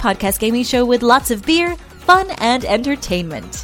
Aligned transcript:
Podcast 0.00 0.38
gaming 0.40 0.64
show 0.64 0.84
with 0.84 1.02
lots 1.02 1.30
of 1.30 1.44
beer, 1.44 1.76
fun, 1.76 2.26
and 2.38 2.64
entertainment. 2.64 3.62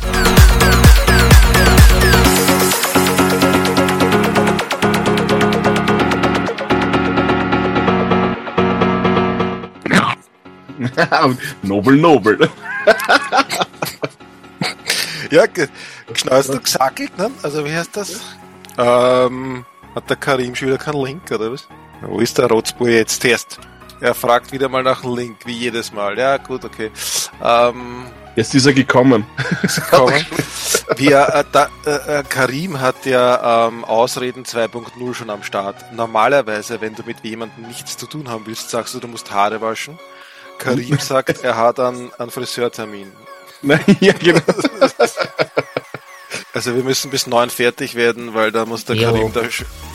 nobel, 11.62 11.96
nobel. 11.96 12.38
Ja, 15.28 15.44
ge- 15.46 15.66
geschnalzt 16.06 16.50
und 16.50 16.62
gesackig, 16.62 17.10
ne? 17.18 17.32
Also 17.42 17.64
wie 17.64 17.72
heißt 17.74 17.96
das? 17.96 18.20
Ähm, 18.78 19.64
hat 19.92 20.08
der 20.08 20.16
Karim 20.16 20.54
schon 20.54 20.68
wieder 20.68 20.78
keinen 20.78 21.02
Link, 21.04 21.22
oder 21.32 21.50
was? 21.50 21.66
Wo 22.00 22.20
ist 22.20 22.38
der 22.38 22.46
Rotzboy 22.46 22.94
jetzt 22.94 23.24
erst? 23.24 23.58
Er 24.00 24.14
fragt 24.14 24.52
wieder 24.52 24.68
mal 24.68 24.82
nach 24.82 25.02
einem 25.02 25.16
Link, 25.16 25.38
wie 25.46 25.52
jedes 25.52 25.92
Mal. 25.92 26.18
Ja, 26.18 26.36
gut, 26.36 26.64
okay. 26.64 26.90
Ähm, 27.42 28.04
Jetzt 28.36 28.54
ist 28.54 28.66
er 28.66 28.74
gekommen. 28.74 29.24
kommen. 29.90 30.26
Wir, 30.96 31.20
äh, 31.28 31.44
da, 31.50 31.68
äh, 31.86 32.22
Karim 32.28 32.80
hat 32.80 33.06
ja 33.06 33.68
ähm, 33.68 33.84
Ausreden 33.84 34.44
2.0 34.44 35.14
schon 35.14 35.30
am 35.30 35.42
Start. 35.42 35.92
Normalerweise, 35.92 36.80
wenn 36.82 36.94
du 36.94 37.02
mit 37.04 37.24
jemandem 37.24 37.66
nichts 37.66 37.96
zu 37.96 38.06
tun 38.06 38.28
haben 38.28 38.44
willst, 38.46 38.68
sagst 38.68 38.94
du, 38.94 39.00
du 39.00 39.08
musst 39.08 39.30
Haare 39.30 39.62
waschen. 39.62 39.98
Karim 40.58 40.98
sagt, 41.00 41.42
er 41.42 41.56
hat 41.56 41.80
einen, 41.80 42.12
einen 42.18 42.30
Friseurtermin. 42.30 43.10
Nein, 43.62 43.80
ja, 44.00 44.12
genau. 44.12 44.40
Also 46.52 46.74
wir 46.74 46.82
müssen 46.82 47.10
bis 47.10 47.26
neun 47.26 47.50
fertig 47.50 47.94
werden, 47.94 48.34
weil 48.34 48.50
da 48.52 48.64
muss 48.66 48.84
der 48.84 48.96
Jo. 48.96 49.12
Karim 49.12 49.32
da... 49.32 49.42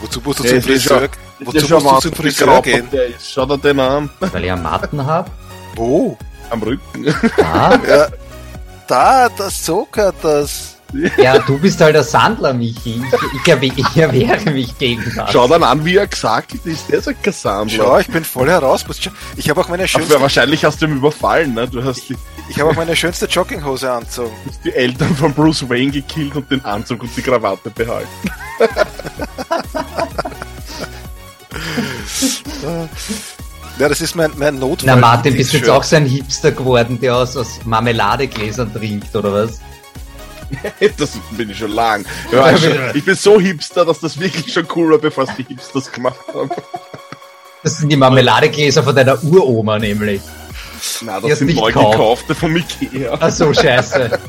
Wozu 0.01 0.21
musst 0.21 0.39
du 0.39 0.43
zum 0.43 0.61
Friseur, 0.61 1.09
wozu 1.39 1.67
musst 1.79 2.05
du 2.05 2.09
zum 2.09 2.13
Friseur 2.13 2.61
gehen? 2.61 2.87
Schau 3.23 3.45
dir 3.45 3.57
den 3.57 3.79
an. 3.79 4.09
Weil 4.19 4.45
ich 4.45 4.51
einen 4.51 4.63
Matten 4.63 5.05
habe? 5.05 5.29
Wo? 5.75 6.17
Am 6.49 6.61
Rücken. 6.61 7.13
Ah, 7.41 7.77
Ja, 7.87 8.07
da, 8.87 9.29
das 9.29 9.65
so 9.65 9.87
gehört 9.91 10.15
das. 10.21 10.75
ja, 11.17 11.39
du 11.39 11.57
bist 11.57 11.79
halt 11.79 11.95
der 11.95 12.03
Sandler, 12.03 12.53
Michi. 12.53 13.01
Ich, 13.45 13.47
ich, 13.61 13.77
ich 13.77 13.97
erwehre 13.97 14.51
mich 14.51 14.77
gegen 14.77 15.09
das. 15.15 15.31
Schau 15.31 15.47
dann 15.47 15.63
an, 15.63 15.85
wie 15.85 15.95
er 15.95 16.07
gesagt 16.07 16.53
ist. 16.65 16.89
Der 16.89 16.99
ist 16.99 17.07
ein 17.07 17.15
Cassandra. 17.21 17.73
Schau, 17.73 17.99
ich 17.99 18.07
bin 18.07 18.25
voll 18.25 18.49
heraus. 18.49 18.83
Ich 19.37 19.49
habe 19.49 19.61
auch 19.61 19.69
meine 19.69 19.83
Aber 19.83 19.87
schönste, 19.87 20.19
wahrscheinlich 20.19 20.65
hast 20.65 20.81
du 20.81 20.87
ihn 20.87 20.97
überfallen, 20.97 21.53
ne? 21.53 21.67
Du 21.69 21.81
hast 21.83 22.09
die, 22.09 22.17
ich 22.51 22.59
habe 22.59 22.69
auch 22.69 22.75
meine 22.75 22.97
schönste 22.97 23.27
Jogginghose 23.27 23.89
angezogen. 23.89 24.35
hast 24.45 24.65
die 24.65 24.73
Eltern 24.73 25.15
von 25.15 25.33
Bruce 25.33 25.69
Wayne 25.69 25.89
gekillt 25.89 26.35
und 26.35 26.51
den 26.51 26.63
Anzug 26.65 27.01
und 27.03 27.15
die 27.15 27.21
Krawatte 27.21 27.69
behalten. 27.69 28.09
Ja, 33.79 33.87
das 33.87 34.01
ist 34.01 34.15
mein, 34.15 34.31
mein 34.35 34.59
Notfall. 34.59 34.85
Na 34.85 34.95
Martin, 34.97 35.35
bist 35.35 35.53
du 35.53 35.57
jetzt 35.57 35.69
auch 35.69 35.83
so 35.83 35.95
ein 35.95 36.05
Hipster 36.05 36.51
geworden, 36.51 36.99
der 36.99 37.15
aus, 37.15 37.37
aus 37.37 37.61
Marmeladegläsern 37.63 38.73
trinkt, 38.73 39.15
oder 39.15 39.31
was? 39.31 39.61
Das 40.97 41.17
bin 41.31 41.49
ich 41.49 41.57
schon 41.57 41.71
lang. 41.71 42.05
Ja, 42.33 42.57
schon, 42.57 42.73
ich 42.93 43.05
bin 43.05 43.15
so 43.15 43.39
hipster, 43.39 43.85
dass 43.85 44.01
das 44.01 44.19
wirklich 44.19 44.51
schon 44.53 44.67
cool 44.75 44.91
war, 44.91 44.97
bevor 44.97 45.23
es 45.23 45.29
die 45.37 45.43
Hipsters 45.43 45.89
gemacht 45.89 46.19
haben. 46.33 46.49
Das 47.63 47.77
sind 47.77 47.87
die 47.87 47.95
Marmeladegläser 47.95 48.83
von 48.83 48.93
deiner 48.93 49.23
Uroma 49.23 49.79
nämlich. 49.79 50.19
Na, 51.01 51.19
Die 51.19 51.29
das 51.29 51.39
sind 51.39 51.55
neu 51.55 51.67
gekauft. 51.67 51.91
gekaufte 51.93 52.35
von 52.35 52.55
Ikea. 52.55 53.17
Ach 53.19 53.31
so, 53.31 53.53
scheiße. 53.53 54.19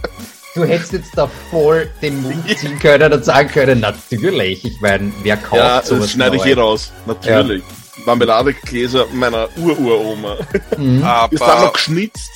Du 0.55 0.65
hättest 0.65 0.93
jetzt 0.93 1.11
da 1.17 1.31
voll 1.51 1.91
den 2.03 2.21
Mund 2.23 2.45
ziehen 2.59 2.79
können 2.79 3.11
und 3.13 3.25
sagen 3.25 3.49
können, 3.49 3.81
natürlich. 3.81 4.65
Ich 4.65 4.81
meine, 4.81 5.11
wer 5.23 5.37
kauft 5.39 5.57
Ja, 5.63 5.83
sowas 5.83 6.03
das 6.03 6.11
schneide 6.13 6.37
ich 6.37 6.45
neu? 6.45 6.51
eh 6.51 6.55
raus. 6.55 6.93
Natürlich. 7.07 7.63
Marmeladegläser 8.05 9.07
meiner 9.13 9.49
Ururoma. 9.57 10.37
Mhm. 10.77 10.97
Ist 10.97 11.03
dann 11.03 11.31
noch 11.31 11.49
Aber 11.49 11.73
geschnitzt. 11.73 12.31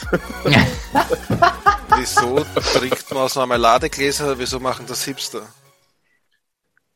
wieso 1.98 2.44
trinkt 2.78 3.10
man 3.12 3.22
aus 3.24 3.34
Marmeladegläser? 3.34 4.38
Wieso 4.38 4.60
machen 4.60 4.86
das 4.88 5.04
Hipster? 5.04 5.42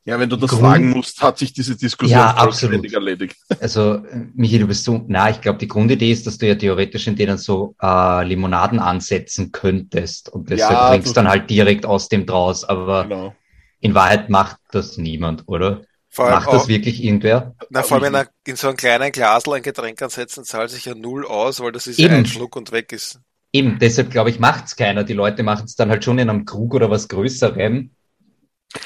Ja, 0.05 0.19
wenn 0.19 0.31
du 0.31 0.37
das 0.37 0.51
Grund- 0.51 0.63
fragen 0.63 0.91
musst, 0.91 1.21
hat 1.23 1.39
sich 1.39 1.53
diese 1.53 1.77
Diskussion 1.77 2.19
Ja, 2.19 2.35
vollständig 2.37 2.79
absolut. 2.79 2.93
erledigt. 2.95 3.37
Also, 3.61 3.97
äh, 3.97 4.27
Michi, 4.35 4.59
du 4.59 4.67
bist 4.67 4.85
so, 4.85 5.05
na, 5.09 5.29
ich 5.31 5.41
glaube, 5.43 5.59
die 5.59 5.69
Grundidee 5.69 6.11
ist, 6.11 6.27
dass 6.27 6.39
du 6.39 6.47
ja 6.49 6.55
theoretisch 6.55 7.07
in 7.07 7.17
denen 7.17 7.37
so 7.37 7.75
äh, 7.83 8.25
Limonaden 8.27 8.79
ansetzen 8.79 9.53
könntest 9.53 10.31
und 10.31 10.49
deshalb 10.49 10.71
Ja, 10.73 10.89
trinkst 10.91 11.11
du- 11.11 11.15
dann 11.15 11.29
halt 11.29 11.51
direkt 11.51 11.85
aus 11.85 12.09
dem 12.09 12.25
draus, 12.25 12.65
aber 12.65 13.05
Genau. 13.05 13.35
in 13.81 13.95
Wahrheit 13.95 14.31
macht 14.31 14.57
das 14.73 14.97
niemand, 14.97 15.45
oder? 15.47 15.83
Vor 16.09 16.25
allem, 16.25 16.35
Macht 16.35 16.49
das 16.53 16.63
auch, 16.65 16.69
wirklich 16.69 17.05
irgendwer? 17.05 17.55
na, 17.69 17.83
vor 17.83 18.03
allem 18.03 18.15
in, 18.15 18.25
in 18.47 18.57
so 18.57 18.67
einem 18.69 18.77
kleinen 18.77 19.13
Glasl 19.13 19.53
ein 19.53 19.63
Getränk 19.63 20.01
ansetzen, 20.03 20.45
zahlt 20.45 20.71
sich 20.71 20.87
ja 20.87 20.95
null 20.95 21.25
aus, 21.27 21.61
weil 21.61 21.71
das 21.73 21.87
ist 21.87 21.99
Eben. 22.01 22.15
ein 22.15 22.27
Schluck 22.27 22.57
und 22.57 22.73
weg 22.73 22.93
ist. 22.93 23.21
Eben, 23.53 23.79
deshalb 23.79 24.11
glaube 24.11 24.31
ich, 24.31 24.41
macht's 24.41 24.75
keiner. 24.77 25.05
Die 25.05 25.13
Leute 25.13 25.43
machen 25.43 25.67
es 25.67 25.77
dann 25.77 25.89
halt 25.91 26.05
schon 26.05 26.19
in 26.19 26.29
einem 26.31 26.47
Krug 26.47 26.75
oder 26.75 26.91
was 26.91 27.07
Größerem. 27.09 27.91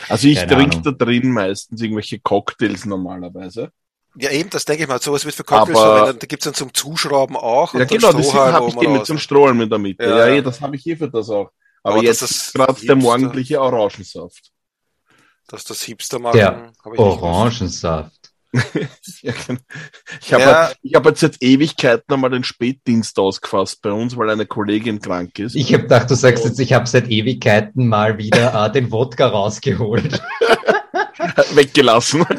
Also 0.08 0.28
ich 0.28 0.38
trinke 0.46 0.80
da 0.82 0.90
drin 0.92 1.30
meistens 1.32 1.80
irgendwelche 1.80 2.18
Cocktails 2.20 2.84
normalerweise. 2.86 3.70
Ja, 4.16 4.30
eben, 4.30 4.48
das 4.50 4.64
denke 4.64 4.84
ich 4.84 4.88
mal. 4.88 5.00
Sowas 5.00 5.24
wird 5.24 5.34
für 5.34 5.44
Cocktails 5.44 5.76
Aber- 5.78 5.96
verwendet. 5.98 6.22
Da 6.22 6.26
gibt's 6.26 6.44
dann 6.44 6.54
zum 6.54 6.72
Zuschrauben 6.72 7.36
auch. 7.36 7.74
Ja, 7.74 7.84
genau, 7.84 8.12
das 8.12 8.32
habe 8.32 8.68
ich 8.68 8.76
eh 8.76 8.88
mit 8.88 9.10
einem 9.10 9.18
Strohhalm 9.18 9.60
in 9.60 9.68
der 9.68 9.78
Mitte. 9.78 10.04
Ja. 10.04 10.28
Ja, 10.28 10.40
das 10.40 10.60
habe 10.60 10.76
ich 10.76 10.86
eh 10.86 10.96
für 10.96 11.10
das 11.10 11.28
auch. 11.30 11.50
Aber, 11.82 11.96
Aber 11.96 12.04
jetzt 12.04 12.22
das 12.22 12.30
ist 12.30 12.42
ist 12.46 12.54
gerade 12.54 12.86
der 12.86 12.96
morgendliche 12.96 13.60
Orangensaft. 13.60 14.50
Dass 15.48 15.64
das 15.64 15.82
Hipster 15.82 16.18
machen, 16.18 16.36
Der 16.38 16.72
gewusst. 16.82 16.98
Orangensaft. 17.00 18.13
Ja, 19.22 19.32
genau. 19.46 19.60
ich 20.20 20.32
habe 20.32 20.42
Ja. 20.42 20.72
hab 20.94 21.06
jetzt 21.06 21.20
seit 21.20 21.42
Ewigkeiten 21.42 22.12
einmal 22.12 22.30
den 22.30 22.44
Spätdienst 22.44 23.18
ausgefasst 23.18 23.80
bei 23.82 23.90
uns, 23.90 24.16
weil 24.16 24.30
eine 24.30 24.46
Kollegin 24.46 25.00
krank 25.00 25.38
ist. 25.38 25.54
Ich 25.56 25.72
habe 25.72 25.84
gedacht, 25.84 26.10
du 26.10 26.14
sagst 26.14 26.44
jetzt, 26.44 26.60
ich 26.60 26.72
habe 26.72 26.86
seit 26.86 27.08
Ewigkeiten 27.08 27.88
mal 27.88 28.18
wieder 28.18 28.66
äh, 28.66 28.70
den 28.72 28.92
Wodka 28.92 29.26
rausgeholt. 29.28 30.20
weggelassen. 31.54 32.24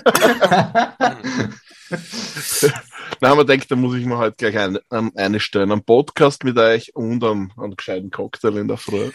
Dann 3.19 3.29
haben 3.29 3.37
wir 3.37 3.45
gedacht, 3.45 3.71
da 3.71 3.75
muss 3.75 3.95
ich 3.95 4.05
mir 4.05 4.17
halt 4.17 4.37
gleich 4.37 4.57
eine, 4.57 4.81
ähm, 4.91 5.11
eine 5.15 5.39
stellen. 5.39 5.71
Einen 5.71 5.83
Podcast 5.83 6.43
mit 6.43 6.57
euch 6.57 6.95
und 6.95 7.23
einen, 7.23 7.53
einen 7.57 7.75
gescheiten 7.75 8.11
Cocktail 8.11 8.57
in 8.57 8.67
der 8.67 8.77
Früh. 8.77 9.09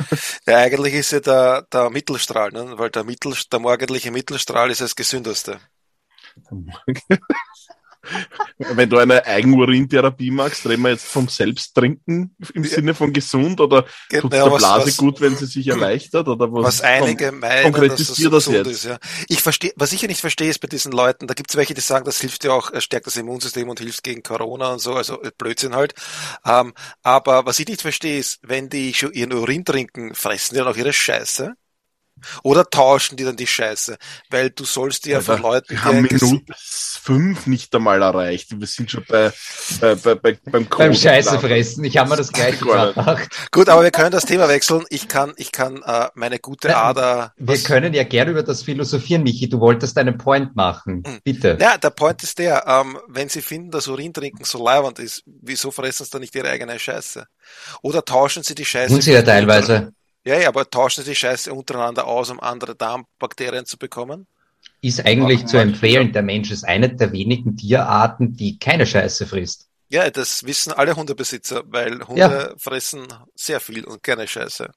Ja, 0.46 0.58
eigentlich 0.58 0.94
ist 0.94 1.12
ja 1.12 1.20
der, 1.20 1.66
der 1.72 1.90
Mittelstrahl, 1.90 2.50
ne? 2.52 2.74
weil 2.76 2.90
der, 2.90 3.04
Mittel, 3.04 3.34
der 3.50 3.58
morgendliche 3.58 4.10
Mittelstrahl 4.10 4.70
ist 4.70 4.80
das 4.80 4.94
gesündeste. 4.94 5.58
Wenn 8.56 8.88
du 8.88 8.96
eine 8.96 9.26
Eigenurintherapie 9.26 10.30
magst, 10.30 10.66
reden 10.66 10.82
wir 10.82 10.90
jetzt 10.90 11.04
vom 11.06 11.28
Selbsttrinken 11.28 12.34
im. 12.54 12.64
Sinne 12.64 12.94
von 12.94 13.12
gesund 13.12 13.60
oder 13.60 13.84
Geht- 14.08 14.22
tut 14.22 14.32
der 14.32 14.50
was- 14.50 14.58
Blase 14.58 14.86
was- 14.86 14.96
gut, 14.96 15.20
wenn 15.20 15.36
sie 15.36 15.44
sich 15.44 15.68
erleichtert 15.68 16.26
oder 16.26 16.50
was? 16.50 16.64
Was 16.64 16.80
einige 16.80 17.30
meinen, 17.30 17.40
dass 17.40 17.52
das 17.62 17.62
konkretisier 17.72 18.30
das 18.30 18.44
gesund 18.46 18.66
jetzt. 18.66 18.76
ist. 18.76 18.84
Ja. 18.84 18.98
Ich 19.28 19.42
verstehe, 19.42 19.72
was 19.76 19.92
ich 19.92 20.00
ja 20.00 20.08
nicht 20.08 20.22
verstehe, 20.22 20.48
ist 20.48 20.60
bei 20.60 20.68
diesen 20.68 20.92
Leuten, 20.92 21.26
da 21.26 21.34
gibt 21.34 21.50
es 21.50 21.56
welche, 21.56 21.74
die 21.74 21.82
sagen, 21.82 22.06
das 22.06 22.20
hilft 22.20 22.42
ja 22.44 22.52
auch, 22.52 22.70
stärkt 22.80 23.06
das 23.06 23.16
Immunsystem 23.18 23.68
und 23.68 23.80
hilft 23.80 24.02
gegen 24.02 24.22
Corona 24.22 24.72
und 24.72 24.78
so, 24.78 24.94
also 24.94 25.20
äh, 25.22 25.30
Blödsinn 25.36 25.74
halt. 25.74 25.92
Ähm, 26.46 26.72
aber 27.02 27.44
was 27.44 27.58
ich 27.58 27.68
nicht 27.68 27.82
verstehe, 27.82 28.18
ist, 28.18 28.38
wenn 28.42 28.70
die 28.70 28.94
schon 28.94 29.12
ihren 29.12 29.32
Urin 29.34 29.64
trinken, 29.66 30.14
fressen 30.14 30.54
die 30.54 30.58
dann 30.60 30.68
auch 30.68 30.76
ihre 30.76 30.94
Scheiße? 30.94 31.52
Oder 32.42 32.68
tauschen 32.68 33.16
die 33.16 33.24
dann 33.24 33.36
die 33.36 33.46
Scheiße? 33.46 33.96
Weil 34.30 34.50
du 34.50 34.64
sollst 34.64 35.06
ja 35.06 35.20
von 35.20 35.42
Leuten, 35.42 35.70
wir 35.70 35.84
haben 35.84 36.06
die 36.08 36.14
Minute 36.14 36.52
fünf 36.56 37.46
nicht 37.46 37.74
einmal 37.74 38.02
erreicht. 38.02 38.58
Wir 38.58 38.66
sind 38.66 38.90
schon 38.90 39.04
bei, 39.08 39.32
bei, 39.80 39.94
bei, 39.94 40.14
bei 40.14 40.32
beim 40.44 40.52
Beim 40.52 40.68
Code- 40.68 40.94
Scheiße 40.94 41.38
fressen. 41.40 41.84
Ich 41.84 41.96
habe 41.96 42.10
mir 42.10 42.16
das 42.16 42.32
gleiche 42.32 42.64
gedacht. 42.64 43.28
Gut, 43.50 43.68
aber 43.68 43.82
wir 43.82 43.90
können 43.90 44.10
das 44.10 44.24
Thema 44.26 44.48
wechseln. 44.48 44.84
Ich 44.90 45.08
kann, 45.08 45.32
ich 45.36 45.52
kann 45.52 45.82
äh, 45.84 46.08
meine 46.14 46.38
gute 46.38 46.76
Ader. 46.76 47.32
Wir 47.36 47.58
können 47.58 47.94
ja 47.94 48.04
gerne 48.04 48.32
über 48.32 48.42
das 48.42 48.62
philosophieren, 48.62 49.22
Michi. 49.22 49.48
Du 49.48 49.60
wolltest 49.60 49.96
einen 49.98 50.18
Point 50.18 50.54
machen. 50.56 51.02
Hm. 51.06 51.20
Bitte. 51.24 51.56
Ja, 51.60 51.78
der 51.78 51.90
Point 51.90 52.22
ist 52.22 52.38
der, 52.38 52.66
ähm, 52.66 52.98
wenn 53.08 53.28
sie 53.28 53.42
finden, 53.42 53.70
dass 53.70 53.88
Urin 53.88 54.12
trinken 54.12 54.44
so 54.44 54.64
leibend 54.64 54.98
ist, 54.98 55.22
wieso 55.26 55.70
fressen 55.70 56.04
sie 56.04 56.10
dann 56.10 56.20
nicht 56.20 56.34
ihre 56.34 56.48
eigene 56.48 56.78
Scheiße? 56.78 57.26
Oder 57.82 58.04
tauschen 58.04 58.42
sie 58.42 58.54
die 58.54 58.64
Scheiße? 58.64 58.92
Tun 58.92 59.00
sie 59.00 59.12
ja 59.12 59.22
teilweise. 59.22 59.92
Ja, 60.24 60.38
ja, 60.38 60.48
aber 60.48 60.68
tauschen 60.70 61.04
sie 61.04 61.10
die 61.10 61.16
Scheiße 61.16 61.52
untereinander 61.52 62.06
aus, 62.06 62.30
um 62.30 62.40
andere 62.40 62.74
Darmbakterien 62.74 63.66
zu 63.66 63.76
bekommen? 63.78 64.26
Ist 64.82 65.06
eigentlich 65.06 65.46
zu 65.46 65.56
empfehlen. 65.56 66.12
Der 66.12 66.20
Mensch 66.20 66.50
ist 66.50 66.64
eine 66.64 66.94
der 66.94 67.12
wenigen 67.12 67.56
Tierarten, 67.56 68.36
die 68.36 68.58
keine 68.58 68.84
Scheiße 68.86 69.26
frisst. 69.26 69.70
Ja, 69.88 70.08
das 70.10 70.44
wissen 70.44 70.72
alle 70.72 70.94
Hundebesitzer, 70.96 71.62
weil 71.66 72.06
Hunde 72.06 72.54
Ja. 72.54 72.56
fressen 72.58 73.06
sehr 73.34 73.60
viel 73.60 73.84
und 73.84 74.02
gerne 74.02 74.26
Scheiße. 74.26 74.70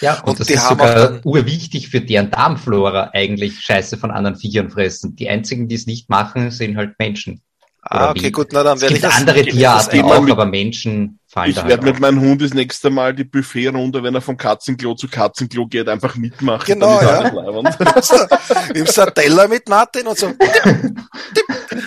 Ja, 0.00 0.20
und, 0.22 0.40
Und 0.40 0.40
das 0.40 0.50
ist 0.50 0.66
sogar 0.66 1.20
urwichtig 1.24 1.88
für 1.88 2.00
deren 2.00 2.30
Darmflora 2.30 3.10
eigentlich 3.12 3.60
Scheiße 3.60 3.96
von 3.96 4.10
anderen 4.10 4.36
Viechern 4.36 4.70
fressen. 4.70 5.14
Die 5.16 5.28
einzigen, 5.28 5.68
die 5.68 5.76
es 5.76 5.86
nicht 5.86 6.08
machen, 6.08 6.50
sind 6.50 6.76
halt 6.76 6.98
Menschen. 6.98 7.40
Ah, 7.82 8.10
Oder 8.10 8.10
okay, 8.10 8.30
wie? 8.30 8.32
gut, 8.32 8.48
na 8.52 8.62
dann 8.62 8.80
Es 8.80 8.80
werde 8.80 8.96
ich 8.96 9.00
gibt 9.00 9.04
das. 9.04 9.14
andere 9.16 9.42
ich 9.44 9.68
das 9.68 9.88
Tierarten 9.88 9.98
immer 9.98 10.16
auch, 10.16 10.28
aber 10.28 10.46
Menschen 10.46 11.18
fallen 11.32 11.50
Ich 11.50 11.56
da 11.56 11.66
werde 11.66 11.84
halt 11.86 11.94
mit 11.94 12.00
meinem 12.00 12.20
Hund 12.20 12.42
das 12.42 12.52
nächste 12.54 12.90
Mal 12.90 13.14
die 13.14 13.24
Buffetrunde, 13.24 14.02
wenn 14.02 14.14
er 14.14 14.20
vom 14.20 14.36
Katzenklo 14.36 14.94
zu 14.94 15.08
Katzenklo 15.08 15.66
geht, 15.66 15.88
einfach 15.88 16.14
mitmachen. 16.16 16.64
Genau, 16.66 17.00
Dann 17.00 17.26
ist 17.26 17.32
ja. 17.34 17.40
leibend. 17.40 17.78
Nimmst 18.74 18.96
du 18.96 19.02
einen 19.02 19.14
Teller 19.14 19.48
mit 19.48 19.68
Martin 19.68 20.06
und 20.06 20.18
so. 20.18 20.32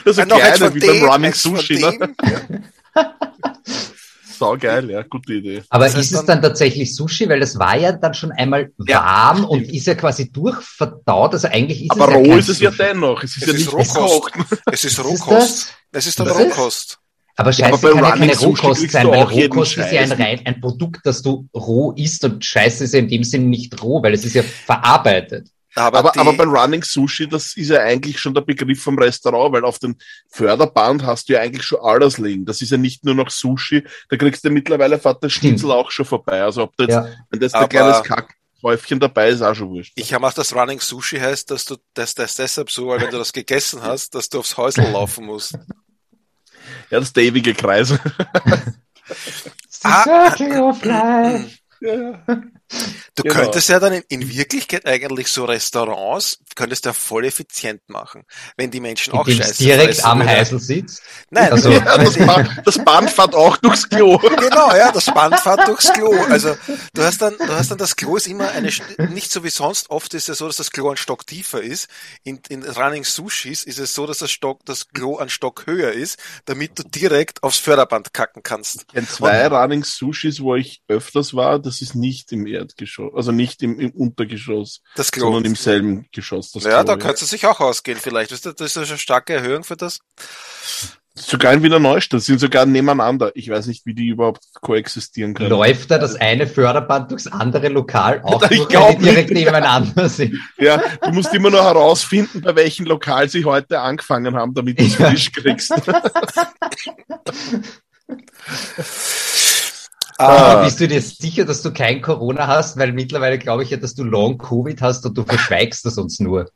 Das 0.04 0.18
ist 0.18 0.18
Äh, 0.18 0.26
noch 0.26 0.36
eins 0.42 0.56
kleiner, 0.58 0.72
von 0.72 0.76
wie 0.76 0.80
beim 0.88 0.96
dem, 1.00 1.10
Running 1.10 1.34
von 1.34 1.56
Sushi. 1.58 1.74
Ne? 1.80 1.92
dem. 2.00 2.16
Ja. 2.96 3.14
Sau 4.38 4.58
geil, 4.58 4.90
ja, 4.92 5.02
gute 5.04 5.34
Idee. 5.34 5.64
Aber 5.70 5.86
Das 5.86 5.96
heißt 5.96 6.12
ist 6.12 6.12
es 6.20 6.26
dann- 6.26 6.42
dann 6.42 6.50
tatsächlich 6.50 6.94
Sushi? 6.94 7.30
Weil 7.30 7.40
das 7.40 7.58
war 7.58 7.78
ja 7.78 7.94
dann 7.94 8.14
schon 8.14 8.34
einmal 8.34 8.70
Ja, 8.86 9.00
warm 9.02 9.46
und 9.46 9.62
ist 9.64 9.88
ja 9.88 9.96
quasi 9.96 10.30
durchverdaut. 10.30 11.34
Also 11.34 11.48
eigentlich 11.48 11.84
ist 11.86 11.92
Aber 11.92 12.10
es 12.10 12.12
ja 12.12 12.18
roh 12.18 12.38
ist 12.38 12.50
es 12.50 12.60
ja 12.60 12.72
Sushi. 12.72 12.84
dennoch. 12.84 13.24
Es 13.24 13.38
ist 13.38 13.44
Es 13.44 13.48
ja 13.48 13.54
ist 13.54 13.60
nicht 13.60 13.74
Rohkost. 13.74 14.32
Es 14.72 14.84
ist 14.84 14.92
ist 15.00 15.06
Rohkost. 15.06 15.68
Es 15.94 16.08
ist 16.08 16.20
dann 16.20 16.28
Das 16.28 16.38
ist- 16.38 16.46
Rohkost. 16.48 17.00
Aber 17.38 17.52
Ja, 17.52 17.68
scheiße 17.68 17.74
aber 17.74 17.78
bei 17.82 17.90
kann 17.90 17.98
ja 17.98 18.04
Running 18.12 18.20
keine 18.30 18.36
Sushi 18.36 18.62
Rohkost 18.66 18.92
sein, 18.92 19.08
weil 19.08 19.22
Rohkost 19.24 19.78
ist 19.78 19.92
ja 19.92 20.02
ein, 20.02 20.12
rein, 20.14 20.42
ein 20.46 20.62
Produkt, 20.62 21.02
das 21.06 21.22
du 21.22 21.48
roh 21.54 21.92
isst 21.98 22.24
und 22.24 22.44
scheiße 22.46 22.86
ist 22.86 22.94
ja 22.94 23.00
in 23.00 23.10
dem 23.10 23.24
Sinn 23.26 23.50
nicht 23.50 23.82
roh, 23.84 24.02
weil 24.02 24.14
es 24.14 24.24
ist 24.24 24.36
ja 24.36 24.44
verarbeitet. 24.44 25.50
Aber, 25.78 25.98
Aber, 26.00 26.18
aber 26.18 26.32
beim 26.32 26.50
Running 26.56 26.84
Sushi, 26.84 27.28
das 27.28 27.58
ist 27.58 27.68
ja 27.70 27.80
eigentlich 27.82 28.18
schon 28.18 28.34
der 28.34 28.40
Begriff 28.42 28.82
vom 28.82 28.98
Restaurant, 28.98 29.52
weil 29.54 29.66
auf 29.66 29.78
dem 29.80 29.98
Förderband 30.30 31.04
hast 31.06 31.28
du 31.28 31.34
ja 31.34 31.42
eigentlich 31.42 31.66
schon 31.66 31.80
alles 31.82 32.18
liegen. 32.18 32.46
Das 32.46 32.62
ist 32.62 32.72
ja 32.72 32.78
nicht 32.78 33.04
nur 33.04 33.14
noch 33.16 33.30
Sushi, 33.30 33.84
da 34.10 34.16
kriegst 34.16 34.46
du 34.46 34.50
mittlerweile 34.50 34.98
Vater 34.98 35.30
Schnitzel 35.30 35.72
auch 35.72 35.92
schon 35.92 36.06
vorbei. 36.06 36.42
Also 36.42 36.64
ob 36.64 36.78
da 36.78 36.84
jetzt, 36.86 36.94
Ja. 36.94 37.10
wenn 37.30 37.40
das 37.42 37.54
Aber- 37.54 37.64
ein 37.64 37.70
kleines 37.70 38.04
Kackhäufchen 38.04 39.02
dabei 39.02 39.28
ist, 39.28 39.42
auch 39.42 39.54
schon 39.54 39.68
wurscht. 39.70 39.92
ich 39.98 40.14
habe 40.14 40.26
auch 40.26 40.32
das 40.34 40.56
Running 40.56 40.80
Sushi 40.80 41.18
heißt, 41.20 41.52
dass 41.52 41.66
du 41.66 41.76
das, 41.94 42.16
das 42.16 42.36
deshalb 42.36 42.72
so, 42.72 42.88
weil 42.88 43.02
wenn 43.02 43.12
du 43.12 43.18
das 43.18 43.34
gegessen 43.34 43.82
hast, 43.84 44.16
dass 44.16 44.30
du 44.30 44.40
aufs 44.40 44.56
Häusl 44.56 44.84
laufen 44.90 45.26
musst. 45.26 45.58
Ja, 46.90 47.00
das 47.00 47.10
ist 47.10 47.16
der 47.18 47.24
ewige 47.24 47.54
Kreis. 47.54 47.94
Ah. 49.88 50.32
Circle 50.36 50.62
of 50.62 50.84
Life. 50.84 51.60
Du 53.16 53.24
Genau. 53.24 53.36
könntest 53.36 53.70
ja 53.70 53.80
dann 53.80 53.94
in, 53.94 54.04
in 54.10 54.30
Wirklichkeit 54.30 54.86
eigentlich 54.86 55.28
so 55.30 55.46
Restaurants, 55.46 56.40
könntest 56.56 56.86
du 56.86 56.90
ja 56.90 56.94
voll 56.94 57.26
effizient 57.26 57.82
machen, 57.88 58.24
wenn 58.58 58.72
die 58.72 58.80
Menschen 58.80 59.14
auch 59.14 59.28
Indem 59.28 59.44
Scheiße 59.46 59.64
direkt 59.64 60.04
am 60.04 60.20
würden. 60.20 60.30
Heisel 60.30 60.60
sitzt. 60.60 61.02
Nein, 61.30 61.52
Also- 61.52 61.70
Ja, 61.72 61.98
das, 61.98 62.18
Band, 62.18 62.62
das 62.66 62.84
Band 62.84 63.10
fährt 63.12 63.36
auch 63.36 63.58
durchs 63.58 63.88
Klo. 63.90 64.18
Genau, 64.46 64.76
ja, 64.76 64.92
das 64.92 65.06
Band 65.06 65.40
fährt 65.40 65.68
durchs 65.68 65.92
Klo. 65.94 66.12
Also 66.30 66.56
du 66.94 67.02
hast 67.04 67.22
dann, 67.22 67.36
du 67.38 67.48
hast 67.54 67.72
dann 67.72 67.78
das 67.78 67.96
Klo 67.96 68.16
ist 68.18 68.28
immer 68.28 68.50
eine, 68.52 68.70
nicht 69.10 69.32
so 69.32 69.44
wie 69.44 69.50
sonst. 69.50 69.90
Oft 69.90 70.14
ist 70.14 70.28
es 70.30 70.38
so, 70.40 70.48
dass 70.48 70.58
das 70.58 70.72
Klo 70.72 70.90
ein 70.90 70.98
Stock 70.98 71.26
tiefer 71.26 71.62
ist. 71.62 71.88
In, 72.24 72.40
in 72.50 72.64
Running 72.64 73.04
Sushis 73.04 73.64
ist 73.64 73.80
es 73.80 73.94
so, 73.94 74.06
dass 74.08 74.18
das 74.20 74.32
Stock, 74.32 74.66
das 74.66 74.90
Klo 74.90 75.18
ein 75.18 75.30
Stock 75.30 75.66
höher 75.68 75.92
ist, 75.92 76.18
damit 76.46 76.78
du 76.80 76.84
direkt 76.84 77.44
aufs 77.44 77.58
Förderband 77.60 78.14
kacken 78.14 78.44
kannst. 78.44 78.88
Kenne 78.90 79.08
zwei 79.08 79.48
Running 79.48 79.84
Sushis, 79.84 80.42
wo 80.42 80.56
ich 80.56 80.82
öfters 80.88 81.34
war, 81.34 81.60
das 81.60 81.82
ist 81.82 81.96
nicht 81.96 82.32
im 82.32 82.46
Erdgeschoss, 82.56 83.12
also 83.16 83.32
nicht 83.32 83.62
im, 83.64 83.80
im 83.80 83.92
Untergeschoss, 83.92 84.82
Das 84.96 85.12
Klo. 85.12 85.26
sondern 85.28 85.46
im 85.46 85.56
selben 85.56 86.08
Geschoss. 86.12 86.52
Das 86.52 86.64
ja, 86.64 86.84
Klo, 86.84 86.84
da 86.84 86.96
kannst 86.98 87.22
du 87.22 87.26
sich 87.26 87.46
auch 87.46 87.60
ausgehen 87.60 88.00
vielleicht. 88.02 88.32
Das 88.32 88.46
ist 88.46 88.78
eine 88.78 88.98
starke 88.98 89.34
Erhöhung 89.34 89.64
für 89.64 89.76
das. 89.78 90.00
Sogar 91.18 91.54
in 91.54 91.64
Wiener 91.64 91.80
Neustadt, 91.80 92.24
sind 92.24 92.40
sogar 92.42 92.66
nebeneinander. 92.66 93.32
Ich 93.36 93.48
weiß 93.50 93.68
nicht, 93.68 93.86
wie 93.86 93.94
die 93.94 94.08
überhaupt 94.08 94.44
koexistieren 94.60 95.34
können. 95.34 95.50
Läuft 95.50 95.90
da 95.90 95.98
das 95.98 96.16
eine 96.18 96.46
Förderband 96.46 97.10
durchs 97.10 97.28
andere 97.28 97.70
Lokal, 97.70 98.22
auch 98.22 98.44
Ich 98.52 98.68
glaub 98.68 98.98
die 99.00 99.06
direkt 99.06 99.30
nicht. 99.30 99.46
nebeneinander 99.46 100.10
sind. 100.10 100.36
Ja, 100.60 100.82
du 101.04 101.12
musst 101.12 101.34
immer 101.34 101.50
nur 101.50 101.64
herausfinden, 101.64 102.42
bei 102.42 102.54
welchem 102.58 102.86
Lokal 102.86 103.30
sie 103.30 103.46
heute 103.46 103.80
angefangen 103.80 104.36
haben, 104.36 104.54
damit 104.54 104.78
du 104.78 104.84
es 104.84 104.98
Ja. 104.98 105.10
frisch 105.10 105.32
kriegst. 105.32 105.72
Aber 110.18 110.60
Ah. 110.60 110.64
bist 110.64 110.80
du 110.80 110.88
dir 110.88 111.02
sicher, 111.02 111.46
dass 111.46 111.62
du 111.62 111.72
kein 111.74 112.02
Corona 112.02 112.48
hast? 112.48 112.78
Weil 112.78 112.94
mittlerweile 112.94 113.38
glaube 113.38 113.64
ich 113.64 113.70
ja, 113.72 113.78
dass 113.78 113.96
du 113.96 114.04
Long 114.04 114.38
Covid 114.38 114.82
hast 114.82 115.06
und 115.06 115.18
du 115.18 115.24
verschweigst 115.24 115.86
das 115.86 115.98
uns 115.98 116.20
nur. 116.20 116.50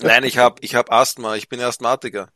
Nein, 0.00 0.24
ich 0.24 0.38
habe 0.38 0.56
ich 0.60 0.74
hab 0.74 0.92
Asthma. 0.92 1.36
Ich 1.36 1.48
bin 1.48 1.60
Asthmatiker. 1.60 2.28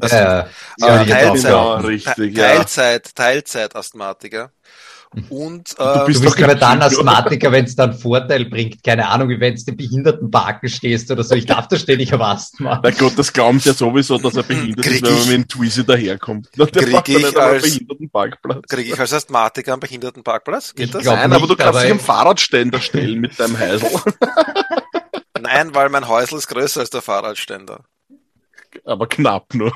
Also, 0.00 0.16
Ja, 0.16 0.40
Ah, 0.40 0.46
ich 0.78 0.84
auch 0.84 1.06
Teilzeit. 1.06 1.42
genau, 1.42 1.74
richtig, 1.76 2.36
ja. 2.36 2.48
Teilzeit, 2.56 3.14
Teilzeit-Asthmatiker. 3.14 4.50
Und 5.28 5.74
äh, 5.78 6.06
bist 6.06 6.20
Du 6.20 6.22
bist 6.22 6.24
doch 6.24 6.36
kein 6.36 6.44
immer 6.44 6.54
dann 6.54 6.78
Psycho. 6.80 7.02
Asthmatiker, 7.02 7.52
wenn 7.52 7.66
es 7.66 7.76
dann 7.76 7.92
Vorteil 7.92 8.46
bringt. 8.46 8.82
Keine 8.82 9.08
Ahnung, 9.08 9.28
wie 9.28 9.38
wenn 9.40 9.54
du 9.54 9.60
im 9.66 9.76
Behindertenparken 9.76 10.70
stehst 10.70 11.10
oder 11.10 11.22
so. 11.22 11.34
Ich 11.34 11.44
darf 11.44 11.68
da 11.68 11.76
ständig 11.76 12.14
auf 12.14 12.22
Asthma. 12.22 12.80
Na 12.82 12.90
Gott, 12.92 13.12
das 13.18 13.30
glaubt 13.30 13.62
ja 13.66 13.74
sowieso, 13.74 14.16
dass 14.16 14.36
er 14.36 14.42
behindert 14.42 14.86
Krieg 14.86 15.02
ist, 15.02 15.02
wenn 15.02 15.12
ich- 15.12 15.18
man 15.18 15.28
mit 15.28 15.36
dem 15.36 15.48
Twizy 15.48 15.84
daherkommt. 15.84 16.48
Der 16.56 16.66
Krieg 16.68 17.08
ich 17.10 17.36
als- 17.38 17.78
behinderten 18.12 18.40
Parkplatz. 18.42 18.68
kriege 18.68 18.92
ich 18.92 19.00
als 19.00 19.12
Asthmatiker 19.12 19.72
einen 19.72 19.80
Behindertenparkplatz? 19.80 20.74
Geht 20.74 20.86
Ich 20.86 20.92
das? 20.92 21.04
Nein, 21.04 21.32
aber 21.32 21.40
du 21.40 21.46
nicht, 21.48 21.58
kannst 21.58 21.68
aber- 21.70 21.82
dich 21.82 21.90
am 21.92 22.00
Fahrradständer 22.00 22.80
stellen 22.80 23.20
mit 23.20 23.38
deinem 23.40 23.58
Heisel. 23.58 23.90
Nein, 25.40 25.74
weil 25.74 25.88
mein 25.88 26.06
Häusl 26.08 26.36
ist 26.36 26.46
größer 26.48 26.80
als 26.80 26.90
der 26.90 27.02
Fahrradständer. 27.02 27.80
aber 28.84 29.06
knapp 29.08 29.54
nur. 29.54 29.72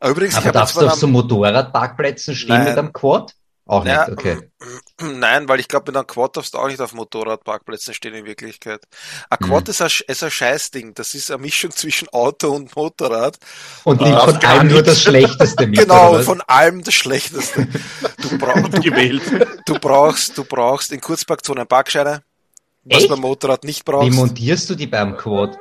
Aber 0.00 0.10
Übrigens, 0.10 0.36
Aber 0.36 0.50
darfst 0.52 0.76
du 0.76 0.86
auf 0.86 0.94
so 0.94 1.06
Motorradparkplätzen 1.06 2.34
stehen 2.34 2.48
Nein. 2.56 2.64
mit 2.64 2.78
einem 2.78 2.92
Quad? 2.92 3.34
Auch 3.66 3.84
nicht, 3.84 3.92
Ja, 3.94 4.08
okay. 4.10 4.50
Nein, 5.00 5.48
weil 5.48 5.60
ich 5.60 5.68
glaube, 5.68 5.90
mit 5.92 5.96
einem 5.96 6.08
Quad 6.08 6.36
darfst 6.36 6.54
du 6.54 6.58
auch 6.58 6.66
nicht 6.66 6.80
auf 6.80 6.92
Motorradparkplätzen 6.92 7.94
stehen 7.94 8.14
in 8.14 8.24
Wirklichkeit. 8.24 8.82
Ein 9.30 9.38
Quad 9.38 9.64
Mhm. 9.66 9.70
ist, 9.70 9.80
ein, 9.82 9.90
ist 10.08 10.22
ein 10.24 10.30
Scheißding. 10.30 10.94
Das 10.94 11.14
ist 11.14 11.30
eine 11.30 11.40
Mischung 11.40 11.70
zwischen 11.70 12.08
Auto 12.08 12.50
und 12.50 12.74
Motorrad. 12.74 13.38
Und 13.84 14.00
nimmt 14.00 14.20
von 14.20 14.40
gar 14.40 14.58
allem 14.58 14.68
nur 14.68 14.82
das 14.82 15.00
Schlechteste 15.02 15.66
mit. 15.68 15.78
genau, 15.78 16.18
von 16.22 16.40
allem 16.42 16.82
das 16.82 16.94
Schlechteste. 16.94 17.68
Du, 18.22 18.38
brauch, 18.38 18.68
du, 18.70 18.80
Gewählt. 18.80 19.22
du 19.66 19.74
brauchst, 19.78 20.36
du 20.36 20.42
brauchst 20.44 20.90
in 20.90 21.00
Kurzparkzonen 21.00 21.68
Parkscheine, 21.68 22.24
was 22.82 23.02
Echt? 23.02 23.08
beim 23.08 23.20
Motorrad 23.20 23.62
nicht 23.62 23.86
Wie 23.86 23.92
brauchst. 23.92 24.10
montierst 24.12 24.68
du 24.70 24.74
die 24.74 24.88
beim 24.88 25.16
Quad? 25.16 25.56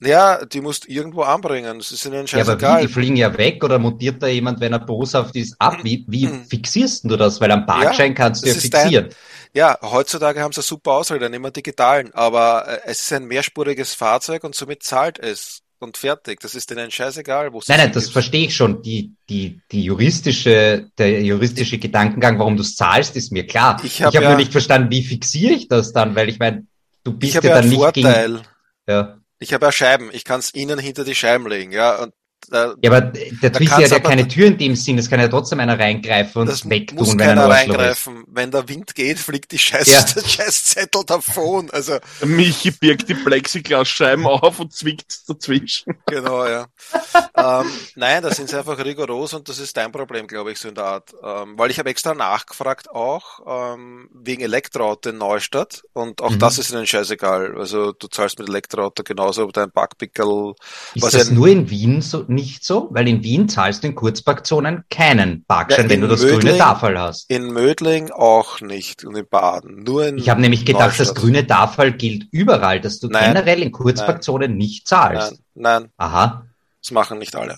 Ja, 0.00 0.44
die 0.44 0.60
musst 0.60 0.84
du 0.84 0.90
irgendwo 0.90 1.22
anbringen. 1.22 1.78
Das 1.78 1.92
ist 1.92 2.04
ihnen 2.04 2.14
Ja, 2.14 2.20
aber 2.20 2.26
wie? 2.26 2.28
scheißegal. 2.44 2.82
Die 2.82 2.88
fliegen 2.92 3.16
ja 3.16 3.36
weg 3.38 3.62
oder 3.64 3.78
montiert 3.78 4.22
da 4.22 4.26
jemand, 4.26 4.60
wenn 4.60 4.72
er 4.72 4.80
boshaft 4.80 5.34
ist, 5.36 5.54
ab? 5.58 5.78
Wie, 5.82 6.04
wie 6.08 6.26
Mhm. 6.26 6.44
fixierst 6.46 7.04
du 7.04 7.16
das? 7.16 7.40
Weil 7.40 7.52
am 7.52 7.64
Parkschein 7.64 8.14
kannst 8.14 8.42
du 8.42 8.48
ja 8.48 8.54
ist 8.54 8.74
dein- 8.74 8.82
fixieren. 8.82 9.08
Ja, 9.54 9.78
heutzutage 9.82 10.40
haben 10.40 10.52
sie 10.52 10.58
eine 10.58 10.64
super 10.64 10.92
Ausrede, 10.92 11.30
nehmen 11.30 11.44
wir 11.44 11.52
digitalen, 11.52 12.12
aber 12.12 12.66
äh, 12.66 12.80
es 12.86 13.04
ist 13.04 13.12
ein 13.12 13.26
mehrspuriges 13.26 13.94
Fahrzeug 13.94 14.42
und 14.42 14.54
somit 14.56 14.82
zahlt 14.82 15.20
es 15.20 15.60
und 15.78 15.96
fertig. 15.96 16.40
Das 16.40 16.56
ist 16.56 16.70
denen 16.70 16.90
scheißegal, 16.90 17.52
wo 17.52 17.60
Nein, 17.68 17.78
nein, 17.78 17.92
das 17.92 18.08
verstehe 18.08 18.46
ich 18.46 18.56
schon. 18.56 18.82
Die, 18.82 19.14
die, 19.30 19.60
die 19.70 19.84
juristische, 19.84 20.88
der 20.98 21.22
juristische 21.22 21.78
Gedankengang, 21.78 22.38
warum 22.40 22.56
du 22.56 22.62
es 22.62 22.74
zahlst, 22.74 23.14
ist 23.16 23.30
mir 23.30 23.46
klar. 23.46 23.78
Ich 23.84 23.94
Ich 23.94 24.00
hab 24.02 24.12
habe 24.14 24.24
ja- 24.24 24.30
nur 24.30 24.38
nicht 24.38 24.50
verstanden, 24.52 24.90
wie 24.90 25.04
fixiere 25.04 25.52
ich 25.54 25.68
das 25.68 25.92
dann? 25.92 26.16
Weil 26.16 26.28
ich 26.28 26.40
meine, 26.40 26.66
du 27.04 27.12
bist 27.16 27.36
habe 27.36 27.46
ja 27.46 27.54
ja 27.56 27.60
dann 27.62 27.70
nicht 27.70 27.92
gegen. 27.94 28.08
Vorteil. 28.08 28.42
Ja. 28.88 29.18
Ich 29.44 29.52
habe 29.52 29.66
ja 29.66 29.72
Scheiben. 29.72 30.08
Ich 30.10 30.24
kann 30.24 30.40
es 30.40 30.54
ihnen 30.54 30.78
hinter 30.78 31.04
die 31.04 31.14
Scheiben 31.14 31.46
legen, 31.46 31.70
ja. 31.70 32.02
Und 32.02 32.14
äh, 32.52 32.56
ja, 32.82 32.90
aber 32.90 33.00
der 33.00 33.50
kann's 33.50 33.70
hat 33.70 33.80
ja 33.90 33.96
aber- 33.96 34.08
keine 34.08 34.28
Tür 34.28 34.46
in 34.46 34.58
dem 34.58 34.76
Sinn, 34.76 34.98
es 34.98 35.08
kann 35.10 35.20
ja 35.20 35.28
trotzdem 35.28 35.60
einer 35.60 35.78
reingreifen 35.78 36.42
und 36.42 36.48
das 36.48 36.68
wegtun, 36.68 36.98
muss 36.98 37.10
wenn 37.12 37.20
er 37.20 37.30
ein 37.30 37.36
keiner 37.38 37.42
Arschloch 37.54 37.74
ist. 37.74 37.78
reingreifen. 37.78 38.24
Wenn 38.28 38.50
der 38.50 38.68
Wind 38.68 38.94
geht, 38.94 39.18
fliegt 39.18 39.52
die 39.52 39.58
Scheiß, 39.58 39.86
Ja. 39.86 40.02
der 40.14 40.28
Scheißzettel 40.28 41.02
davon. 41.06 41.70
Also, 41.70 41.98
Michi 42.24 42.70
birgt 42.70 43.08
die 43.08 43.14
Plexiglasscheiben 43.14 44.26
auf 44.26 44.60
und 44.60 44.72
zwickt 44.72 45.28
dazwischen. 45.28 45.94
genau, 46.06 46.46
ja. 46.46 46.66
ähm, 47.62 47.66
nein, 47.96 48.22
da 48.22 48.32
sind 48.32 48.48
sie 48.48 48.58
einfach 48.58 48.78
rigoros 48.84 49.34
und 49.34 49.48
das 49.48 49.58
ist 49.58 49.76
dein 49.76 49.92
Problem, 49.92 50.26
glaube 50.26 50.52
ich, 50.52 50.58
so 50.58 50.68
in 50.68 50.74
der 50.74 50.84
Art. 50.84 51.14
Ähm, 51.22 51.54
weil 51.56 51.70
ich 51.70 51.78
habe 51.78 51.88
extra 51.90 52.14
nachgefragt 52.14 52.90
auch, 52.90 53.40
ähm, 53.74 54.08
wegen 54.12 54.42
Elektroauto 54.42 55.10
in 55.10 55.18
Neustadt 55.18 55.82
und 55.92 56.20
auch 56.22 56.30
Mhm. 56.30 56.38
das 56.38 56.58
ist 56.58 56.70
ihnen 56.72 56.86
scheißegal. 56.86 57.56
Also, 57.58 57.92
du 57.92 58.08
zahlst 58.08 58.38
mit 58.38 58.48
Elektroauto 58.48 59.02
genauso, 59.02 59.44
ob 59.44 59.52
dein 59.52 59.70
Parkpickel, 59.70 60.54
Ist 60.94 61.02
was 61.02 61.12
das 61.12 61.28
ja- 61.28 61.34
nur 61.34 61.48
in 61.48 61.70
Wien 61.70 62.02
so 62.02 62.24
nicht 62.34 62.64
so? 62.64 62.88
Weil 62.90 63.08
in 63.08 63.22
Wien 63.22 63.48
zahlst 63.48 63.82
du 63.82 63.88
in 63.88 63.94
Kurzparkzonen 63.94 64.84
keinen 64.90 65.44
Parkschein, 65.46 65.84
Ja, 65.86 65.90
wenn 65.90 66.00
du 66.00 66.08
das 66.08 66.20
grüne 66.20 66.36
Mödling- 66.36 66.58
Tafel 66.58 66.98
hast. 66.98 67.30
in 67.30 67.52
Mödling 67.52 68.10
auch 68.10 68.60
nicht 68.60 69.04
und 69.04 69.16
in 69.16 69.26
Baden. 69.28 69.82
Nur 69.84 70.06
in 70.06 70.18
Ich 70.18 70.28
habe 70.28 70.40
nämlich 70.40 70.64
gedacht, 70.66 70.90
das 70.98 71.08
Neustadt. 71.08 71.16
grüne 71.16 71.46
Tafel 71.46 71.92
gilt 71.92 72.26
überall, 72.32 72.80
dass 72.80 73.00
du 73.00 73.08
Nein. 73.08 73.32
generell 73.32 73.62
in 73.62 73.72
Kurzparkzonen 73.72 74.56
nicht 74.56 74.86
zahlst. 74.88 75.40
Nein, 75.54 75.82
nein, 75.82 75.90
Aha. 75.96 76.46
das 76.82 76.90
machen 76.90 77.18
nicht 77.18 77.34
alle. 77.36 77.56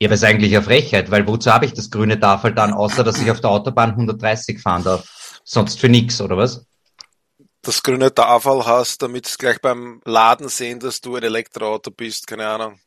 Ja, 0.00 0.08
aber 0.08 0.14
ist 0.14 0.24
eigentlich 0.24 0.54
eine 0.54 0.64
Frechheit, 0.64 1.10
weil 1.10 1.26
wozu 1.28 1.52
habe 1.52 1.64
ich 1.66 1.74
das 1.74 1.90
grüne 1.90 2.18
Tafel 2.18 2.52
dann, 2.52 2.72
außer 2.72 3.04
dass 3.04 3.20
ich 3.20 3.30
auf 3.30 3.40
der 3.40 3.50
Autobahn 3.50 3.90
130 3.94 4.60
fahren 4.60 4.82
darf? 4.82 5.40
Sonst 5.44 5.78
für 5.78 5.88
nix, 5.88 6.20
oder 6.20 6.36
was? 6.36 6.64
das 7.64 7.80
grüne 7.84 8.12
Tafel 8.12 8.66
hast, 8.66 9.02
damit 9.02 9.28
es 9.28 9.38
gleich 9.38 9.60
beim 9.60 10.00
Laden 10.04 10.48
sehen, 10.48 10.80
dass 10.80 11.00
du 11.00 11.14
ein 11.14 11.22
Elektroauto 11.22 11.92
bist, 11.92 12.26
keine 12.26 12.48
Ahnung. 12.48 12.80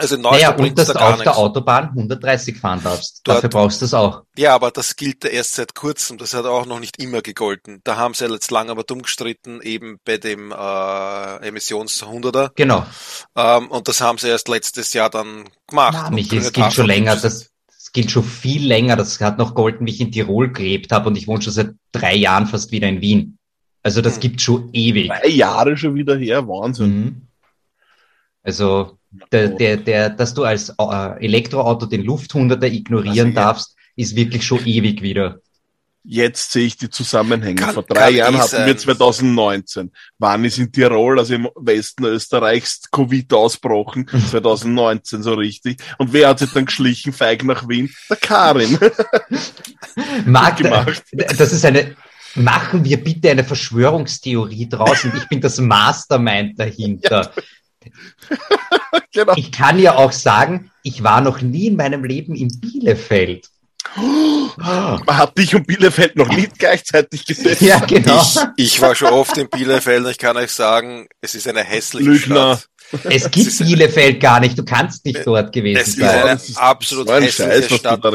Also 0.00 0.16
in 0.16 0.22
naja, 0.22 0.54
und 0.54 0.78
dass 0.78 0.88
da 0.88 0.92
du 0.94 0.98
auf 1.00 1.10
nichts. 1.10 1.24
der 1.24 1.36
Autobahn 1.36 1.84
130 1.90 2.58
fahren 2.58 2.80
darfst. 2.82 3.20
Dort, 3.24 3.36
Dafür 3.36 3.50
brauchst 3.50 3.80
du 3.80 3.84
es 3.84 3.94
auch. 3.94 4.22
Ja, 4.36 4.54
aber 4.54 4.70
das 4.70 4.96
gilt 4.96 5.24
ja 5.24 5.30
erst 5.30 5.54
seit 5.54 5.74
kurzem. 5.74 6.16
Das 6.16 6.32
hat 6.32 6.46
auch 6.46 6.64
noch 6.64 6.80
nicht 6.80 7.02
immer 7.02 7.20
gegolten. 7.20 7.80
Da 7.84 7.96
haben 7.96 8.14
sie 8.14 8.24
ja 8.24 8.30
jetzt 8.30 8.50
lange 8.50 8.70
aber 8.70 8.84
dumm 8.84 9.02
gestritten, 9.02 9.60
eben 9.60 9.98
bei 10.04 10.16
dem 10.16 10.52
äh, 10.52 11.46
Emissions 11.46 12.02
100er. 12.02 12.50
Genau. 12.54 12.86
Ähm, 13.36 13.68
und 13.68 13.88
das 13.88 14.00
haben 14.00 14.18
sie 14.18 14.28
erst 14.28 14.48
letztes 14.48 14.94
Jahr 14.94 15.10
dann 15.10 15.44
gemacht. 15.66 15.98
Na, 16.02 16.10
Michi, 16.10 16.38
es 16.38 16.52
gilt 16.52 16.72
schon 16.72 16.86
länger. 16.86 17.16
Das, 17.16 17.50
das 17.66 17.92
gilt 17.92 18.10
schon 18.10 18.24
viel 18.24 18.66
länger. 18.66 18.96
Das 18.96 19.20
hat 19.20 19.36
noch 19.36 19.54
golden, 19.54 19.86
wie 19.86 19.90
ich 19.90 20.00
in 20.00 20.12
Tirol 20.12 20.50
gelebt 20.52 20.92
habe 20.92 21.08
und 21.08 21.16
ich 21.16 21.28
wohne 21.28 21.42
schon 21.42 21.52
seit 21.52 21.74
drei 21.92 22.14
Jahren 22.14 22.46
fast 22.46 22.72
wieder 22.72 22.88
in 22.88 23.02
Wien. 23.02 23.38
Also 23.82 24.00
das 24.00 24.14
hm. 24.14 24.20
gibt 24.20 24.40
schon 24.40 24.70
ewig. 24.72 25.08
Drei 25.08 25.28
Jahre 25.28 25.76
schon 25.76 25.94
wieder 25.94 26.16
her, 26.16 26.46
Wahnsinn. 26.48 26.96
Mhm. 26.96 27.26
Also 28.42 28.98
der, 29.32 29.48
der, 29.48 29.76
der, 29.76 30.10
dass 30.10 30.34
du 30.34 30.44
als 30.44 30.70
äh, 30.70 31.24
Elektroauto 31.24 31.86
den 31.86 32.02
Lufthunderter 32.02 32.66
ignorieren 32.66 33.28
also, 33.28 33.40
darfst, 33.40 33.76
ist 33.96 34.16
wirklich 34.16 34.44
schon 34.44 34.64
ewig 34.64 35.02
wieder. 35.02 35.40
Jetzt 36.02 36.52
sehe 36.52 36.64
ich 36.64 36.78
die 36.78 36.88
Zusammenhänge. 36.88 37.60
Kann, 37.60 37.74
Vor 37.74 37.82
drei 37.82 38.10
Jahren 38.10 38.38
hatten 38.38 38.48
sein. 38.48 38.66
wir 38.66 38.76
2019. 38.76 39.92
Wann 40.18 40.44
ist 40.46 40.58
in 40.58 40.72
Tirol, 40.72 41.18
also 41.18 41.34
im 41.34 41.48
Westen 41.56 42.04
Österreichs, 42.04 42.90
Covid 42.90 43.30
ausbrochen? 43.34 44.08
2019 44.30 45.22
so 45.22 45.34
richtig. 45.34 45.82
Und 45.98 46.12
wer 46.14 46.28
hat 46.28 46.38
sich 46.38 46.52
dann 46.52 46.64
geschlichen, 46.64 47.12
feig 47.12 47.44
nach 47.44 47.68
Wien? 47.68 47.92
Der 48.08 48.16
Karin. 48.16 48.78
Marc, 50.24 50.62
das 51.36 51.52
ist 51.52 51.64
eine, 51.66 51.94
machen 52.34 52.82
wir 52.84 53.02
bitte 53.02 53.30
eine 53.30 53.44
Verschwörungstheorie 53.44 54.68
draus 54.70 55.04
und 55.04 55.14
ich 55.16 55.28
bin 55.28 55.42
das 55.42 55.58
Mastermind 55.58 56.58
dahinter. 56.58 57.30
Ja. 57.40 57.42
genau. 59.12 59.34
Ich 59.36 59.52
kann 59.52 59.78
ja 59.78 59.96
auch 59.96 60.12
sagen, 60.12 60.70
ich 60.82 61.02
war 61.02 61.20
noch 61.20 61.40
nie 61.40 61.68
in 61.68 61.76
meinem 61.76 62.04
Leben 62.04 62.34
in 62.34 62.60
Bielefeld. 62.60 63.48
Man 63.96 65.16
hat 65.16 65.36
dich 65.38 65.54
und 65.54 65.66
Bielefeld 65.66 66.16
noch 66.16 66.28
nie 66.28 66.48
gleichzeitig 66.58 67.24
gesehen. 67.24 67.56
Ja, 67.60 67.78
genau. 67.80 68.22
Ich, 68.56 68.74
ich, 68.74 68.80
war 68.80 68.94
schon 68.94 69.08
oft 69.08 69.36
in 69.38 69.48
Bielefeld 69.48 70.04
und 70.04 70.10
ich 70.10 70.18
kann 70.18 70.36
euch 70.36 70.52
sagen, 70.52 71.08
es 71.20 71.34
ist 71.34 71.48
eine 71.48 71.64
hässliche 71.64 72.10
Lügner. 72.10 72.56
Stadt. 72.56 72.68
Es 73.04 73.30
gibt 73.30 73.56
Bielefeld 73.58 74.20
gar 74.20 74.40
nicht, 74.40 74.58
du 74.58 74.64
kannst 74.64 75.04
nicht 75.04 75.24
dort 75.24 75.52
gewesen 75.52 75.80
es 75.80 75.94
sein. 75.94 76.36
Es 76.36 76.48
ist 76.48 76.56
eine 76.58 76.66
absolut 76.66 77.06
so 77.06 77.12
ein 77.14 77.22
hässliche 77.22 77.68
Scheiß, 77.68 77.78
Stadt. 77.78 78.04
Da 78.04 78.10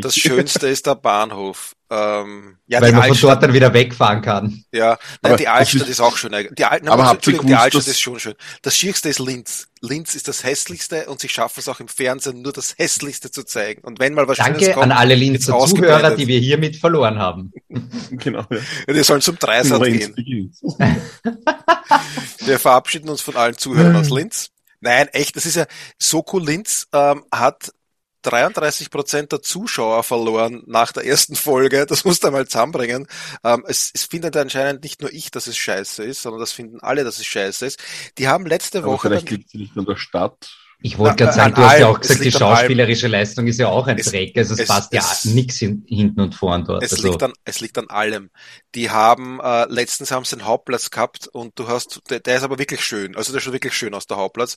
das 0.00 0.16
Schönste 0.16 0.68
ist 0.68 0.86
der 0.86 0.94
Bahnhof. 0.96 1.74
Ähm, 1.90 2.58
ja, 2.66 2.82
Weil 2.82 2.92
man 2.92 3.02
Altstadt, 3.02 3.20
von 3.20 3.30
dort 3.30 3.42
dann 3.44 3.52
wieder 3.54 3.72
wegfahren 3.72 4.20
kann. 4.20 4.64
Ja, 4.72 4.98
nein, 5.22 5.38
die 5.38 5.48
Altstadt 5.48 5.82
ist, 5.82 5.88
ist, 5.88 6.00
auch 6.00 6.18
schön. 6.18 6.32
Die, 6.50 6.64
Al 6.64 6.86
aber 6.86 7.06
habt 7.06 7.26
ihr 7.26 7.32
gewusst, 7.32 7.48
die 7.48 7.54
Altstadt 7.54 7.86
ist 7.86 8.00
schon 8.00 8.20
schön. 8.20 8.34
Das 8.60 8.76
Schierste 8.76 9.08
ist 9.08 9.18
Linz. 9.18 9.68
Linz 9.80 10.14
ist 10.14 10.28
das 10.28 10.44
hässlichste 10.44 11.06
und 11.06 11.20
sie 11.20 11.30
schaffen 11.30 11.60
es 11.60 11.68
auch 11.68 11.80
im 11.80 11.88
Fernsehen 11.88 12.42
nur 12.42 12.52
das 12.52 12.74
hässlichste 12.76 13.30
zu 13.30 13.42
zeigen. 13.42 13.82
Und 13.84 14.00
wenn 14.00 14.12
mal 14.12 14.28
was 14.28 14.36
Danke 14.36 14.60
Schönes 14.60 14.74
kommt, 14.74 14.84
an 14.84 14.92
alle 14.92 15.14
Linzer 15.14 15.58
Zuhörer, 15.58 16.14
die 16.14 16.26
wir 16.26 16.40
hiermit 16.40 16.76
verloren 16.76 17.18
haben. 17.18 17.52
genau. 18.10 18.44
Ja. 18.50 18.92
Die 18.92 19.02
sollen 19.02 19.22
zum 19.22 19.38
Dreisatz 19.38 19.82
gehen. 19.82 20.14
wir 22.40 22.58
verabschieden 22.58 23.08
uns 23.08 23.22
von 23.22 23.36
allen 23.36 23.56
Zuhörern 23.56 23.96
aus 23.96 24.10
Linz. 24.10 24.50
Nein, 24.80 25.08
echt, 25.08 25.36
das 25.36 25.46
ist 25.46 25.56
ja 25.56 25.66
so 25.98 26.24
cool. 26.32 26.44
Linz 26.44 26.86
ähm, 26.92 27.24
hat 27.32 27.72
33 28.22 28.90
Prozent 28.90 29.32
der 29.32 29.42
Zuschauer 29.42 30.02
verloren 30.02 30.62
nach 30.66 30.92
der 30.92 31.04
ersten 31.04 31.36
Folge. 31.36 31.86
Das 31.86 32.04
musst 32.04 32.22
du 32.22 32.28
einmal 32.28 32.46
zusammenbringen. 32.46 33.06
Ähm, 33.44 33.64
es, 33.66 33.90
es 33.94 34.04
findet 34.04 34.36
anscheinend 34.36 34.82
nicht 34.82 35.00
nur 35.00 35.12
ich, 35.12 35.30
dass 35.30 35.46
es 35.46 35.56
scheiße 35.56 36.02
ist, 36.02 36.22
sondern 36.22 36.40
das 36.40 36.52
finden 36.52 36.80
alle, 36.80 37.04
dass 37.04 37.18
es 37.18 37.26
scheiße 37.26 37.66
ist. 37.66 37.78
Die 38.18 38.28
haben 38.28 38.46
letzte 38.46 38.78
Aber 38.78 38.88
Woche. 38.88 39.08
Vielleicht 39.08 39.30
liegt 39.30 39.50
sie 39.50 39.58
nicht 39.58 39.76
an 39.76 39.86
der 39.86 39.96
Stadt. 39.96 40.50
Ich 40.80 40.96
wollte 40.96 41.16
gerade 41.16 41.32
sagen, 41.32 41.54
du 41.54 41.62
hast 41.62 41.80
ja 41.80 41.88
auch 41.88 41.98
gesagt, 41.98 42.24
die 42.24 42.30
schauspielerische 42.30 43.08
Leistung 43.08 43.48
ist 43.48 43.58
ja 43.58 43.66
auch 43.66 43.88
ein 43.88 43.98
es, 43.98 44.12
Dreck. 44.12 44.36
Also 44.38 44.54
es, 44.54 44.60
es 44.60 44.68
passt 44.68 44.94
es, 44.94 45.24
ja 45.24 45.30
nichts 45.32 45.56
hinten 45.56 46.20
und 46.20 46.36
vorn 46.36 46.64
dort. 46.64 46.84
Es, 46.84 46.92
also. 46.92 47.08
liegt 47.08 47.22
an, 47.24 47.32
es 47.44 47.58
liegt 47.58 47.78
an 47.78 47.90
allem. 47.90 48.30
Die 48.76 48.88
haben, 48.88 49.40
äh, 49.40 49.64
letztens 49.68 50.12
haben 50.12 50.24
sie 50.24 50.36
den 50.36 50.44
Hauptplatz 50.44 50.90
gehabt 50.90 51.26
und 51.26 51.58
du 51.58 51.66
hast, 51.66 52.00
der, 52.10 52.20
der 52.20 52.36
ist 52.36 52.44
aber 52.44 52.60
wirklich 52.60 52.84
schön. 52.84 53.16
Also 53.16 53.32
der 53.32 53.40
schaut 53.40 53.54
wirklich 53.54 53.74
schön 53.74 53.92
aus, 53.92 54.06
der 54.06 54.18
Hauptplatz. 54.18 54.56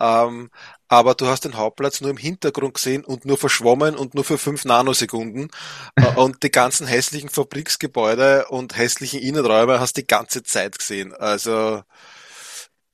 Ähm, 0.00 0.50
aber 0.88 1.14
du 1.14 1.28
hast 1.28 1.44
den 1.44 1.56
Hauptplatz 1.56 2.00
nur 2.00 2.10
im 2.10 2.16
Hintergrund 2.16 2.74
gesehen 2.74 3.04
und 3.04 3.24
nur 3.24 3.38
verschwommen 3.38 3.94
und 3.94 4.14
nur 4.14 4.24
für 4.24 4.38
fünf 4.38 4.64
Nanosekunden. 4.64 5.50
Äh, 5.94 6.06
und 6.16 6.42
die 6.42 6.50
ganzen 6.50 6.88
hässlichen 6.88 7.30
Fabriksgebäude 7.30 8.46
und 8.48 8.76
hässlichen 8.76 9.20
Innenräume 9.20 9.78
hast 9.78 9.96
die 9.96 10.06
ganze 10.06 10.42
Zeit 10.42 10.80
gesehen. 10.80 11.14
Also, 11.14 11.82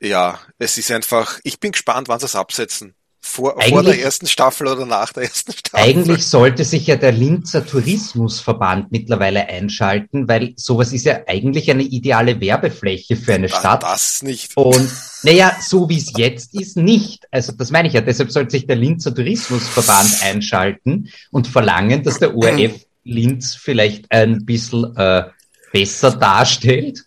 ja, 0.00 0.38
es 0.59 0.79
ist 0.79 0.91
einfach, 0.91 1.38
ich 1.43 1.61
bin 1.61 1.73
gespannt, 1.73 2.09
wann 2.09 2.21
sie 2.21 2.26
es 2.26 2.37
absetzen. 2.37 2.95
Vor, 3.29 3.61
vor 3.61 3.83
der 3.83 4.00
ersten 4.00 4.29
Staffel 4.29 4.69
oder 4.69 4.87
nach 4.87 5.12
der 5.12 5.25
ersten 5.25 5.53
Staffel? 5.53 5.85
Eigentlich 5.85 6.25
sollte 6.26 6.65
sich 6.65 6.87
ja 6.87 6.95
der 6.95 7.11
Linzer 7.11 7.67
Tourismusverband 7.67 8.93
mittlerweile 8.93 9.49
einschalten, 9.49 10.29
weil 10.29 10.53
sowas 10.57 10.93
ist 10.93 11.07
ja 11.07 11.23
eigentlich 11.26 11.69
eine 11.69 11.83
ideale 11.83 12.41
Werbefläche 12.41 13.17
für 13.17 13.35
eine 13.35 13.49
das, 13.49 13.59
Stadt. 13.59 13.83
Das 13.83 14.23
nicht. 14.23 14.57
Und 14.57 14.88
naja, 15.25 15.57
so 15.61 15.88
wie 15.88 15.99
es 15.99 16.12
jetzt 16.17 16.55
ist, 16.55 16.76
nicht. 16.76 17.26
Also 17.33 17.53
das 17.53 17.73
meine 17.73 17.88
ich 17.88 17.95
ja. 17.95 18.00
Deshalb 18.00 18.31
sollte 18.31 18.53
sich 18.53 18.69
der 18.69 18.76
Linzer 18.76 19.12
Tourismusverband 19.12 20.23
einschalten 20.23 21.11
und 21.33 21.49
verlangen, 21.49 22.05
dass 22.05 22.21
der 22.21 22.35
ORF 22.37 22.87
Linz 23.03 23.57
vielleicht 23.57 24.11
ein 24.12 24.47
bisschen 24.47 24.97
äh, 24.97 25.25
besser 25.73 26.12
darstellt 26.12 27.06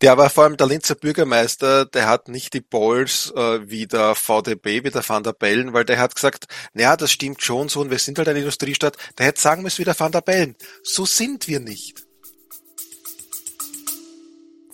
der 0.00 0.16
war 0.16 0.30
vor 0.30 0.44
allem 0.44 0.56
der 0.56 0.66
Linzer 0.66 0.94
Bürgermeister, 0.94 1.86
der 1.86 2.06
hat 2.06 2.28
nicht 2.28 2.54
die 2.54 2.60
Balls 2.60 3.32
äh, 3.36 3.68
wie 3.68 3.86
der 3.86 4.14
VDB, 4.14 4.84
wie 4.84 4.90
der 4.90 5.08
Van 5.08 5.22
der 5.22 5.32
Bellen, 5.32 5.72
weil 5.72 5.84
der 5.84 5.98
hat 5.98 6.14
gesagt, 6.14 6.46
naja, 6.74 6.96
das 6.96 7.12
stimmt 7.12 7.42
schon 7.42 7.68
so 7.68 7.80
und 7.80 7.90
wir 7.90 7.98
sind 7.98 8.18
halt 8.18 8.28
eine 8.28 8.38
Industriestadt. 8.38 8.96
Der 9.18 9.26
hätte 9.26 9.40
sagen 9.40 9.62
müssen 9.62 9.78
wie 9.78 9.84
der 9.84 9.98
Van 9.98 10.12
der 10.12 10.20
Bellen. 10.20 10.56
So 10.82 11.04
sind 11.04 11.48
wir 11.48 11.60
nicht. 11.60 12.06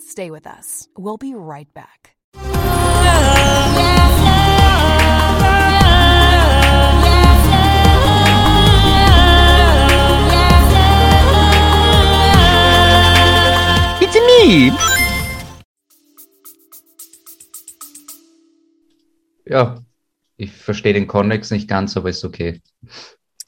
Stay 0.09 0.31
with 0.31 0.45
us. 0.45 0.89
We'll 0.95 1.17
be 1.17 1.33
right 1.35 1.73
back. 1.73 2.02
Ja, 19.45 19.77
ich 20.35 20.51
verstehe 20.51 20.93
den 20.93 21.07
Connex 21.07 21.51
nicht 21.51 21.69
ganz, 21.69 21.95
aber 21.95 22.09
ist 22.09 22.25
okay. 22.25 22.61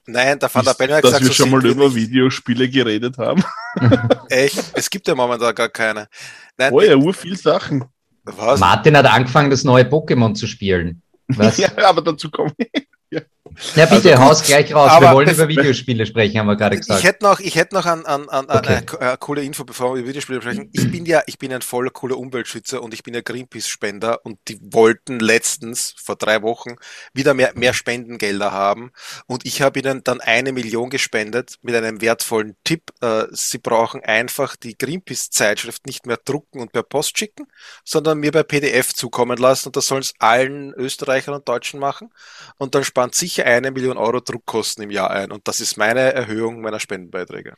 Nein, 0.05 0.39
der 0.39 0.53
Van 0.53 0.63
der 0.63 0.73
Bellen 0.73 0.95
hat 0.95 1.01
gesagt, 1.01 1.21
dass 1.21 1.27
wir 1.27 1.33
schon 1.33 1.49
mal 1.49 1.65
über 1.65 1.93
Videospiele 1.93 2.69
geredet 2.69 3.17
haben. 3.17 3.43
Echt? 4.29 4.63
Es 4.73 4.89
gibt 4.89 5.07
ja 5.07 5.15
momentan 5.15 5.53
gar 5.53 5.69
keine. 5.69 6.07
Nein, 6.57 6.71
oh 6.71 6.79
ja, 6.79 6.95
ur 6.95 7.13
viel 7.13 7.35
Sachen. 7.35 7.83
Was? 8.23 8.59
Martin 8.59 8.95
hat 8.95 9.05
angefangen, 9.05 9.49
das 9.49 9.63
neue 9.63 9.83
Pokémon 9.83 10.33
zu 10.33 10.47
spielen. 10.47 11.01
Was? 11.27 11.57
ja, 11.57 11.69
aber 11.83 12.03
dazu 12.03 12.31
komme 12.31 12.53
ich. 12.57 12.87
Ja. 13.09 13.21
Na 13.75 13.85
bitte, 13.85 14.11
also, 14.11 14.23
haus 14.23 14.43
gleich 14.43 14.73
raus. 14.73 14.99
Wir 14.99 15.11
wollen 15.11 15.29
über 15.29 15.47
Videospiele 15.47 16.05
sprechen, 16.05 16.39
haben 16.39 16.47
wir 16.47 16.55
gerade 16.55 16.77
gesagt. 16.77 16.99
Ich 16.99 17.05
hätte 17.05 17.23
noch, 17.23 17.39
ich 17.39 17.55
hätte 17.55 17.75
noch 17.75 17.85
an, 17.85 18.05
an, 18.05 18.27
an 18.29 18.45
okay. 18.49 18.81
eine, 18.87 18.99
eine, 18.99 19.17
coole 19.17 19.43
Info, 19.43 19.63
bevor 19.63 19.93
wir 19.93 19.99
über 19.99 20.09
Videospiele 20.09 20.41
sprechen. 20.41 20.69
Ich 20.73 20.91
bin 20.91 21.05
ja, 21.05 21.21
ich 21.27 21.37
bin 21.37 21.53
ein 21.53 21.61
voller 21.61 21.89
cooler 21.89 22.17
Umweltschützer 22.17 22.81
und 22.81 22.93
ich 22.93 23.03
bin 23.03 23.13
ja 23.13 23.21
Greenpeace-Spender 23.21 24.25
und 24.25 24.39
die 24.47 24.59
wollten 24.61 25.19
letztens, 25.19 25.95
vor 25.97 26.15
drei 26.15 26.41
Wochen, 26.41 26.75
wieder 27.13 27.33
mehr, 27.33 27.53
mehr 27.55 27.73
Spendengelder 27.73 28.51
haben 28.51 28.91
und 29.27 29.45
ich 29.45 29.61
habe 29.61 29.79
ihnen 29.79 30.03
dann 30.03 30.21
eine 30.21 30.51
Million 30.51 30.89
gespendet 30.89 31.55
mit 31.61 31.75
einem 31.75 32.01
wertvollen 32.01 32.55
Tipp. 32.63 32.91
Äh, 33.01 33.25
sie 33.31 33.57
brauchen 33.57 34.03
einfach 34.03 34.55
die 34.55 34.77
Greenpeace-Zeitschrift 34.77 35.85
nicht 35.85 36.05
mehr 36.05 36.19
drucken 36.23 36.59
und 36.59 36.71
per 36.73 36.83
Post 36.83 37.17
schicken, 37.17 37.47
sondern 37.83 38.19
mir 38.19 38.31
bei 38.31 38.43
PDF 38.43 38.93
zukommen 38.93 39.37
lassen 39.37 39.69
und 39.69 39.75
das 39.77 39.87
sollen 39.87 40.01
es 40.01 40.13
allen 40.19 40.73
Österreichern 40.73 41.35
und 41.35 41.47
Deutschen 41.47 41.79
machen 41.79 42.09
und 42.57 42.75
dann 42.75 42.83
spart 42.83 43.15
sicher 43.15 43.44
eine 43.45 43.71
Million 43.71 43.97
Euro 43.97 44.19
Druckkosten 44.19 44.83
im 44.83 44.91
Jahr 44.91 45.11
ein. 45.11 45.31
Und 45.31 45.47
das 45.47 45.59
ist 45.59 45.77
meine 45.77 46.13
Erhöhung 46.13 46.61
meiner 46.61 46.79
Spendenbeiträge. 46.79 47.53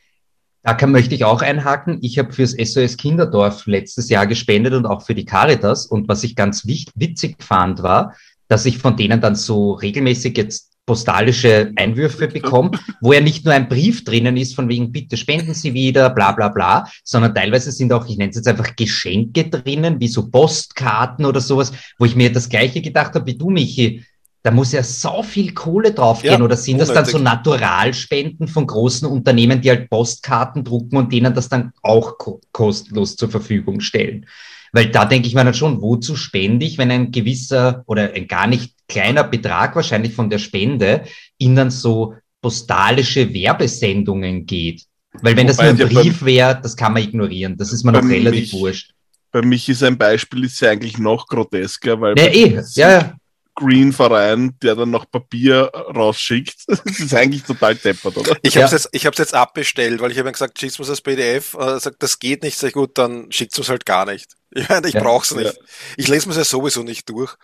Da 0.63 0.73
kann, 0.73 0.91
möchte 0.91 1.15
ich 1.15 1.23
auch 1.23 1.41
einhaken. 1.41 1.99
Ich 2.01 2.19
habe 2.19 2.33
fürs 2.33 2.51
SOS 2.51 2.97
Kinderdorf 2.97 3.65
letztes 3.67 4.09
Jahr 4.09 4.27
gespendet 4.27 4.73
und 4.73 4.85
auch 4.85 5.05
für 5.05 5.15
die 5.15 5.25
Caritas. 5.25 5.85
Und 5.85 6.09
was 6.09 6.23
ich 6.23 6.35
ganz 6.35 6.67
witzig 6.67 7.41
fand, 7.41 7.83
war, 7.83 8.15
dass 8.49 8.65
ich 8.65 8.77
von 8.77 8.97
denen 8.97 9.21
dann 9.21 9.35
so 9.35 9.71
regelmäßig 9.71 10.35
jetzt 10.35 10.73
postalische 10.85 11.71
Einwürfe 11.75 12.27
bekomme, 12.27 12.71
wo 13.01 13.13
ja 13.13 13.21
nicht 13.21 13.45
nur 13.45 13.53
ein 13.53 13.69
Brief 13.69 14.03
drinnen 14.03 14.35
ist, 14.35 14.55
von 14.55 14.67
wegen, 14.67 14.91
bitte 14.91 15.15
spenden 15.15 15.53
Sie 15.53 15.73
wieder, 15.73 16.09
bla 16.09 16.31
bla 16.33 16.49
bla, 16.49 16.89
sondern 17.03 17.35
teilweise 17.35 17.71
sind 17.71 17.93
auch, 17.93 18.07
ich 18.07 18.17
nenne 18.17 18.31
es 18.31 18.37
jetzt 18.37 18.47
einfach 18.47 18.75
Geschenke 18.75 19.49
drinnen, 19.49 19.99
wie 19.99 20.07
so 20.07 20.29
Postkarten 20.29 21.25
oder 21.25 21.41
sowas, 21.41 21.71
wo 21.97 22.05
ich 22.05 22.15
mir 22.15 22.31
das 22.31 22.49
gleiche 22.49 22.81
gedacht 22.81 23.15
habe 23.15 23.25
wie 23.25 23.37
du, 23.37 23.49
Michi 23.49 24.03
da 24.47 24.51
muss 24.51 24.71
ja 24.71 24.81
so 24.81 25.23
viel 25.23 25.53
Kohle 25.53 25.91
draufgehen. 25.91 26.39
Ja, 26.39 26.41
oder 26.41 26.55
sind 26.55 26.75
unnötig. 26.75 26.95
das 26.95 27.03
dann 27.03 27.11
so 27.11 27.21
Naturalspenden 27.21 28.47
von 28.47 28.65
großen 28.65 29.05
Unternehmen, 29.05 29.59
die 29.59 29.69
halt 29.69 29.89
Postkarten 29.89 30.63
drucken 30.63 30.95
und 30.95 31.11
denen 31.11 31.33
das 31.33 31.49
dann 31.49 31.73
auch 31.81 32.17
ko 32.17 32.39
kostenlos 32.53 33.17
zur 33.17 33.29
Verfügung 33.29 33.81
stellen? 33.81 34.25
Weil 34.71 34.85
da 34.87 35.03
denke 35.03 35.27
ich 35.27 35.35
mir 35.35 35.43
dann 35.43 35.53
schon, 35.53 35.81
wozu 35.81 36.15
spende 36.15 36.65
ich, 36.65 36.77
wenn 36.77 36.91
ein 36.91 37.11
gewisser 37.11 37.83
oder 37.87 38.13
ein 38.13 38.29
gar 38.29 38.47
nicht 38.47 38.73
kleiner 38.87 39.25
Betrag 39.25 39.75
wahrscheinlich 39.75 40.13
von 40.13 40.29
der 40.29 40.37
Spende 40.37 41.03
in 41.37 41.57
dann 41.57 41.69
so 41.69 42.13
postalische 42.41 43.33
Werbesendungen 43.33 44.45
geht. 44.45 44.85
Weil 45.11 45.35
wenn 45.35 45.49
Wobei 45.49 45.73
das 45.73 45.77
nur 45.77 45.87
ein 45.87 45.93
Brief 45.93 46.23
wäre, 46.23 46.57
das 46.63 46.77
kann 46.77 46.93
man 46.93 47.03
ignorieren. 47.03 47.57
Das 47.57 47.73
ist 47.73 47.83
mir 47.83 47.91
noch 47.91 48.01
relativ 48.01 48.53
mich, 48.53 48.53
wurscht. 48.53 48.93
Bei 49.33 49.41
mich 49.41 49.67
ist 49.67 49.83
ein 49.83 49.97
Beispiel 49.97 50.45
ist 50.45 50.61
ja 50.61 50.69
eigentlich 50.69 50.97
noch 50.97 51.27
grotesker, 51.27 51.99
weil 51.99 52.17
ja, 52.17 52.27
eh. 52.27 52.61
ja, 52.75 52.89
ja. 52.91 53.15
Green-Verein, 53.57 54.55
der 54.61 54.75
dann 54.75 54.91
noch 54.91 55.09
Papier 55.09 55.71
rausschickt. 55.73 56.55
Das 56.67 56.99
ist 56.99 57.13
eigentlich 57.13 57.43
total 57.43 57.75
deppert, 57.75 58.17
oder? 58.17 58.37
Ich 58.41 58.55
habe 58.55 58.65
es 58.65 58.71
jetzt, 58.71 58.89
ich 58.91 59.05
hab's 59.05 59.17
jetzt 59.17 59.33
abbestellt, 59.33 59.99
weil 59.99 60.11
ich 60.11 60.19
habe 60.19 60.31
gesagt, 60.31 60.59
schickt 60.59 60.79
mir 60.79 60.85
das 60.85 61.01
PDF. 61.01 61.53
Äh, 61.55 61.79
sagt, 61.79 62.01
das 62.01 62.19
geht 62.19 62.43
nicht. 62.43 62.57
Sag 62.57 62.69
ich, 62.69 62.73
gut, 62.73 62.97
dann 62.97 63.31
schickt 63.31 63.57
es 63.57 63.69
halt 63.69 63.85
gar 63.85 64.05
nicht. 64.05 64.33
Ich 64.49 64.69
meine, 64.69 64.87
ich 64.87 64.93
ja. 64.93 65.03
brauch's 65.03 65.35
nicht. 65.35 65.53
Ja. 65.53 65.61
Ich 65.97 66.07
lese 66.07 66.27
mir 66.27 66.31
es 66.31 66.37
ja 66.37 66.45
sowieso 66.45 66.81
nicht 66.81 67.09
durch. 67.09 67.35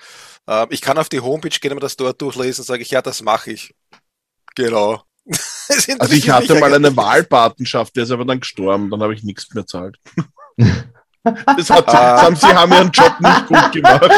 Äh, 0.48 0.66
ich 0.70 0.82
kann 0.82 0.98
auf 0.98 1.10
die 1.10 1.20
Homepage 1.20 1.50
gehen 1.50 1.72
und 1.72 1.76
mir 1.76 1.82
das 1.82 1.98
dort 1.98 2.22
durchlesen, 2.22 2.64
sage 2.64 2.82
ich, 2.82 2.92
ja, 2.92 3.02
das 3.02 3.22
mache 3.22 3.52
ich. 3.52 3.76
Genau. 4.56 5.04
also 6.00 6.14
ich 6.16 6.30
hatte 6.30 6.56
mal 6.56 6.74
eine 6.74 6.96
Wahlpatenschaft, 6.96 7.96
der 7.96 8.04
ist 8.04 8.12
aber 8.12 8.26
dann 8.26 8.40
gestorben, 8.40 8.90
dann 8.90 9.04
habe 9.04 9.14
ich 9.14 9.24
nichts 9.24 9.54
mehr 9.54 9.68
zahlt. 9.68 9.98
Das, 11.24 11.70
hat, 11.70 11.88
das 11.88 11.94
haben, 11.94 12.36
sie 12.36 12.48
haben 12.48 12.72
ihren 12.74 12.92
Job 12.92 13.14
nicht 13.20 13.48
gut 13.48 13.72
gemacht. 13.72 14.12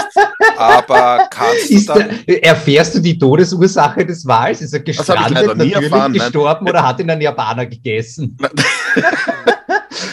Aber 0.58 1.28
kannst 1.30 1.70
du 1.70 1.94
dann... 1.94 2.20
Der, 2.28 2.44
erfährst 2.44 2.96
du 2.96 3.00
die 3.00 3.18
Todesursache 3.18 4.06
des 4.06 4.26
Wals? 4.26 4.62
Ist 4.62 4.74
er 4.74 4.80
gestrandet, 4.80 5.46
natürlich 5.46 5.74
erfahren, 5.74 6.14
gestorben 6.14 6.66
nein. 6.66 6.74
oder 6.74 6.88
hat 6.88 7.00
ihn 7.00 7.10
ein 7.10 7.22
Japaner 7.22 7.68
gegessen? 7.68 8.36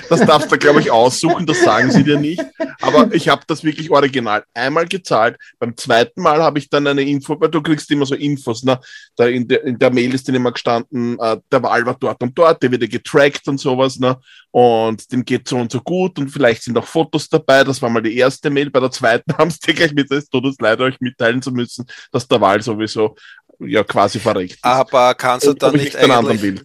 Das 0.09 0.21
darfst 0.21 0.51
du, 0.51 0.59
glaube 0.59 0.81
ich, 0.81 0.91
aussuchen, 0.91 1.47
das 1.47 1.63
sagen 1.63 1.91
sie 1.91 2.05
dir 2.05 2.19
nicht. 2.19 2.43
Aber 2.81 3.13
ich 3.13 3.29
habe 3.29 3.43
das 3.47 3.65
wirklich 3.65 3.91
original 3.91 4.45
einmal 4.55 4.87
gezahlt. 4.87 5.37
Beim 5.59 5.77
zweiten 5.77 6.23
Mal 6.23 6.43
habe 6.43 6.59
ich 6.59 6.69
dann 6.69 6.87
eine 6.87 7.03
Info, 7.03 7.41
weil 7.41 7.49
du 7.49 7.63
kriegst 7.63 7.91
immer 7.91 8.07
so 8.07 8.15
Infos. 8.15 8.63
Ne? 8.63 8.79
Da 9.17 9.27
in, 9.27 9.47
der, 9.49 9.65
in 9.65 9.79
der 9.79 9.93
Mail 9.93 10.15
ist 10.15 10.29
dann 10.29 10.35
immer 10.35 10.53
gestanden, 10.53 11.19
äh, 11.19 11.39
der 11.51 11.63
Wahl 11.63 11.87
war 11.87 11.97
dort 11.99 12.23
und 12.23 12.37
dort, 12.37 12.63
der 12.63 12.71
wird 12.71 12.91
getrackt 12.91 13.47
und 13.49 13.59
sowas. 13.59 13.99
Ne? 13.99 14.17
Und 14.51 15.11
dem 15.13 15.25
geht 15.25 15.49
so 15.49 15.57
und 15.57 15.73
so 15.73 15.81
gut 15.81 16.19
und 16.19 16.29
vielleicht 16.29 16.63
sind 16.63 16.77
auch 16.77 16.87
Fotos 16.87 17.29
dabei. 17.29 17.65
Das 17.65 17.81
war 17.81 17.91
mal 17.91 18.03
die 18.03 18.17
erste 18.17 18.51
Mail. 18.51 18.71
Bei 18.71 18.81
der 18.81 18.91
zweiten 18.91 19.33
haben 19.39 19.51
sie 19.51 19.59
dir 19.61 19.75
gleich 19.75 19.93
mit 19.93 20.11
des 20.11 20.29
Todes 20.29 20.57
leider 20.61 20.85
euch 20.85 21.01
mitteilen 21.01 21.43
zu 21.43 21.53
müssen, 21.53 21.87
dass 22.11 22.29
der 22.29 22.41
Wahl 22.41 22.63
sowieso 22.63 23.17
ja 23.61 23.85
quasi 23.85 24.19
verreckt 24.19 24.55
ist. 24.55 24.65
Aber 24.65 25.15
kannst 25.15 25.47
du 25.47 25.55
dann 25.55 25.75
nicht 25.75 25.97
eigentlich 25.97 26.63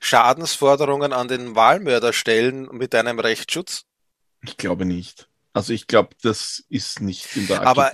Schadensforderungen 0.00 1.12
an 1.12 1.28
den 1.28 1.54
Wahlmörder 1.54 2.12
stellen 2.12 2.68
mit 2.72 2.94
einem 2.94 3.18
Rechtsschutz? 3.18 3.84
Ich 4.42 4.56
glaube 4.56 4.84
nicht. 4.84 5.28
Also 5.56 5.72
ich 5.72 5.86
glaube, 5.86 6.10
das 6.22 6.64
ist 6.68 7.00
nicht 7.00 7.34
in 7.34 7.46
der 7.46 7.66
Aber 7.66 7.90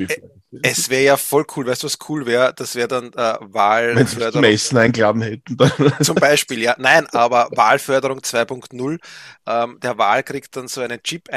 es 0.64 0.90
wäre 0.90 1.04
ja 1.04 1.16
voll 1.16 1.46
cool, 1.54 1.64
weißt 1.64 1.84
du, 1.84 1.86
was 1.86 1.96
cool 2.08 2.26
wäre? 2.26 2.52
Das 2.52 2.74
wäre 2.74 2.88
dann 2.88 3.12
äh, 3.12 3.36
Wahlförderung. 3.40 4.42
Wenn 4.42 4.50
Mason 4.50 4.78
eingeladen 4.78 5.22
hätten. 5.22 5.56
Dann. 5.56 5.70
Zum 6.02 6.16
Beispiel, 6.16 6.60
ja. 6.60 6.74
Nein, 6.78 7.06
aber 7.12 7.48
Wahlförderung 7.52 8.18
2.0. 8.18 8.98
Ähm, 9.46 9.78
der 9.80 9.96
Wahl 9.96 10.24
kriegt 10.24 10.56
dann 10.56 10.66
so 10.66 10.80
einen 10.80 11.00
Chip 11.04 11.28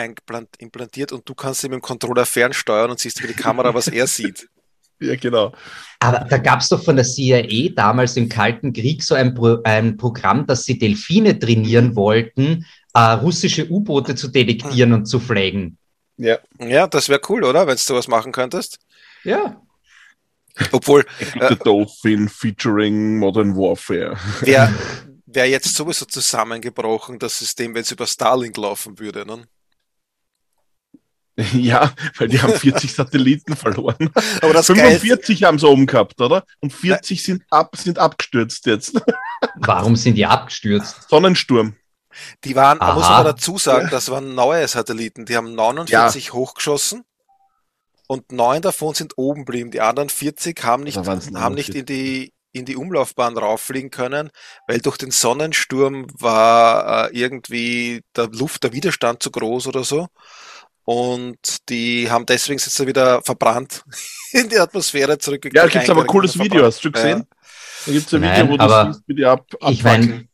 implantiert 0.58 1.12
und 1.12 1.30
du 1.30 1.36
kannst 1.36 1.64
ihn 1.64 1.70
mit 1.70 1.82
dem 1.82 1.84
Controller 1.84 2.26
fernsteuern 2.26 2.90
und 2.90 3.00
siehst 3.00 3.20
über 3.20 3.28
die 3.28 3.36
Kamera, 3.36 3.76
was 3.76 3.88
er 3.88 4.08
sieht. 4.08 4.50
Ja, 5.00 5.16
genau. 5.16 5.54
Aber 6.00 6.20
da 6.30 6.38
gab 6.38 6.62
es 6.62 6.70
doch 6.70 6.84
von 6.84 6.96
der 6.96 7.06
CIA 7.06 7.72
damals 7.76 8.16
im 8.18 8.30
Kalten 8.30 8.74
Krieg 8.74 9.04
so 9.04 9.16
ein, 9.16 9.34
Pro 9.34 9.60
ein 9.64 9.98
Programm, 9.98 10.46
dass 10.46 10.66
sie 10.66 10.78
Delfine 10.78 11.38
trainieren 11.38 11.96
wollten, 11.96 12.66
äh, 12.94 13.00
russische 13.00 13.70
U-Boote 13.70 14.16
zu 14.16 14.30
detektieren 14.30 14.94
und 14.94 15.06
zu 15.06 15.20
flaggen. 15.20 15.78
Ja, 16.18 16.38
ja 16.60 16.88
das 16.88 17.10
wäre 17.10 17.22
cool, 17.30 17.44
oder? 17.44 17.68
Wenn 17.68 17.76
du 17.76 17.82
sowas 17.82 18.08
machen 18.08 18.32
könntest. 18.32 18.80
Ja. 19.24 19.62
Obwohl. 20.72 21.06
Äh, 21.40 21.56
Dolphin 21.58 22.30
featuring 22.30 23.18
Modern 23.18 23.56
Warfare. 23.56 24.16
Wäre 24.42 24.74
wär 25.26 25.50
jetzt 25.50 25.76
sowieso 25.76 26.06
zusammengebrochen, 26.06 27.20
das 27.20 27.38
System, 27.38 27.76
wenn 27.76 27.82
es 27.82 27.92
über 27.92 28.08
Starlink 28.08 28.56
laufen 28.58 28.98
würde. 28.98 29.26
Ne? 29.26 29.46
Ja, 31.54 31.92
weil 32.18 32.28
die 32.30 32.42
haben 32.42 32.54
40 32.54 32.94
Satelliten 32.96 33.56
verloren. 33.56 34.10
Aber 34.42 34.54
das 34.54 34.68
45 34.68 35.44
haben 35.44 35.60
sie 35.60 35.68
oben 35.68 35.86
gehabt, 35.86 36.20
oder? 36.22 36.46
Und 36.62 36.72
40 36.74 37.22
sind, 37.24 37.44
ab, 37.50 37.76
sind 37.76 38.00
abgestürzt 38.00 38.66
jetzt. 38.66 39.02
Warum 39.56 39.96
sind 39.96 40.16
die 40.16 40.26
abgestürzt? 40.26 41.10
Sonnensturm. 41.10 41.76
Die 42.46 42.56
waren, 42.56 42.80
Aha. 42.80 42.94
muss 42.94 43.10
man 43.10 43.26
dazu 43.26 43.58
sagen, 43.58 43.90
das 43.92 44.10
waren 44.10 44.36
neue 44.36 44.68
Satelliten. 44.68 45.26
Die 45.26 45.36
haben 45.36 45.54
49 45.54 46.28
ja. 46.28 46.34
hochgeschossen 46.34 47.04
und 48.08 48.32
neun 48.32 48.62
davon 48.62 48.94
sind 48.94 49.18
oben 49.18 49.44
geblieben. 49.44 49.72
Die 49.72 49.82
anderen 49.82 50.10
40 50.10 50.64
haben 50.64 50.84
nicht, 50.84 50.98
haben 50.98 51.56
nicht 51.56 51.76
in 51.76 51.86
die, 51.86 52.34
in 52.54 52.64
die 52.64 52.78
Umlaufbahn 52.78 53.38
rauffliegen 53.38 53.92
können, 53.92 54.30
weil 54.66 54.80
durch 54.80 54.96
den 54.96 55.12
Sonnensturm 55.12 56.08
war 56.14 57.10
äh, 57.12 57.20
irgendwie 57.20 58.02
der 58.16 58.30
Luft, 58.30 58.64
der 58.64 58.72
Widerstand 58.72 59.22
zu 59.22 59.30
groß 59.30 59.68
oder 59.68 59.84
so 59.84 60.08
und 60.86 61.70
die 61.70 62.10
haben 62.10 62.26
deswegen 62.26 62.60
jetzt 62.60 62.88
wieder 62.88 63.22
verbrannt 63.24 63.84
in 64.32 64.48
die 64.48 64.58
Atmosphäre 64.58 65.18
zurückgekehrt. 65.18 65.56
Ja, 65.56 65.68
da 65.68 65.72
gibt 65.72 65.84
es 65.84 65.90
aber 65.90 66.02
ein 66.02 66.08
cooles 66.08 66.40
Video, 66.40 66.64
hast 66.64 66.84
du 66.86 66.92
gesehen? 66.92 67.20
Ja. 67.20 67.26
Da 67.88 67.92
gibt 67.92 68.08
es 68.08 68.14
ein 68.14 68.22
Video, 68.22 68.50
wo 68.50 68.58
du 68.58 68.86
siehst, 68.94 69.04
wie 69.08 69.16
die 69.16 69.26
ab, 69.26 69.46
Ich 69.70 69.84
meine, 69.84 70.28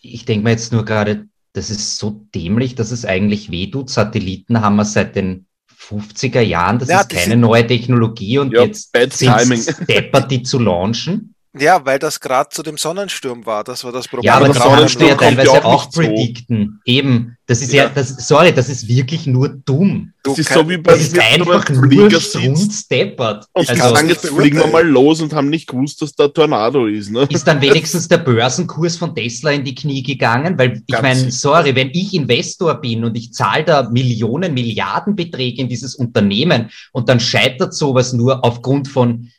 ich 0.00 0.24
denke 0.24 0.44
mir 0.44 0.50
jetzt 0.50 0.72
nur 0.72 0.84
gerade, 0.84 1.26
das 1.54 1.70
ist 1.70 1.98
so 1.98 2.26
dämlich, 2.34 2.74
dass 2.74 2.90
es 2.90 3.04
eigentlich 3.04 3.50
wehtut. 3.50 3.90
Satelliten 3.90 4.60
haben 4.60 4.76
wir 4.76 4.84
seit 4.84 5.16
den 5.16 5.46
50er 5.78 6.40
Jahren, 6.40 6.78
das 6.78 6.88
ja, 6.88 7.00
ist 7.00 7.10
keine 7.10 7.36
neue 7.36 7.66
Technologie 7.66 8.38
und 8.38 8.52
ja, 8.52 8.64
jetzt 8.64 8.90
sind 8.92 9.88
deppert, 9.88 10.30
die 10.30 10.42
zu 10.42 10.58
launchen. 10.58 11.33
Ja, 11.56 11.86
weil 11.86 12.00
das 12.00 12.18
gerade 12.18 12.48
zu 12.50 12.64
dem 12.64 12.76
Sonnensturm 12.76 13.46
war, 13.46 13.62
das 13.62 13.84
war 13.84 13.92
das 13.92 14.08
Problem. 14.08 14.26
Ja, 14.26 14.36
aber 14.36 14.48
das 14.48 14.96
du 14.96 15.06
ja 15.06 15.14
teilweise 15.14 15.64
auch, 15.64 15.86
auch 15.86 15.90
predikten. 15.90 16.80
So. 16.84 16.92
Eben, 16.92 17.36
das 17.46 17.62
ist 17.62 17.72
ja. 17.72 17.84
ja, 17.84 17.90
das, 17.94 18.26
sorry, 18.26 18.52
das 18.52 18.68
ist 18.68 18.88
wirklich 18.88 19.26
nur 19.26 19.50
dumm. 19.50 20.12
Das 20.24 20.38
ist 20.38 20.52
so 20.52 20.68
wie 20.68 20.78
bei 20.78 20.92
das 20.92 21.02
ist 21.02 21.18
einfach 21.18 21.68
nur 21.68 22.10
strunzdeppert. 22.10 23.46
Und 23.52 23.70
also, 23.70 23.94
sagen, 23.94 24.08
jetzt 24.08 24.26
fliegen 24.26 24.58
wir 24.58 24.66
mal 24.66 24.86
los 24.86 25.20
und 25.20 25.32
haben 25.32 25.48
nicht 25.48 25.68
gewusst, 25.68 26.02
dass 26.02 26.14
da 26.14 26.26
Tornado 26.26 26.86
ist. 26.86 27.10
Ne? 27.10 27.26
Ist 27.30 27.46
dann 27.46 27.60
wenigstens 27.60 28.08
der 28.08 28.18
Börsenkurs 28.18 28.96
von 28.96 29.14
Tesla 29.14 29.52
in 29.52 29.64
die 29.64 29.76
Knie 29.76 30.02
gegangen? 30.02 30.58
Weil 30.58 30.82
ich 30.84 31.02
meine, 31.02 31.30
sorry, 31.30 31.76
wenn 31.76 31.90
ich 31.90 32.14
Investor 32.14 32.74
bin 32.74 33.04
und 33.04 33.16
ich 33.16 33.32
zahle 33.32 33.64
da 33.64 33.88
Millionen, 33.90 34.54
Milliardenbeträge 34.54 35.62
in 35.62 35.68
dieses 35.68 35.94
Unternehmen 35.94 36.70
und 36.90 37.08
dann 37.08 37.20
scheitert 37.20 37.74
sowas 37.74 38.12
nur 38.12 38.44
aufgrund 38.44 38.88
von 38.88 39.30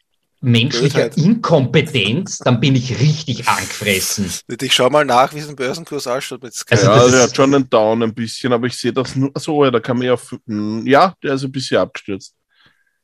menschlicher 0.41 1.09
Bösheit. 1.09 1.17
Inkompetenz, 1.17 2.37
dann 2.39 2.59
bin 2.59 2.75
ich 2.75 2.99
richtig 2.99 3.47
angefressen. 3.47 4.31
Ich 4.61 4.73
schau 4.73 4.89
mal 4.89 5.05
nach, 5.05 5.33
wie 5.33 5.39
es 5.39 5.49
im 5.49 5.55
Börsenkurs 5.55 6.07
ausschaut. 6.07 6.43
Mit 6.43 6.53
also 6.69 6.85
ja, 6.85 7.07
der 7.07 7.23
hat 7.23 7.35
schon 7.35 7.53
einen 7.53 7.69
Down 7.69 8.03
ein 8.03 8.13
bisschen, 8.13 8.53
aber 8.53 8.67
ich 8.67 8.77
sehe 8.77 8.93
das 8.93 9.15
nur, 9.15 9.31
so, 9.35 9.63
ja, 9.63 9.71
da 9.71 9.79
kann 9.79 9.97
man 9.97 10.07
ja, 10.07 10.17
hm, 10.47 10.85
ja, 10.85 11.13
der 11.23 11.33
ist 11.33 11.43
ein 11.43 11.51
bisschen 11.51 11.77
abgestürzt. 11.77 12.35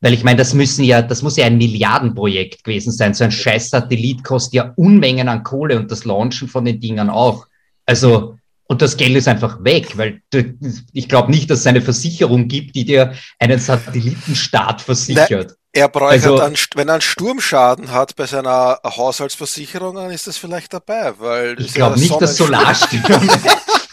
Weil 0.02 0.13
ich 0.13 0.24
meine, 0.24 0.38
das 0.38 0.54
müssen 0.54 0.84
ja, 0.84 1.02
das 1.04 1.22
muss 1.22 1.38
ja 1.38 1.46
ein 1.46 1.58
Milliardenprojekt 1.58 2.63
gewesen 2.63 2.91
sein. 2.91 3.13
So 3.13 3.24
ein 3.24 3.32
scheiß 3.32 3.70
Satellit 3.70 4.24
kostet 4.24 4.54
ja 4.56 4.74
Unmengen 4.76 5.30
an 5.30 5.44
Kohle 5.44 5.78
und 5.78 5.91
das 5.91 6.06
Launchen 6.06 6.48
von 6.48 6.65
den 6.65 6.80
Dingern 6.80 7.12
auch. 7.12 7.48
Also, 7.86 8.38
und 8.63 8.82
das 8.82 8.98
Geld 8.98 9.15
ist 9.15 9.28
einfach 9.28 9.63
weg, 9.63 9.98
weil 9.98 10.22
du, 10.32 10.56
ich 10.91 11.08
glaube 11.08 11.30
nicht, 11.30 11.52
dass 11.52 11.60
es 11.60 11.67
eine 11.67 11.82
Versicherung 11.82 12.48
gibt, 12.48 12.76
die 12.76 12.86
dir 12.86 13.13
einen 13.38 13.60
Satellitenstart 13.60 14.82
versichert. 14.82 15.56
Er 15.74 15.88
bräuchte 15.88 16.44
also, 16.44 16.68
wenn 16.76 16.90
er 16.90 16.96
einen 16.96 17.02
Sturmschaden 17.02 17.92
hat 17.92 18.18
bei 18.18 18.26
seiner 18.26 18.80
Haushaltsversicherung, 18.84 19.96
dann 19.96 20.12
ist 20.12 20.28
das 20.28 20.38
vielleicht 20.38 20.74
dabei, 20.74 21.14
weil 21.18 21.62
ich 21.62 21.74
glaube 21.74 21.96
ja 21.96 22.02
nicht, 22.02 22.22
dass 22.22 22.36
Solarstürme 22.36 23.06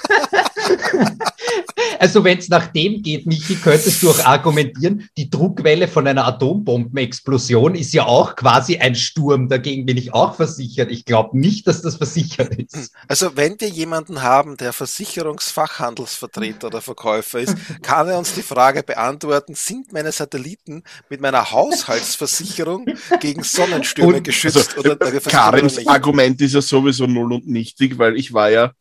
Also 1.98 2.22
wenn 2.24 2.38
es 2.38 2.48
nach 2.48 2.68
dem 2.68 3.02
geht, 3.02 3.26
Michi, 3.26 3.56
könntest 3.56 4.02
du 4.02 4.10
auch 4.10 4.24
argumentieren, 4.24 5.08
die 5.16 5.30
Druckwelle 5.30 5.88
von 5.88 6.06
einer 6.06 6.26
Atombombenexplosion 6.26 7.74
ist 7.74 7.92
ja 7.92 8.06
auch 8.06 8.36
quasi 8.36 8.78
ein 8.78 8.94
Sturm. 8.94 9.48
Dagegen 9.48 9.86
bin 9.86 9.96
ich 9.96 10.14
auch 10.14 10.36
versichert. 10.36 10.90
Ich 10.90 11.04
glaube 11.04 11.38
nicht, 11.38 11.66
dass 11.66 11.82
das 11.82 11.96
versichert 11.96 12.54
ist. 12.54 12.92
Also 13.08 13.36
wenn 13.36 13.60
wir 13.60 13.68
jemanden 13.68 14.22
haben, 14.22 14.56
der 14.56 14.72
Versicherungsfachhandelsvertreter 14.72 16.68
oder 16.68 16.80
Verkäufer 16.80 17.40
ist, 17.40 17.56
kann 17.82 18.08
er 18.08 18.18
uns 18.18 18.34
die 18.34 18.42
Frage 18.42 18.82
beantworten, 18.82 19.54
sind 19.54 19.92
meine 19.92 20.12
Satelliten 20.12 20.84
mit 21.08 21.20
meiner 21.20 21.50
Haushaltsversicherung 21.50 22.86
gegen 23.20 23.42
Sonnenstürme 23.42 24.18
und, 24.18 24.24
geschützt? 24.24 24.76
Also, 24.76 24.90
oder 24.90 24.96
Karins 24.96 25.86
Argument 25.86 26.40
ist 26.40 26.54
ja 26.54 26.62
sowieso 26.62 27.06
null 27.06 27.32
und 27.32 27.48
nichtig, 27.48 27.98
weil 27.98 28.16
ich 28.16 28.32
war 28.32 28.50
ja 28.50 28.72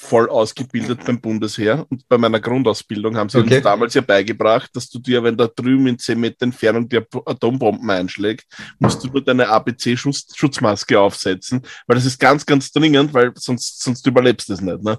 voll 0.00 0.30
ausgebildet 0.30 1.04
beim 1.04 1.20
Bundesheer 1.20 1.84
und 1.90 2.08
bei 2.08 2.16
meiner 2.16 2.38
Grundausbildung 2.38 3.16
haben 3.16 3.28
sie 3.28 3.38
okay. 3.38 3.56
uns 3.56 3.64
damals 3.64 3.94
ja 3.94 4.00
beigebracht, 4.00 4.70
dass 4.74 4.88
du 4.88 5.00
dir, 5.00 5.24
wenn 5.24 5.36
da 5.36 5.48
drüben 5.48 5.88
in 5.88 5.98
10 5.98 6.20
Meter 6.20 6.44
Entfernung 6.44 6.88
die 6.88 7.00
Atombomben 7.26 7.90
einschlägt, 7.90 8.46
musst 8.78 9.02
du 9.02 9.08
nur 9.08 9.24
deine 9.24 9.48
ABC-Schutzmaske 9.48 11.00
aufsetzen, 11.00 11.62
weil 11.86 11.96
das 11.96 12.06
ist 12.06 12.20
ganz, 12.20 12.46
ganz 12.46 12.70
dringend, 12.70 13.12
weil 13.12 13.32
sonst, 13.34 13.82
sonst 13.82 14.06
überlebst 14.06 14.48
du 14.48 14.52
es 14.52 14.60
nicht. 14.60 14.82
Ne? 14.84 14.98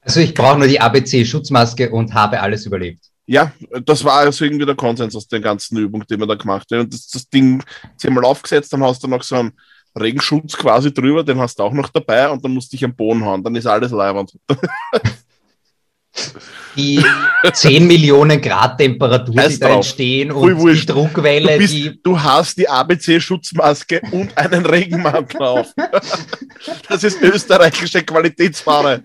Also 0.00 0.18
ich 0.18 0.34
brauche 0.34 0.58
nur 0.58 0.66
die 0.66 0.80
ABC-Schutzmaske 0.80 1.90
und 1.90 2.12
habe 2.12 2.40
alles 2.40 2.66
überlebt. 2.66 3.04
Ja, 3.26 3.52
das 3.84 4.02
war 4.02 4.14
also 4.14 4.44
irgendwie 4.44 4.66
der 4.66 4.74
Konsens 4.74 5.14
aus 5.14 5.28
der 5.28 5.38
ganzen 5.38 5.78
Übung, 5.78 6.04
die 6.10 6.18
wir 6.18 6.26
da 6.26 6.34
gemacht 6.34 6.66
haben. 6.72 6.80
Und 6.80 6.92
das, 6.92 7.06
das 7.06 7.28
Ding 7.28 7.62
zehnmal 7.96 8.24
aufgesetzt, 8.24 8.72
dann 8.72 8.82
hast 8.82 9.04
du 9.04 9.06
noch 9.06 9.22
so 9.22 9.36
einen 9.36 9.52
Regenschutz 9.98 10.56
quasi 10.56 10.92
drüber, 10.92 11.22
den 11.22 11.38
hast 11.38 11.58
du 11.58 11.62
auch 11.62 11.72
noch 11.72 11.88
dabei 11.88 12.28
und 12.30 12.44
dann 12.44 12.52
musst 12.52 12.72
du 12.72 12.76
dich 12.76 12.84
am 12.84 12.94
Boden 12.94 13.24
hauen, 13.24 13.42
dann 13.42 13.54
ist 13.54 13.66
alles 13.66 13.90
leibend. 13.90 14.38
Die 16.76 17.02
10 17.52 17.86
Millionen 17.86 18.40
Grad 18.40 18.78
Temperatur, 18.78 19.34
die 19.34 19.58
da 19.58 19.68
entstehen 19.68 20.30
und 20.30 20.58
die 20.58 20.86
Druckwelle, 20.86 21.52
du 21.52 21.58
bist, 21.58 21.72
die. 21.72 22.02
Du 22.02 22.20
hast 22.20 22.56
die 22.56 22.68
ABC-Schutzmaske 22.68 24.00
und 24.10 24.36
einen 24.36 24.64
Regenmantel 24.64 25.42
auf. 25.42 25.68
Das 26.88 27.04
ist 27.04 27.20
österreichische 27.20 28.02
Qualitätsware. 28.02 29.02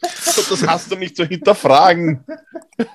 Das 0.00 0.66
hast 0.66 0.90
du 0.90 0.96
nicht 0.96 1.16
zu 1.16 1.24
hinterfragen. 1.24 2.24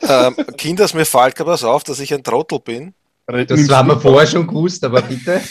Ähm, 0.02 0.36
Kinders, 0.58 0.94
mir 0.94 1.06
fällt 1.06 1.36
gerade 1.36 1.52
was 1.52 1.64
auf, 1.64 1.84
dass 1.84 2.00
ich 2.00 2.14
ein 2.14 2.24
Trottel 2.24 2.60
bin. 2.60 2.94
Das 3.28 3.70
haben 3.70 3.90
wir 3.90 4.00
vorher 4.00 4.28
schon 4.28 4.46
gewusst, 4.46 4.84
aber 4.84 5.02
bitte. 5.02 5.42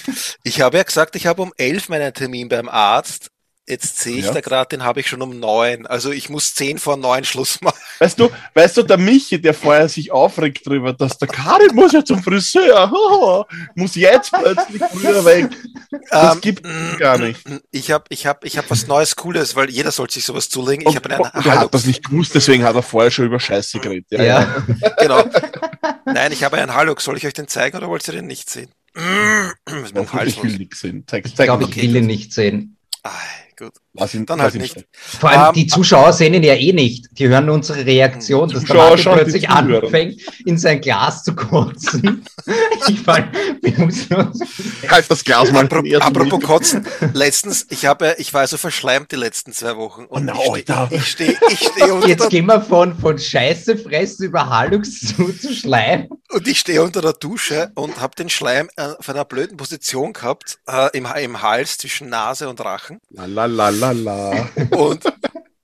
Ich 0.45 0.61
habe 0.61 0.77
ja 0.77 0.83
gesagt, 0.85 1.17
ich 1.17 1.27
habe 1.27 1.43
um 1.43 1.53
elf 1.57 1.89
meinen 1.89 2.13
Termin 2.15 2.49
beim 2.49 2.69
Arzt 2.69 3.31
Jetzt 3.67 3.99
sehe 4.01 4.19
ich 4.19 4.27
ja. 4.27 4.33
da 4.33 4.43
gerade, 4.43 4.77
den 4.77 4.85
habe 4.85 5.01
ich 5.01 5.09
schon 5.09 5.23
um 5.23 5.41
neun. 5.41 5.87
Also 5.87 6.13
ich 6.13 6.29
muss 6.29 6.53
zehn 6.53 6.79
vor 6.79 6.99
neun 6.99 7.25
Schluss 7.25 7.61
machen. 7.63 7.79
Weißt 7.99 8.21
du, 8.21 8.29
weißt 8.53 8.77
du, 8.77 8.83
der 8.83 8.99
Michi, 8.99 9.41
der 9.41 9.55
vorher 9.55 9.89
sich 9.89 10.13
aufregt 10.13 10.67
drüber, 10.67 10.93
dass 10.93 11.17
der 11.17 11.29
Karin 11.29 11.75
muss 11.75 11.93
ja 11.93 12.05
zum 12.05 12.23
Friseur, 12.23 12.93
oh, 12.93 13.45
muss 13.75 13.95
jetzt 13.95 14.33
plötzlich 14.33 14.83
früher 14.93 15.25
weg. 15.25 15.49
Das 16.11 16.35
ähm, 16.35 16.41
gibt 16.43 16.67
es 16.67 16.99
gar 16.99 17.17
nicht. 17.17 17.41
Ich 17.71 17.91
habe 17.91 18.05
ich 18.11 18.27
hab, 18.27 18.45
ich 18.45 18.59
hab 18.59 18.71
was 18.71 18.87
Neues, 18.87 19.17
Cooles, 19.17 19.57
weil 19.57 19.71
jeder 19.71 19.93
sollte 19.93 20.15
sich 20.15 20.27
sowas 20.27 20.51
zulegen. 20.51 20.87
Ich 20.87 20.97
habe 20.97 21.09
einen 21.11 21.21
und 21.21 21.47
er 21.47 21.61
hat 21.61 21.73
das 21.73 21.87
nicht 21.87 22.05
gewusst, 22.05 22.35
deswegen 22.35 22.65
hat 22.65 22.75
er 22.75 22.83
vorher 22.83 23.11
schon 23.11 23.25
über 23.25 23.41
Scheiße 23.41 23.79
geredet. 23.79 24.07
Ja, 24.11 24.23
ja. 24.23 24.65
genau. 24.99 25.25
Nein, 26.05 26.33
ich 26.33 26.45
habe 26.45 26.59
einen 26.59 26.75
Hallo. 26.75 26.95
Soll 26.99 27.17
ich 27.17 27.27
euch 27.27 27.33
den 27.33 27.49
zeigen 27.49 27.79
oder 27.79 27.89
wollt 27.89 28.07
ihr 28.09 28.15
den 28.15 28.27
nicht 28.27 28.51
sehen? 28.51 28.71
ich 28.95 30.43
will 30.43 30.59
nicht 30.59 30.75
sehen. 30.75 31.05
Zeig, 31.07 31.25
zeig 31.25 31.27
ich 31.27 31.35
glaube, 31.37 31.65
ich 31.65 31.77
will 31.77 31.97
ihn 31.97 32.07
nicht 32.07 32.33
sehen. 32.33 32.77
Ah, 33.03 33.11
gut. 33.57 33.73
Lass 33.93 34.15
ihn, 34.15 34.27
dann 34.27 34.43
halt 34.43 34.55
nicht. 34.55 34.85
Vor 34.93 35.31
allem 35.31 35.41
um, 35.41 35.47
ähm, 35.49 35.53
die 35.55 35.67
Zuschauer 35.67 36.13
sehen 36.13 36.35
ihn 36.35 36.43
ja 36.43 36.55
eh 36.55 36.73
nicht. 36.73 37.07
Die 37.13 37.29
hören 37.29 37.49
unsere 37.49 37.85
Reaktion, 37.85 38.49
dass 38.49 38.65
der 38.65 38.77
Martin 38.77 39.13
plötzlich 39.13 39.49
anfängt, 39.49 40.21
in 40.45 40.59
sein 40.59 40.81
Glas 40.81 41.23
zu 41.23 41.35
kotzen. 41.35 42.25
ich 42.89 43.01
fall, 43.01 43.31
halt 44.89 45.11
das 45.11 45.25
Glas 45.25 45.53
mal. 45.53 45.65
Apropos, 45.65 46.01
apropos 46.01 46.41
kotzen, 46.43 46.87
letztens, 47.13 47.67
ich 47.71 47.87
habe, 47.87 48.17
ich 48.19 48.35
war 48.35 48.47
so 48.47 48.57
verschleimt 48.57 49.13
die 49.13 49.17
letzten 49.17 49.53
zwei 49.53 49.77
Wochen. 49.77 50.05
Und 50.05 50.31
oh 50.31 50.35
no, 50.35 50.57
ich 50.57 50.65
stehe, 51.07 51.37
ich 51.49 51.59
stehe 51.59 51.85
steh 51.85 51.91
unter 51.91 52.09
Jetzt 52.09 52.31
gehen 52.31 52.47
wir 52.47 52.61
von, 52.61 52.97
von 52.99 53.19
Scheiße 53.19 53.77
fressen 53.77 54.27
über 54.27 54.49
Halux 54.49 55.01
zu, 55.01 55.33
zu 55.33 55.53
Schleim. 55.53 56.09
Und 56.35 56.49
ich 56.49 56.59
stehe 56.59 56.83
unter 56.83 57.01
der 57.01 57.13
Dusche 57.13 57.71
und 57.77 58.01
habe 58.01 58.17
den 58.17 58.29
Schleim 58.29 58.69
äh, 58.75 58.89
auf 58.99 59.09
einer 59.09 59.25
blöden 59.25 59.57
Position 59.57 60.13
gehabt, 60.13 60.59
äh, 60.67 60.91
im, 60.97 61.07
im 61.07 61.43
Hals 61.43 61.79
zwischen 61.79 62.09
Nase 62.09 62.49
und 62.49 62.61
Rachen. 62.61 63.01
Lalalala. 63.11 63.93
Lala. 63.93 64.49
Und 64.71 65.05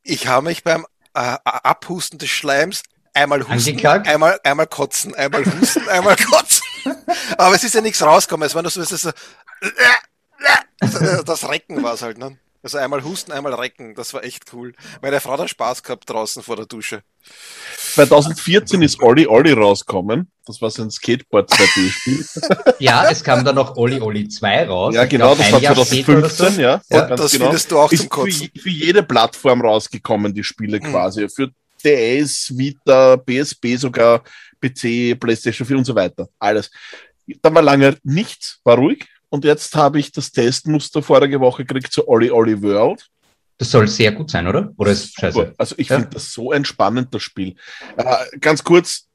ich 0.04 0.28
habe 0.28 0.46
mich 0.46 0.62
beim 0.62 0.86
äh, 1.14 1.36
Abhusten 1.44 2.20
des 2.20 2.30
Schleims 2.30 2.84
einmal 3.14 3.48
husten, 3.48 3.84
einmal, 3.84 4.38
einmal 4.44 4.68
kotzen, 4.68 5.12
einmal 5.16 5.44
husten, 5.44 5.88
einmal 5.88 6.14
kotzen. 6.14 6.64
Aber 7.36 7.56
es 7.56 7.64
ist 7.64 7.74
ja 7.74 7.80
nichts 7.80 8.00
rausgekommen. 8.00 8.46
Es 8.46 8.54
war 8.54 8.62
nur 8.62 8.70
so, 8.70 8.80
es 8.80 8.92
ist 8.92 9.02
so 9.02 9.10
das 11.24 11.48
Recken 11.48 11.82
war 11.82 11.94
es 11.94 12.02
halt, 12.02 12.18
ne? 12.18 12.38
Also 12.62 12.76
einmal 12.76 13.02
husten, 13.02 13.32
einmal 13.32 13.54
recken. 13.54 13.94
Das 13.94 14.12
war 14.12 14.22
echt 14.22 14.52
cool. 14.52 14.74
Meine 15.00 15.20
Frau 15.20 15.38
hat 15.38 15.48
Spaß 15.48 15.82
gehabt 15.82 16.08
draußen 16.10 16.42
vor 16.42 16.56
der 16.56 16.66
Dusche. 16.66 17.02
2014 17.94 18.82
ist 18.82 19.00
Olli 19.02 19.26
Olli 19.26 19.52
rausgekommen. 19.52 20.30
Das 20.46 20.60
war 20.60 20.70
so 20.70 20.82
ein 20.82 20.90
Skateboard 20.90 21.50
2D-Spiel. 21.50 22.24
ja, 22.78 23.08
es 23.10 23.24
kam 23.24 23.44
dann 23.44 23.54
noch 23.54 23.76
Olli 23.76 24.00
Olli 24.00 24.28
2 24.28 24.66
raus. 24.66 24.94
Ja, 24.94 25.06
genau, 25.06 25.34
das 25.34 25.52
war 25.52 25.60
2015, 25.60 26.52
so. 26.54 26.60
ja. 26.60 26.82
ja 26.90 27.06
das 27.06 27.32
genau. 27.32 27.44
findest 27.46 27.70
du 27.70 27.78
auch 27.78 27.92
ist 27.92 28.00
zum 28.00 28.08
Kotzen. 28.10 28.50
Für, 28.54 28.60
für, 28.60 28.70
jede 28.70 29.02
Plattform 29.02 29.62
rausgekommen, 29.62 30.34
die 30.34 30.44
Spiele 30.44 30.78
mhm. 30.80 30.90
quasi. 30.90 31.28
Für 31.28 31.50
DS, 31.82 32.52
Vita, 32.56 33.16
PSP 33.16 33.76
sogar, 33.76 34.22
PC, 34.60 35.18
PlayStation 35.18 35.66
4 35.66 35.78
und 35.78 35.84
so 35.84 35.94
weiter. 35.94 36.28
Alles. 36.38 36.70
Da 37.40 37.54
war 37.54 37.62
lange 37.62 37.96
nichts, 38.02 38.60
war 38.64 38.76
ruhig. 38.76 39.06
Und 39.30 39.44
jetzt 39.44 39.74
habe 39.74 39.98
ich 39.98 40.12
das 40.12 40.32
Testmuster 40.32 41.02
vorige 41.02 41.40
Woche 41.40 41.64
gekriegt 41.64 41.92
zu 41.92 42.06
Olli 42.08 42.30
Olli 42.30 42.60
World. 42.60 43.08
Das 43.58 43.70
soll 43.70 43.88
sehr 43.88 44.12
gut 44.12 44.30
sein, 44.30 44.46
oder? 44.46 44.72
Oder 44.76 44.90
ist 44.90 45.18
scheiße? 45.18 45.54
Also 45.56 45.74
ich 45.78 45.88
ja? 45.88 45.96
finde 45.96 46.10
das 46.14 46.32
so 46.32 46.52
entspannend, 46.52 47.14
das 47.14 47.22
Spiel. 47.22 47.54
Äh, 47.96 48.38
ganz 48.40 48.64
kurz, 48.64 49.06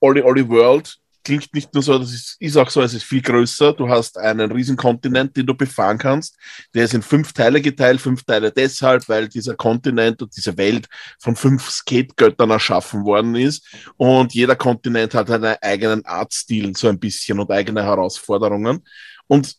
Olli 0.00 0.22
Olli 0.22 0.48
World 0.48 0.98
klingt 1.24 1.54
nicht 1.54 1.72
nur 1.72 1.82
so, 1.82 1.98
das 1.98 2.12
ist, 2.12 2.36
ist 2.40 2.56
auch 2.56 2.68
so, 2.68 2.82
es 2.82 2.94
ist 2.94 3.04
viel 3.04 3.22
größer. 3.22 3.72
Du 3.72 3.88
hast 3.88 4.18
einen 4.18 4.50
riesen 4.50 4.76
Kontinent, 4.76 5.36
den 5.36 5.46
du 5.46 5.54
befahren 5.54 5.98
kannst. 5.98 6.36
Der 6.74 6.84
ist 6.84 6.94
in 6.94 7.02
fünf 7.02 7.32
Teile 7.32 7.60
geteilt, 7.60 8.00
fünf 8.00 8.24
Teile 8.24 8.50
deshalb, 8.50 9.08
weil 9.08 9.28
dieser 9.28 9.54
Kontinent 9.54 10.20
und 10.22 10.36
diese 10.36 10.56
Welt 10.56 10.88
von 11.18 11.36
fünf 11.36 11.70
Skate-Göttern 11.70 12.50
erschaffen 12.50 13.04
worden 13.04 13.34
ist. 13.34 13.64
Und 13.96 14.34
jeder 14.34 14.56
Kontinent 14.56 15.14
hat 15.14 15.30
einen 15.30 15.56
eigenen 15.60 16.04
Artstil, 16.04 16.76
so 16.76 16.88
ein 16.88 16.98
bisschen 16.98 17.38
und 17.38 17.50
eigene 17.50 17.84
Herausforderungen. 17.84 18.82
Und 19.28 19.56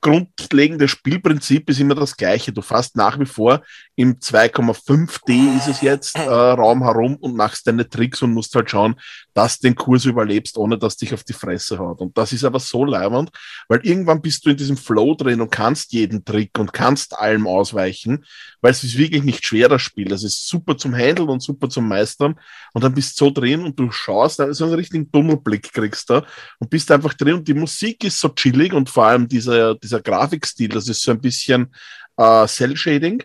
grundlegende 0.00 0.88
Spielprinzip 0.88 1.68
ist 1.68 1.80
immer 1.80 1.94
das 1.94 2.16
gleiche. 2.16 2.52
Du 2.52 2.62
fährst 2.62 2.96
nach 2.96 3.18
wie 3.18 3.26
vor 3.26 3.62
im 4.00 4.18
2,5D 4.18 5.58
ist 5.58 5.68
es 5.68 5.82
jetzt 5.82 6.16
äh, 6.16 6.22
Raum 6.22 6.82
herum 6.82 7.16
und 7.16 7.36
machst 7.36 7.66
deine 7.66 7.86
Tricks 7.86 8.22
und 8.22 8.32
musst 8.32 8.54
halt 8.54 8.70
schauen, 8.70 8.94
dass 9.34 9.58
du 9.58 9.68
den 9.68 9.74
Kurs 9.74 10.06
überlebst, 10.06 10.56
ohne 10.56 10.78
dass 10.78 10.96
dich 10.96 11.12
auf 11.12 11.22
die 11.22 11.34
Fresse 11.34 11.78
haut. 11.78 12.00
Und 12.00 12.16
das 12.16 12.32
ist 12.32 12.44
aber 12.44 12.60
so 12.60 12.86
leibend, 12.86 13.30
weil 13.68 13.80
irgendwann 13.82 14.22
bist 14.22 14.46
du 14.46 14.50
in 14.50 14.56
diesem 14.56 14.78
Flow 14.78 15.14
drin 15.14 15.42
und 15.42 15.50
kannst 15.50 15.92
jeden 15.92 16.24
Trick 16.24 16.58
und 16.58 16.72
kannst 16.72 17.18
allem 17.18 17.46
ausweichen, 17.46 18.24
weil 18.62 18.70
es 18.70 18.84
ist 18.84 18.96
wirklich 18.96 19.22
nicht 19.22 19.44
schwer, 19.44 19.68
das 19.68 19.82
Spiel. 19.82 20.10
Es 20.12 20.24
ist 20.24 20.48
super 20.48 20.78
zum 20.78 20.94
Handeln 20.94 21.28
und 21.28 21.42
super 21.42 21.68
zum 21.68 21.86
Meistern 21.86 22.36
und 22.72 22.82
dann 22.82 22.94
bist 22.94 23.20
du 23.20 23.26
so 23.26 23.30
drin 23.30 23.64
und 23.64 23.78
du 23.78 23.90
schaust, 23.90 24.42
so 24.50 24.64
einen 24.64 24.74
richtigen 24.74 25.12
Tunnelblick 25.12 25.74
kriegst 25.74 26.08
da 26.08 26.24
und 26.58 26.70
bist 26.70 26.90
einfach 26.90 27.12
drin 27.12 27.34
und 27.34 27.48
die 27.48 27.54
Musik 27.54 28.02
ist 28.04 28.18
so 28.18 28.30
chillig 28.30 28.72
und 28.72 28.88
vor 28.88 29.04
allem 29.04 29.28
dieser, 29.28 29.74
dieser 29.74 29.89
Grafikstil, 29.98 30.68
das 30.68 30.88
ist 30.88 31.02
so 31.02 31.10
ein 31.10 31.20
bisschen 31.20 31.74
äh, 32.16 32.46
Cell-Shading. 32.46 33.24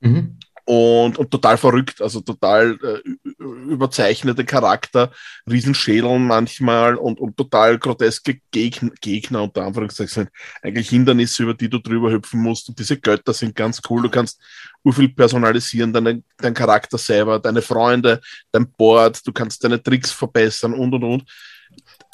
Mhm. 0.00 0.38
Und, 0.68 1.16
und 1.16 1.30
total 1.30 1.56
verrückt, 1.58 2.02
also 2.02 2.20
total 2.20 2.76
äh, 2.82 3.42
überzeichnete 3.70 4.44
Charakter, 4.44 5.12
Riesenschädeln 5.48 6.26
manchmal 6.26 6.96
und, 6.96 7.20
und 7.20 7.36
total 7.36 7.78
groteske 7.78 8.40
Gegner, 8.50 8.90
Gegner 9.00 9.44
unter 9.44 9.64
Anführungszeichen, 9.64 10.28
eigentlich 10.62 10.88
Hindernisse, 10.88 11.44
über 11.44 11.54
die 11.54 11.70
du 11.70 11.78
drüber 11.78 12.10
hüpfen 12.10 12.40
musst. 12.40 12.68
Und 12.68 12.80
diese 12.80 12.98
Götter 12.98 13.32
sind 13.32 13.54
ganz 13.54 13.80
cool. 13.88 14.02
Du 14.02 14.10
kannst 14.10 14.42
viel 14.90 15.10
personalisieren, 15.10 15.92
deine, 15.92 16.24
dein 16.36 16.54
Charakter 16.54 16.98
selber, 16.98 17.38
deine 17.38 17.62
Freunde, 17.62 18.20
dein 18.50 18.68
Board, 18.72 19.24
du 19.24 19.32
kannst 19.32 19.62
deine 19.62 19.80
Tricks 19.80 20.10
verbessern 20.10 20.74
und 20.74 20.92
und 20.94 21.04
und 21.04 21.24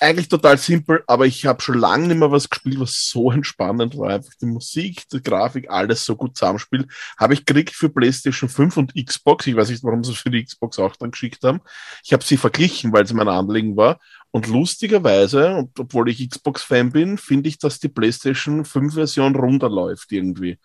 eigentlich 0.03 0.29
total 0.29 0.59
simpel, 0.59 1.03
aber 1.07 1.27
ich 1.27 1.47
habe 1.47 1.63
schon 1.63 1.79
lange 1.79 2.09
nicht 2.09 2.19
mehr 2.19 2.31
was 2.31 2.51
gespielt, 2.51 2.81
was 2.81 3.09
so 3.09 3.31
entspannend 3.33 3.97
war. 3.97 4.11
Einfach 4.11 4.35
die 4.41 4.47
Musik, 4.47 5.09
die 5.11 5.23
Grafik, 5.23 5.71
alles 5.71 6.05
so 6.05 6.17
gut 6.17 6.37
zusammenspielt. 6.37 6.91
Habe 7.17 7.35
ich 7.35 7.45
gekriegt 7.45 7.75
für 7.75 7.89
PlayStation 7.89 8.49
5 8.49 8.77
und 8.77 8.95
Xbox. 8.95 9.47
Ich 9.47 9.57
weiß 9.57 9.71
nicht, 9.71 9.85
warum 9.85 10.05
sie 10.05 10.13
es 10.13 10.19
für 10.19 10.31
die 10.31 10.45
Xbox 10.45 10.79
auch 10.79 10.97
dann 10.97 11.13
geschickt 11.13 11.45
haben. 11.45 11.61
Ich 12.05 12.13
habe 12.13 12.25
sie 12.25 12.37
verglichen, 12.37 12.93
weil 12.93 13.05
es 13.05 13.13
mein 13.13 13.29
Anliegen 13.29 13.77
war. 13.77 14.01
Und 14.31 14.49
lustigerweise, 14.49 15.55
und 15.57 15.79
obwohl 15.79 16.09
ich 16.09 16.29
Xbox-Fan 16.29 16.91
bin, 16.91 17.19
finde 17.19 17.49
ich, 17.49 17.59
dass 17.59 17.79
die 17.79 17.89
PlayStation 17.89 18.65
5-Version 18.65 19.37
runterläuft 19.37 20.11
irgendwie. 20.11 20.59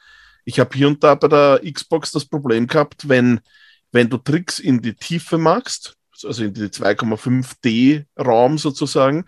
Ich 0.46 0.60
habe 0.60 0.76
hier 0.76 0.88
und 0.88 1.04
da 1.04 1.16
bei 1.16 1.28
der 1.28 1.62
Xbox 1.74 2.12
das 2.12 2.26
Problem 2.26 2.68
gehabt, 2.68 3.10
wenn, 3.10 3.42
wenn 3.92 4.10
du 4.10 4.18
Tricks 4.18 4.60
in 4.60 4.82
die 4.82 4.94
Tiefe 4.94 5.38
machst, 5.38 5.97
also 6.26 6.44
in 6.44 6.54
die 6.54 6.68
2,5D-Raum 6.68 8.58
sozusagen, 8.58 9.26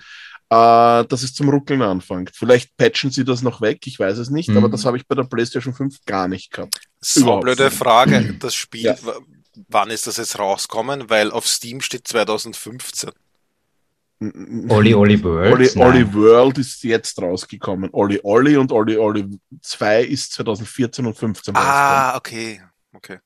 äh, 0.49 1.06
dass 1.06 1.23
es 1.23 1.34
zum 1.34 1.49
Ruckeln 1.49 1.82
anfängt. 1.82 2.32
Vielleicht 2.34 2.75
patchen 2.78 3.12
sie 3.12 3.23
das 3.23 3.41
noch 3.41 3.62
weg, 3.62 3.86
ich 3.86 3.99
weiß 3.99 4.17
es 4.17 4.30
nicht, 4.30 4.49
mhm. 4.49 4.58
aber 4.58 4.69
das 4.69 4.86
habe 4.86 4.97
ich 4.97 5.08
bei 5.08 5.15
der 5.15 5.23
PlayStation 5.23 5.73
5 5.73 6.06
gar 6.06 6.28
nicht 6.28 6.52
gehabt. 6.52 6.80
So 7.02 7.39
blöde 7.39 7.71
Frage, 7.71 8.34
das 8.39 8.56
Spiel, 8.56 8.84
ja. 8.84 8.95
wann 9.67 9.89
ist 9.89 10.08
das 10.08 10.17
jetzt 10.17 10.39
rauskommen? 10.39 11.10
Weil 11.10 11.32
auf 11.32 11.47
Steam 11.47 11.82
steht 11.82 12.08
2015. 12.08 13.12
Olli 14.67 14.93
Olli 14.93 15.23
World. 15.23 15.54
Olli, 15.54 15.69
Olli 15.78 16.13
World 16.13 16.58
ist 16.58 16.84
jetzt 16.84 17.21
rausgekommen. 17.21 17.89
Olli 17.93 18.19
Olli 18.23 18.58
und 18.58 18.71
Olli 18.73 18.97
Olli 18.97 19.39
2 19.62 20.04
ist 20.04 20.34
2014 20.34 21.06
und 21.06 21.17
15 21.17 21.56
Ah, 21.56 22.17
okay. 22.17 22.62
okay. 22.93 23.19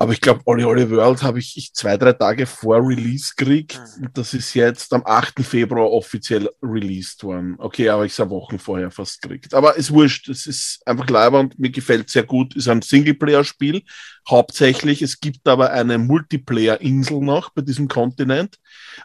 Aber 0.00 0.14
ich 0.14 0.22
glaube, 0.22 0.40
Olli 0.46 0.64
Olli 0.64 0.90
World 0.90 1.22
habe 1.22 1.40
ich, 1.40 1.58
ich 1.58 1.74
zwei, 1.74 1.98
drei 1.98 2.14
Tage 2.14 2.46
vor 2.46 2.78
Release 2.78 3.34
gekriegt. 3.36 3.78
Mhm. 3.98 4.08
Das 4.14 4.32
ist 4.32 4.54
jetzt 4.54 4.94
am 4.94 5.02
8. 5.04 5.44
Februar 5.44 5.90
offiziell 5.90 6.48
released 6.62 7.22
worden. 7.22 7.56
Okay, 7.58 7.90
aber 7.90 8.06
ich 8.06 8.18
habe 8.18 8.30
Wochen 8.30 8.58
vorher 8.58 8.90
fast 8.90 9.20
gekriegt. 9.20 9.52
Aber 9.52 9.76
ist 9.76 9.90
wurscht. 9.90 10.30
Es 10.30 10.46
ist 10.46 10.80
einfach 10.86 11.06
leiber 11.10 11.40
und 11.40 11.58
mir 11.58 11.68
gefällt 11.68 12.08
sehr 12.08 12.22
gut. 12.22 12.56
Ist 12.56 12.68
ein 12.68 12.80
Singleplayer-Spiel. 12.80 13.82
Hauptsächlich. 14.26 15.02
Es 15.02 15.20
gibt 15.20 15.46
aber 15.46 15.70
eine 15.70 15.98
Multiplayer-Insel 15.98 17.20
noch 17.20 17.50
bei 17.50 17.60
diesem 17.60 17.86
Kontinent. 17.86 18.54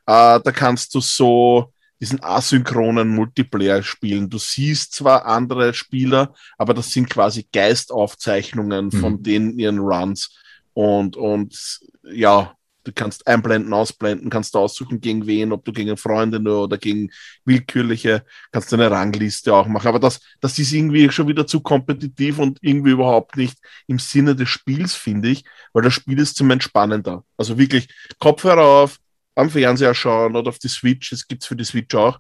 Äh, 0.05 0.39
da 0.39 0.51
kannst 0.53 0.95
du 0.95 1.01
so 1.01 1.73
diesen 1.99 2.23
asynchronen 2.23 3.09
Multiplayer 3.09 3.83
spielen. 3.83 4.29
Du 4.29 4.37
siehst 4.37 4.93
zwar 4.93 5.25
andere 5.25 5.73
Spieler, 5.73 6.33
aber 6.57 6.73
das 6.73 6.93
sind 6.93 7.09
quasi 7.09 7.45
Geistaufzeichnungen 7.51 8.85
mhm. 8.85 8.91
von 8.93 9.21
denen 9.21 9.59
ihren 9.59 9.79
Runs. 9.79 10.29
Und, 10.75 11.15
und 11.15 11.79
ja, 12.03 12.53
du 12.83 12.91
kannst 12.93 13.25
einblenden, 13.27 13.73
ausblenden, 13.73 14.29
kannst 14.29 14.55
aussuchen, 14.55 14.99
gegen 14.99 15.25
wen, 15.25 15.53
ob 15.53 15.63
du 15.63 15.71
gegen 15.71 15.95
Freunde 15.97 16.37
oder 16.41 16.77
gegen 16.77 17.11
willkürliche, 17.45 18.25
kannst 18.51 18.71
du 18.71 18.75
eine 18.75 18.91
Rangliste 18.91 19.53
auch 19.55 19.67
machen. 19.67 19.87
Aber 19.87 19.99
das, 19.99 20.19
das 20.41 20.59
ist 20.59 20.73
irgendwie 20.73 21.09
schon 21.11 21.29
wieder 21.29 21.47
zu 21.47 21.61
kompetitiv 21.61 22.39
und 22.39 22.59
irgendwie 22.61 22.91
überhaupt 22.91 23.37
nicht 23.37 23.57
im 23.87 23.99
Sinne 23.99 24.35
des 24.35 24.49
Spiels, 24.49 24.93
finde 24.93 25.29
ich, 25.29 25.45
weil 25.73 25.83
das 25.83 25.93
Spiel 25.93 26.19
ist 26.19 26.35
zum 26.35 26.51
Entspannen 26.51 27.01
da. 27.01 27.23
Also 27.37 27.57
wirklich 27.57 27.87
Kopfhörer 28.19 28.65
auf, 28.83 28.99
am 29.35 29.49
Fernseher 29.49 29.93
schauen 29.93 30.35
oder 30.35 30.49
auf 30.49 30.59
die 30.59 30.69
Switch, 30.69 31.09
das 31.09 31.27
gibt's 31.27 31.45
für 31.45 31.55
die 31.55 31.65
Switch 31.65 31.93
auch, 31.93 32.19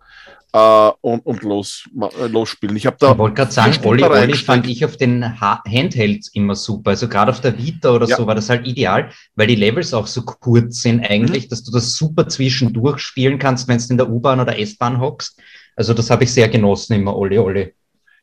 äh, 0.55 0.91
und, 1.01 1.25
und 1.25 1.43
los, 1.43 1.89
äh, 2.19 2.27
losspielen. 2.27 2.75
Ich 2.75 2.85
habe 2.85 2.97
da. 2.99 3.11
Ich 3.11 3.17
wollte 3.17 3.35
gerade 3.35 3.51
sagen, 3.51 3.77
Olli, 3.83 4.03
Olli 4.03 4.35
fand 4.35 4.67
ich 4.67 4.85
auf 4.85 4.95
den 4.95 5.39
ha 5.41 5.61
Handhelds 5.67 6.29
immer 6.29 6.55
super. 6.55 6.91
Also 6.91 7.09
gerade 7.09 7.31
auf 7.31 7.41
der 7.41 7.57
Vita 7.57 7.91
oder 7.91 8.07
ja. 8.07 8.15
so 8.15 8.25
war 8.25 8.35
das 8.35 8.49
halt 8.49 8.65
ideal, 8.65 9.09
weil 9.35 9.47
die 9.47 9.55
Levels 9.55 9.93
auch 9.93 10.07
so 10.07 10.21
kurz 10.21 10.81
sind 10.81 11.05
eigentlich, 11.05 11.45
mhm. 11.45 11.49
dass 11.49 11.63
du 11.63 11.71
das 11.71 11.95
super 11.95 12.27
zwischendurch 12.27 12.99
spielen 12.99 13.37
kannst, 13.37 13.67
wenn 13.67 13.79
du 13.79 13.85
in 13.89 13.97
der 13.97 14.09
U-Bahn 14.09 14.39
oder 14.39 14.57
S-Bahn 14.57 14.99
hockst. 14.99 15.41
Also 15.75 15.93
das 15.93 16.09
habe 16.09 16.23
ich 16.23 16.31
sehr 16.31 16.47
genossen 16.47 16.93
immer, 16.93 17.15
Olli, 17.15 17.37
Olli. 17.37 17.73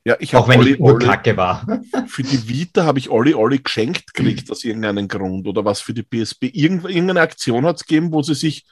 Ja, 0.05 0.17
ich 0.19 0.35
Auch 0.35 0.49
wenn 0.49 0.61
Olli, 0.61 0.73
ich 0.73 0.79
nur 0.81 0.95
Olli, 0.95 1.07
Kacke 1.07 1.37
war. 1.37 1.65
Für 2.07 2.23
die 2.23 2.49
Vita 2.49 2.85
habe 2.85 2.99
ich 2.99 3.11
Olli 3.11 3.35
Olli 3.35 3.59
geschenkt 3.59 4.15
gekriegt 4.15 4.51
aus 4.51 4.65
irgendeinem 4.65 5.07
Grund 5.07 5.47
oder 5.47 5.65
was 5.65 5.81
für 5.81 5.95
die 5.95 6.03
PSP. 6.03 6.51
Irgend, 6.53 6.85
irgendeine 6.87 7.21
Aktion 7.21 7.65
hat 7.67 7.77
es 7.77 7.85
gegeben, 7.87 8.11
wo 8.13 8.23
sie 8.23 8.35
sich 8.35 8.65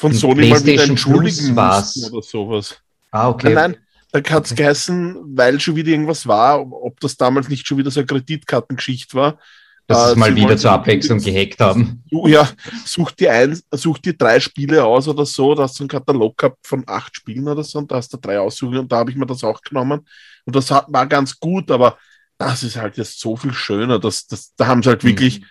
von 0.00 0.14
Sony 0.14 0.48
mal 0.48 0.64
wieder 0.64 0.84
entschuldigen 0.84 1.54
mussten 1.54 2.10
oder 2.10 2.22
sowas. 2.22 2.80
Ah, 3.10 3.28
okay. 3.28 3.52
Nein, 3.52 3.72
nein, 3.72 4.22
da 4.24 4.30
hat 4.30 4.46
es 4.46 4.52
okay. 4.52 4.62
geheißen, 4.62 5.36
weil 5.36 5.60
schon 5.60 5.76
wieder 5.76 5.90
irgendwas 5.90 6.26
war, 6.26 6.60
ob 6.72 6.98
das 7.00 7.18
damals 7.18 7.50
nicht 7.50 7.66
schon 7.66 7.76
wieder 7.76 7.90
so 7.90 8.00
eine 8.00 8.06
Kreditkartengeschichte 8.06 9.14
war. 9.14 9.38
Dass 9.86 10.12
äh, 10.12 10.14
sie 10.14 10.20
mal 10.20 10.34
wieder 10.34 10.56
zur 10.56 10.70
Abwechslung 10.70 11.18
gehackt 11.18 11.60
haben. 11.60 12.02
Ja, 12.10 12.48
such 12.86 13.10
dir 13.10 13.32
ein, 13.32 13.60
such 13.72 13.98
dir 13.98 14.14
drei 14.14 14.40
Spiele 14.40 14.82
aus 14.84 15.06
oder 15.06 15.26
so, 15.26 15.54
da 15.54 15.64
hast 15.64 15.78
du 15.78 15.82
einen 15.82 15.90
Katalog 15.90 16.38
gehabt 16.38 16.66
von 16.66 16.82
acht 16.86 17.14
Spielen 17.14 17.46
oder 17.46 17.62
so 17.62 17.78
und 17.78 17.92
da 17.92 17.96
hast 17.96 18.10
du 18.14 18.16
drei 18.16 18.40
aussuchen 18.40 18.78
und 18.78 18.90
da 18.90 18.98
habe 18.98 19.10
ich 19.10 19.18
mir 19.18 19.26
das 19.26 19.44
auch 19.44 19.60
genommen. 19.60 20.06
Und 20.46 20.56
das 20.56 20.70
hat, 20.70 20.86
war 20.88 21.06
ganz 21.06 21.38
gut, 21.38 21.70
aber 21.70 21.98
das 22.38 22.62
ist 22.62 22.76
halt 22.76 22.96
jetzt 22.96 23.20
so 23.20 23.36
viel 23.36 23.52
schöner. 23.52 23.98
Das, 23.98 24.26
das, 24.26 24.54
da 24.56 24.66
haben 24.66 24.82
sie 24.82 24.88
halt 24.88 25.04
mhm. 25.04 25.08
wirklich 25.08 25.42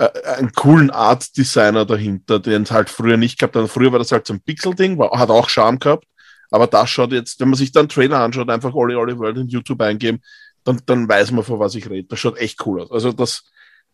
äh, 0.00 0.08
einen 0.38 0.52
coolen 0.52 0.90
Art 0.90 1.36
Designer 1.36 1.84
dahinter, 1.84 2.40
den 2.40 2.62
es 2.62 2.70
halt 2.70 2.88
früher 2.88 3.18
nicht 3.18 3.38
gehabt 3.38 3.54
hat. 3.54 3.68
Früher 3.68 3.92
war 3.92 3.98
das 3.98 4.12
halt 4.12 4.26
so 4.26 4.32
ein 4.32 4.40
Pixel-Ding, 4.40 4.98
hat 4.98 5.28
auch 5.28 5.50
Charme 5.50 5.78
gehabt. 5.78 6.06
Aber 6.50 6.66
das 6.66 6.88
schaut 6.88 7.12
jetzt, 7.12 7.38
wenn 7.38 7.50
man 7.50 7.58
sich 7.58 7.70
dann 7.70 7.90
Trailer 7.90 8.20
anschaut, 8.20 8.48
einfach 8.48 8.74
Olli 8.74 8.94
Olli 8.94 9.18
World 9.18 9.36
in 9.36 9.48
YouTube 9.48 9.82
eingeben, 9.82 10.22
dann, 10.64 10.80
dann 10.86 11.06
weiß 11.06 11.32
man, 11.32 11.44
von 11.44 11.58
was 11.58 11.74
ich 11.74 11.90
rede. 11.90 12.08
Das 12.08 12.18
schaut 12.18 12.38
echt 12.38 12.64
cool 12.64 12.80
aus. 12.80 12.90
Also 12.90 13.12
das 13.12 13.44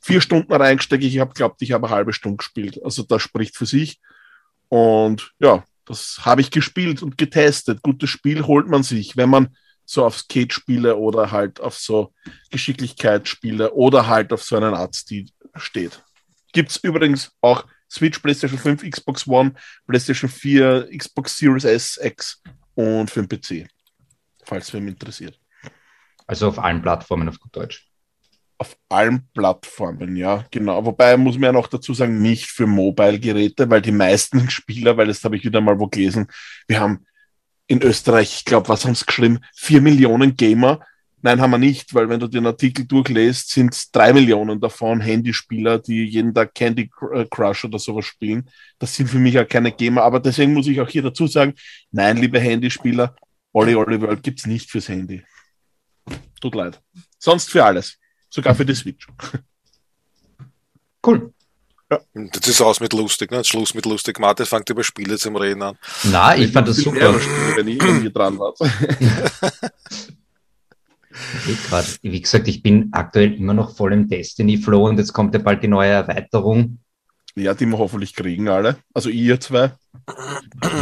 vier 0.01 0.21
Stunden 0.21 0.53
reingesteckt, 0.53 1.03
ich 1.03 1.19
habe 1.19 1.35
glaubt, 1.35 1.61
ich 1.61 1.73
habe 1.73 1.89
eine 1.89 1.97
halbe 1.97 2.13
Stunde 2.13 2.37
gespielt. 2.37 2.81
Also 2.85 3.03
das 3.03 3.21
spricht 3.21 3.57
für 3.57 3.67
sich. 3.67 4.01
Und 4.69 5.33
ja, 5.41 5.65
das 5.87 6.21
habe 6.23 6.41
ich 6.41 6.53
gespielt 6.53 7.03
und 7.03 7.19
getestet. 7.19 7.83
Gutes 7.83 8.11
Spiel 8.11 8.47
holt 8.47 8.69
man 8.69 8.85
sich, 8.85 9.17
wenn 9.17 9.29
man 9.29 9.57
so 9.85 10.05
auf 10.05 10.19
Skate-Spiele 10.19 10.97
oder 10.97 11.33
halt 11.33 11.61
auf 11.61 11.77
so 11.77 12.13
Geschicklichkeitsspiele 12.51 13.73
oder 13.73 14.07
halt 14.07 14.33
auf 14.33 14.43
so 14.45 14.57
einen 14.57 14.75
Artstil 14.75 15.27
steht. 15.59 16.03
Gibt 16.53 16.71
es 16.71 16.77
übrigens 16.79 17.33
auch 17.41 17.67
Switch, 17.91 18.19
PlayStation 18.19 18.59
5, 18.59 18.89
Xbox 18.91 19.27
One, 19.27 19.55
PlayStation 19.87 20.29
4, 20.29 20.89
Xbox 20.97 21.37
Series 21.37 21.65
S, 21.65 22.01
X 22.03 22.43
und 22.75 23.11
für 23.11 23.25
den 23.25 23.29
PC, 23.29 23.69
falls 24.45 24.73
wem 24.73 24.89
interessiert. 24.89 25.39
Also 26.27 26.49
auf 26.49 26.59
allen 26.59 26.83
Plattformen 26.83 27.29
auf 27.29 27.39
gut 27.39 27.55
Deutsch. 27.55 27.89
Auf 28.59 28.77
allen 28.89 29.29
Plattformen, 29.35 30.17
ja, 30.17 30.45
genau. 30.51 30.85
Wobei 30.85 31.17
muss 31.17 31.35
man 31.35 31.45
ja 31.45 31.53
noch 31.53 31.69
dazu 31.69 31.93
sagen, 31.95 32.23
nicht 32.23 32.47
für 32.47 32.67
Mobile-Geräte, 32.67 33.69
weil 33.69 33.83
die 33.83 33.93
meisten 33.93 34.51
Spieler, 34.51 34.97
weil 34.97 35.07
das 35.07 35.23
habe 35.25 35.37
ich 35.37 35.45
wieder 35.45 35.61
mal 35.61 35.79
wo 35.79 35.87
gelesen, 35.87 36.27
wir 36.67 36.81
haben 36.81 37.07
in 37.69 37.83
Österreich, 37.83 38.35
ich 38.39 38.45
glaube, 38.45 38.69
was 38.69 38.85
haben 38.85 38.95
sie 38.95 39.05
geschrieben, 39.05 39.41
vier 39.55 39.81
Millionen 39.81 40.37
Gamer 40.37 40.81
Nein, 41.27 41.41
haben 41.41 41.51
wir 41.51 41.59
nicht, 41.59 41.93
weil 41.93 42.09
wenn 42.09 42.21
du 42.21 42.29
den 42.29 42.47
Artikel 42.47 42.85
durchlässt, 42.87 43.51
sind 43.51 43.75
es 43.75 43.91
drei 43.91 44.13
Millionen 44.13 44.61
davon 44.61 45.01
Handyspieler, 45.01 45.81
die 45.81 46.05
jeden 46.05 46.33
Tag 46.33 46.55
Candy 46.55 46.89
äh, 47.13 47.25
Crush 47.29 47.65
oder 47.65 47.81
sowas 47.81 48.05
spielen. 48.05 48.49
Das 48.79 48.95
sind 48.95 49.09
für 49.09 49.19
mich 49.19 49.35
ja 49.35 49.45
keine 49.45 49.73
Gamer, 49.73 50.05
aber 50.05 50.21
deswegen 50.21 50.55
muss 50.55 50.69
ich 50.69 50.81
auch 50.81 50.89
hier 50.89 51.03
dazu 51.03 51.27
sagen, 51.27 51.55
nein, 51.91 52.19
liebe 52.19 52.39
Handyspieler, 52.39 53.17
Olli 53.53 53.75
Olli 53.75 54.01
World 54.01 54.23
gibt's 54.23 54.47
nicht 54.47 54.71
fürs 54.71 54.89
Handy. 54.89 55.25
Tut 56.41 56.55
leid. 56.55 56.81
Sonst 57.19 57.51
für 57.51 57.65
alles. 57.65 57.99
Sogar 58.31 58.55
für 58.55 58.65
die 58.65 58.77
Switch. 58.77 59.09
Cool. 61.05 61.35
Ja. 61.91 61.99
Das 62.15 62.47
ist 62.47 62.61
aus 62.61 62.79
mit 62.79 62.93
lustig, 62.93 63.33
ne? 63.33 63.43
Schluss 63.43 63.75
mit 63.75 63.85
lustig. 63.85 64.21
Mathe 64.21 64.47
fängt 64.47 64.71
über 64.71 64.85
Spiele 64.85 65.19
zum 65.19 65.35
Reden 65.35 65.63
an. 65.63 65.77
Na, 66.05 66.37
ich 66.37 66.53
fand 66.53 66.69
das 66.69 66.77
super. 66.77 67.19
Spiele, 67.19 67.57
wenn 67.57 67.67
ich 67.67 67.83
hier 67.83 68.11
dran 68.11 68.39
war. 68.39 68.55
grad, 71.69 71.99
wie 72.03 72.21
gesagt, 72.21 72.49
ich 72.49 72.63
bin 72.63 72.89
aktuell 72.93 73.35
immer 73.35 73.55
noch 73.55 73.75
voll 73.75 73.93
im 73.93 74.09
Destiny-Flow 74.09 74.89
und 74.89 74.99
jetzt 74.99 75.13
kommt 75.13 75.35
ja 75.35 75.41
bald 75.41 75.63
die 75.63 75.69
neue 75.69 75.91
Erweiterung. 75.91 76.79
Ja, 77.35 77.53
die 77.53 77.67
wir 77.67 77.79
hoffentlich 77.79 78.15
kriegen 78.15 78.49
alle. 78.49 78.77
Also 78.95 79.11
ihr 79.11 79.39
zwei. 79.41 79.73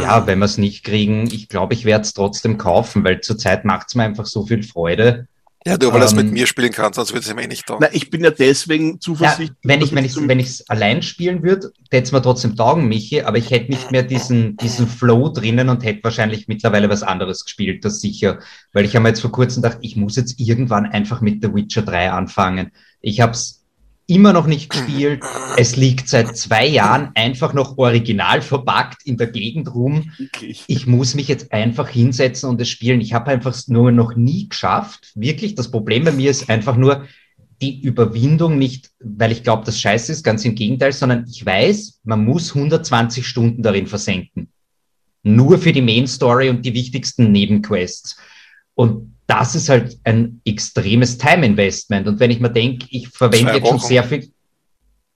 Ja, 0.01 0.25
wenn 0.25 0.39
wir 0.39 0.45
es 0.45 0.57
nicht 0.57 0.85
kriegen, 0.85 1.27
ich 1.27 1.49
glaube, 1.49 1.73
ich 1.73 1.83
werde 1.83 2.03
es 2.03 2.13
trotzdem 2.13 2.57
kaufen, 2.57 3.03
weil 3.03 3.21
zurzeit 3.21 3.65
macht 3.65 3.87
es 3.89 3.95
mir 3.95 4.03
einfach 4.03 4.25
so 4.25 4.45
viel 4.45 4.63
Freude. 4.63 5.27
Ja, 5.67 5.77
du, 5.77 5.87
weil 5.87 5.95
ähm, 5.95 6.01
das 6.01 6.13
mit 6.13 6.31
mir 6.31 6.45
spielen 6.45 6.71
kannst, 6.71 6.97
sonst 6.97 7.13
wird 7.13 7.23
es 7.23 7.31
ihm 7.31 7.39
eh 7.39 7.47
nicht 7.47 7.65
taugen. 7.65 7.81
Nein, 7.81 7.89
ich 7.93 8.11
bin 8.11 8.23
ja 8.23 8.29
deswegen 8.29 9.01
zuversichtlich. 9.01 9.49
Ja, 9.49 9.55
wenn 9.63 9.81
ich, 9.81 9.95
wenn 9.95 10.05
ich, 10.05 10.15
wenn 10.15 10.39
ich 10.39 10.47
es 10.47 10.69
allein 10.69 11.01
spielen 11.01 11.41
würde, 11.41 11.71
hätte 11.89 12.03
es 12.03 12.11
mir 12.11 12.21
trotzdem 12.21 12.55
taugen, 12.55 12.87
Michi, 12.87 13.23
aber 13.23 13.39
ich 13.39 13.49
hätte 13.49 13.71
nicht 13.71 13.91
mehr 13.91 14.03
diesen, 14.03 14.57
diesen 14.57 14.87
Flow 14.87 15.29
drinnen 15.29 15.69
und 15.69 15.83
hätte 15.83 16.03
wahrscheinlich 16.03 16.47
mittlerweile 16.47 16.87
was 16.89 17.01
anderes 17.01 17.45
gespielt, 17.45 17.83
das 17.83 17.99
sicher. 17.99 18.39
Weil 18.73 18.85
ich 18.85 18.95
habe 18.95 19.03
mir 19.03 19.09
jetzt 19.09 19.21
vor 19.21 19.31
kurzem 19.31 19.63
gedacht, 19.63 19.79
ich 19.81 19.95
muss 19.95 20.15
jetzt 20.15 20.39
irgendwann 20.39 20.85
einfach 20.85 21.21
mit 21.21 21.41
The 21.41 21.51
Witcher 21.51 21.81
3 21.81 22.11
anfangen. 22.11 22.71
Ich 23.01 23.21
habe 23.21 23.31
es 23.31 23.64
immer 24.07 24.33
noch 24.33 24.47
nicht 24.47 24.69
gespielt. 24.69 25.23
Es 25.57 25.77
liegt 25.77 26.09
seit 26.09 26.35
zwei 26.35 26.67
Jahren 26.67 27.11
einfach 27.15 27.53
noch 27.53 27.77
original 27.77 28.41
verpackt 28.41 29.05
in 29.05 29.15
der 29.15 29.27
Gegend 29.27 29.73
rum. 29.73 30.11
Ich 30.67 30.85
muss 30.85 31.15
mich 31.15 31.29
jetzt 31.29 31.53
einfach 31.53 31.87
hinsetzen 31.87 32.49
und 32.49 32.59
es 32.59 32.67
spielen. 32.67 32.99
Ich 32.99 33.13
habe 33.13 33.31
einfach 33.31 33.55
nur 33.67 33.93
noch 33.93 34.17
nie 34.17 34.49
geschafft. 34.49 35.13
Wirklich, 35.15 35.55
das 35.55 35.71
Problem 35.71 36.03
bei 36.03 36.11
mir 36.11 36.29
ist 36.29 36.49
einfach 36.49 36.75
nur 36.75 37.05
die 37.61 37.81
Überwindung 37.81 38.57
nicht, 38.57 38.91
weil 38.99 39.31
ich 39.31 39.43
glaube, 39.43 39.63
das 39.65 39.79
scheiße 39.79 40.11
ist, 40.11 40.23
ganz 40.23 40.43
im 40.43 40.55
Gegenteil, 40.55 40.91
sondern 40.91 41.25
ich 41.29 41.45
weiß, 41.45 42.01
man 42.03 42.25
muss 42.25 42.53
120 42.53 43.25
Stunden 43.25 43.63
darin 43.63 43.87
versenken. 43.87 44.49
Nur 45.23 45.57
für 45.57 45.71
die 45.71 45.81
Main 45.81 46.05
Story 46.07 46.49
und 46.49 46.65
die 46.65 46.73
wichtigsten 46.73 47.31
Nebenquests. 47.31 48.17
Und 48.73 49.14
das 49.27 49.55
ist 49.55 49.69
halt 49.69 49.97
ein 50.03 50.41
extremes 50.45 51.17
Time-Investment. 51.17 52.07
Und 52.07 52.19
wenn 52.19 52.31
ich 52.31 52.39
mir 52.39 52.51
denke, 52.51 52.85
ich 52.89 53.09
verwende 53.09 53.53
jetzt 53.53 53.67
schon 53.67 53.79
sehr 53.79 54.03
viel. 54.03 54.29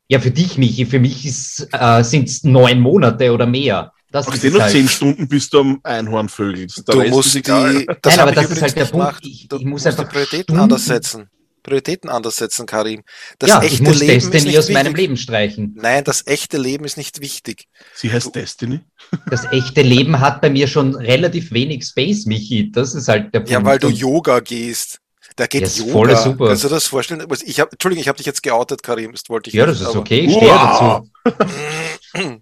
Ja, 0.07 0.19
für 0.19 0.31
dich, 0.31 0.57
Michi, 0.57 0.85
für 0.85 0.99
mich 0.99 1.25
äh, 1.71 2.03
sind 2.03 2.27
es 2.27 2.43
neun 2.43 2.79
Monate 2.79 3.31
oder 3.31 3.45
mehr. 3.45 3.91
Das 4.11 4.27
Ach, 4.27 4.33
ist 4.33 4.43
nur 4.43 4.61
halt. 4.61 4.71
zehn 4.71 4.87
Stunden 4.87 5.27
bis 5.27 5.49
du 5.51 5.59
am 5.59 5.79
Einhornvögel. 5.83 6.65
Du 6.87 7.03
musst 7.09 7.35
die, 7.35 7.41
das 7.43 7.47
Nein, 8.17 8.19
aber 8.19 8.31
das 8.31 8.49
ist 8.49 8.61
halt 8.61 8.75
der 8.75 8.85
Punkt. 8.85 9.19
Ich, 9.21 9.47
ich 9.51 9.65
muss 9.65 9.85
einfach 9.85 10.09
Prioritäten 10.09 10.57
anders 10.57 10.85
setzen. 10.85 11.29
Prioritäten 11.69 12.09
anders 12.09 12.35
setzen, 12.35 12.65
Karim. 12.65 13.03
Das 13.37 13.49
ja, 13.49 13.61
echte 13.61 13.75
ich 13.75 13.81
muss 13.81 13.99
Leben 13.99 14.13
Destiny 14.13 14.57
aus 14.57 14.67
wichtig. 14.67 14.73
meinem 14.73 14.95
Leben 14.95 15.17
streichen. 15.17 15.77
Nein, 15.79 16.03
das 16.03 16.25
echte 16.25 16.57
Leben 16.57 16.83
ist 16.85 16.97
nicht 16.97 17.21
wichtig. 17.21 17.67
Sie 17.93 18.11
heißt 18.11 18.35
Destiny? 18.35 18.81
Das 19.29 19.45
echte 19.51 19.81
Leben 19.81 20.19
hat 20.19 20.41
bei 20.41 20.49
mir 20.49 20.67
schon 20.67 20.95
relativ 20.95 21.51
wenig 21.51 21.85
Space, 21.85 22.25
Michi. 22.25 22.71
Das 22.71 22.95
ist 22.95 23.07
halt 23.07 23.33
der 23.33 23.39
Punkt. 23.41 23.51
Ja, 23.51 23.63
weil 23.63 23.79
du 23.79 23.89
Yoga 23.89 24.39
gehst. 24.39 24.99
Da 25.35 25.47
geht 25.47 25.61
yes, 25.61 25.77
Yoga. 25.77 25.91
Voll 25.91 26.17
super. 26.17 26.47
Kannst 26.47 26.63
du 26.63 26.69
das 26.69 26.87
vorstellen? 26.87 27.25
Ich 27.45 27.59
hab, 27.59 27.71
Entschuldigung, 27.71 28.01
ich 28.01 28.07
habe 28.07 28.17
dich 28.17 28.25
jetzt 28.25 28.43
geoutet, 28.43 28.83
Karim. 28.83 29.11
Das 29.13 29.23
wollte 29.29 29.49
ich 29.49 29.53
Ja, 29.53 29.67
nicht, 29.67 29.79
das 29.79 29.89
ist 29.89 29.95
okay. 29.95 30.21
Ich 30.21 30.33
stehe 30.33 30.51
wow. 30.51 31.03
dazu. 31.23 32.41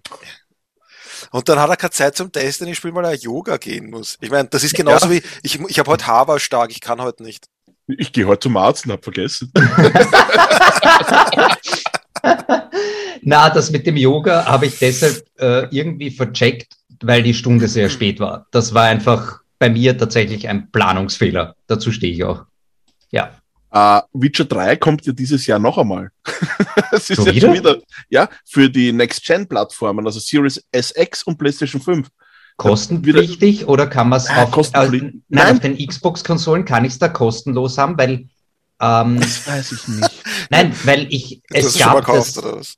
Und 1.30 1.48
dann 1.48 1.58
hat 1.58 1.68
er 1.68 1.76
keine 1.76 1.90
Zeit 1.90 2.16
zum 2.16 2.32
Destiny 2.32 2.74
spielen, 2.74 2.94
weil 2.94 3.04
er 3.04 3.14
Yoga 3.14 3.58
gehen 3.58 3.90
muss. 3.90 4.16
Ich 4.20 4.30
meine, 4.30 4.48
das 4.48 4.64
ist 4.64 4.74
genauso 4.74 5.06
ja. 5.06 5.12
wie, 5.12 5.22
ich, 5.42 5.60
ich 5.60 5.78
habe 5.78 5.90
heute 5.90 6.06
Haarwahl 6.06 6.40
stark, 6.40 6.70
ich 6.70 6.80
kann 6.80 7.02
heute 7.02 7.22
nicht. 7.22 7.46
Ich 7.96 8.12
gehe 8.12 8.26
heute 8.26 8.40
zum 8.40 8.56
Arzt 8.58 8.84
und 8.84 8.92
hab 8.92 9.02
vergessen. 9.02 9.50
Na, 13.22 13.48
das 13.50 13.70
mit 13.70 13.86
dem 13.86 13.96
Yoga 13.96 14.44
habe 14.44 14.66
ich 14.66 14.78
deshalb 14.78 15.24
äh, 15.38 15.66
irgendwie 15.74 16.10
vercheckt, 16.10 16.76
weil 17.02 17.22
die 17.22 17.34
Stunde 17.34 17.66
sehr 17.68 17.88
spät 17.88 18.20
war. 18.20 18.46
Das 18.50 18.74
war 18.74 18.84
einfach 18.84 19.40
bei 19.58 19.70
mir 19.70 19.96
tatsächlich 19.96 20.48
ein 20.48 20.70
Planungsfehler. 20.70 21.56
Dazu 21.66 21.90
stehe 21.90 22.12
ich 22.12 22.24
auch. 22.24 22.44
Ja. 23.10 23.32
Uh, 23.74 24.00
Witcher 24.14 24.44
3 24.44 24.76
kommt 24.76 25.04
ja 25.06 25.12
dieses 25.12 25.46
Jahr 25.46 25.58
noch 25.58 25.78
einmal. 25.78 26.10
es 26.92 27.10
ist 27.10 27.16
so 27.16 27.26
jetzt 27.26 27.36
wieder? 27.36 27.52
wieder, 27.54 27.78
ja, 28.08 28.28
für 28.44 28.70
die 28.70 28.92
Next-Gen-Plattformen, 28.92 30.06
also 30.06 30.20
Series 30.20 30.62
SX 30.72 31.22
und 31.24 31.36
PlayStation 31.36 31.80
5. 31.80 32.08
Kostenpflichtig 32.58 33.66
oder 33.68 33.86
kann 33.86 34.08
man 34.08 34.18
es 34.18 34.28
ah, 34.28 34.42
auf, 34.42 34.74
äh, 34.74 34.88
nein, 34.88 35.22
nein, 35.28 35.54
auf 35.54 35.60
den 35.60 35.78
Xbox-Konsolen 35.78 36.64
kann 36.64 36.84
ich 36.84 36.92
es 36.92 36.98
da 36.98 37.08
kostenlos 37.08 37.78
haben, 37.78 37.96
weil 37.96 38.28
ähm, 38.80 39.20
das 39.20 39.46
weiß 39.46 39.72
ich 39.72 39.88
nicht. 39.88 40.24
Nein, 40.50 40.72
weil 40.84 41.06
ich 41.10 41.42
es 41.50 41.78
gab 41.78 41.96
gekauft, 41.96 42.36
das, 42.36 42.38
oder 42.38 42.56
was? 42.58 42.74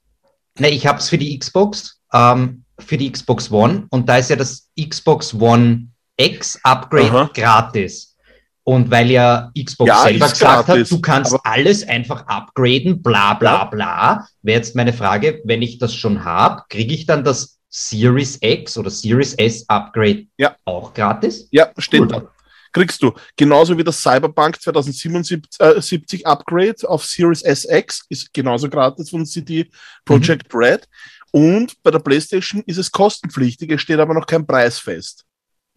Nein, 0.58 0.72
ich 0.72 0.86
habe 0.86 0.98
es 0.98 1.08
für 1.08 1.18
die 1.18 1.38
Xbox, 1.38 2.00
ähm, 2.12 2.64
für 2.78 2.96
die 2.96 3.10
Xbox 3.10 3.50
One 3.50 3.86
und 3.90 4.08
da 4.08 4.16
ist 4.16 4.30
ja 4.30 4.36
das 4.36 4.68
Xbox 4.80 5.34
One 5.34 5.88
X 6.16 6.58
Upgrade 6.62 7.10
Aha. 7.10 7.30
gratis. 7.34 8.16
Und 8.64 8.90
weil 8.90 9.10
ja 9.10 9.50
Xbox 9.58 9.88
ja, 9.88 10.02
selber 10.02 10.28
gesagt 10.28 10.66
gratis, 10.66 10.90
hat, 10.90 10.90
du 10.90 11.00
kannst 11.00 11.36
alles 11.44 11.86
einfach 11.86 12.26
upgraden, 12.26 13.02
bla 13.02 13.34
bla 13.34 13.64
bla, 13.64 14.26
wäre 14.42 14.58
jetzt 14.58 14.76
meine 14.76 14.92
Frage, 14.92 15.40
wenn 15.44 15.62
ich 15.62 15.78
das 15.78 15.94
schon 15.94 16.24
habe, 16.24 16.62
kriege 16.68 16.94
ich 16.94 17.06
dann 17.06 17.24
das 17.24 17.59
Series 17.70 18.36
X 18.40 18.76
oder 18.76 18.90
Series 18.90 19.34
S 19.34 19.64
Upgrade 19.68 20.26
ja. 20.36 20.56
auch 20.64 20.92
gratis? 20.92 21.48
Ja, 21.50 21.70
steht 21.78 22.00
cool. 22.02 22.08
da. 22.08 22.30
Kriegst 22.72 23.02
du. 23.02 23.12
Genauso 23.36 23.76
wie 23.76 23.84
das 23.84 24.00
Cyberpunk 24.00 24.60
2077 24.60 26.20
äh, 26.20 26.24
Upgrade 26.24 26.88
auf 26.88 27.04
Series 27.04 27.42
SX 27.42 28.04
ist 28.08 28.32
genauso 28.32 28.68
gratis 28.68 29.10
von 29.10 29.26
CD 29.26 29.68
Projekt 30.04 30.52
mhm. 30.52 30.60
Red. 30.60 30.88
Und 31.32 31.80
bei 31.82 31.90
der 31.90 32.00
PlayStation 32.00 32.62
ist 32.66 32.76
es 32.76 32.90
kostenpflichtig, 32.90 33.70
es 33.70 33.80
steht 33.80 33.98
aber 33.98 34.14
noch 34.14 34.26
kein 34.26 34.46
Preis 34.46 34.78
fest. 34.78 35.24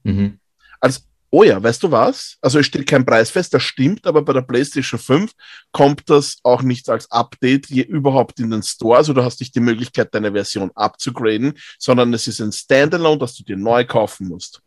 Mhm. 0.04 0.40
Als 0.80 1.08
Oh 1.36 1.42
ja, 1.42 1.62
weißt 1.64 1.82
du 1.82 1.90
was? 1.90 2.38
Also 2.42 2.60
es 2.60 2.68
steht 2.68 2.86
kein 2.86 3.04
Preis 3.04 3.32
fest, 3.32 3.56
das 3.56 3.64
stimmt, 3.64 4.06
aber 4.06 4.22
bei 4.22 4.34
der 4.34 4.44
PlayStation 4.44 5.00
5 5.00 5.32
kommt 5.72 6.08
das 6.08 6.38
auch 6.44 6.62
nicht 6.62 6.88
als 6.90 7.10
Update 7.10 7.72
je 7.72 7.82
überhaupt 7.82 8.40
in 8.40 8.52
den 8.52 8.62
Store. 8.62 8.98
Also 8.98 9.14
du 9.14 9.24
hast 9.24 9.40
nicht 9.40 9.56
die 9.56 9.60
Möglichkeit, 9.60 10.14
deine 10.14 10.34
Version 10.34 10.70
abzugraden, 10.76 11.58
sondern 11.80 12.14
es 12.14 12.28
ist 12.28 12.40
ein 12.40 12.52
Standalone, 12.52 13.18
das 13.18 13.34
du 13.34 13.44
dir 13.44 13.58
neu 13.58 13.84
kaufen 13.84 14.28
musst. 14.28 14.62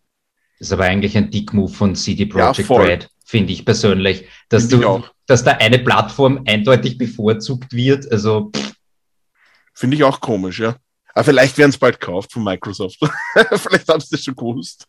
Das 0.59 0.67
ist 0.67 0.73
aber 0.73 0.87
eigentlich 0.87 1.17
ein 1.17 1.31
Dick-Move 1.31 1.73
von 1.73 1.95
CD 1.95 2.27
Projekt 2.27 2.59
ja, 2.59 2.77
Red, 2.77 3.11
finde 3.25 3.53
ich 3.53 3.65
persönlich. 3.65 4.27
Dass 4.49 4.67
find 4.67 4.83
du, 4.83 5.05
dass 5.27 5.45
da 5.45 5.53
eine 5.53 5.79
Plattform 5.79 6.43
eindeutig 6.49 6.99
bevorzugt 6.99 7.73
wird. 7.75 8.11
Also. 8.11 8.51
Finde 9.73 9.97
ich 9.97 10.03
auch 10.03 10.21
komisch, 10.21 10.59
ja. 10.59 10.75
Aber 11.15 11.23
vielleicht 11.23 11.57
werden 11.59 11.71
es 11.71 11.79
bald 11.79 12.01
gekauft 12.01 12.33
von 12.33 12.43
Microsoft. 12.43 12.99
vielleicht 13.53 13.89
haben 13.89 14.01
sie 14.01 14.17
das 14.17 14.25
schon 14.25 14.35
gewusst. 14.35 14.89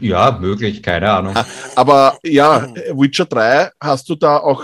Ja, 0.00 0.38
möglich, 0.40 0.82
keine 0.82 1.10
Ahnung. 1.10 1.34
Aber 1.74 2.18
ja, 2.22 2.68
Witcher 2.92 3.24
3, 3.24 3.70
hast 3.80 4.08
du 4.08 4.14
da 4.14 4.38
auch, 4.38 4.62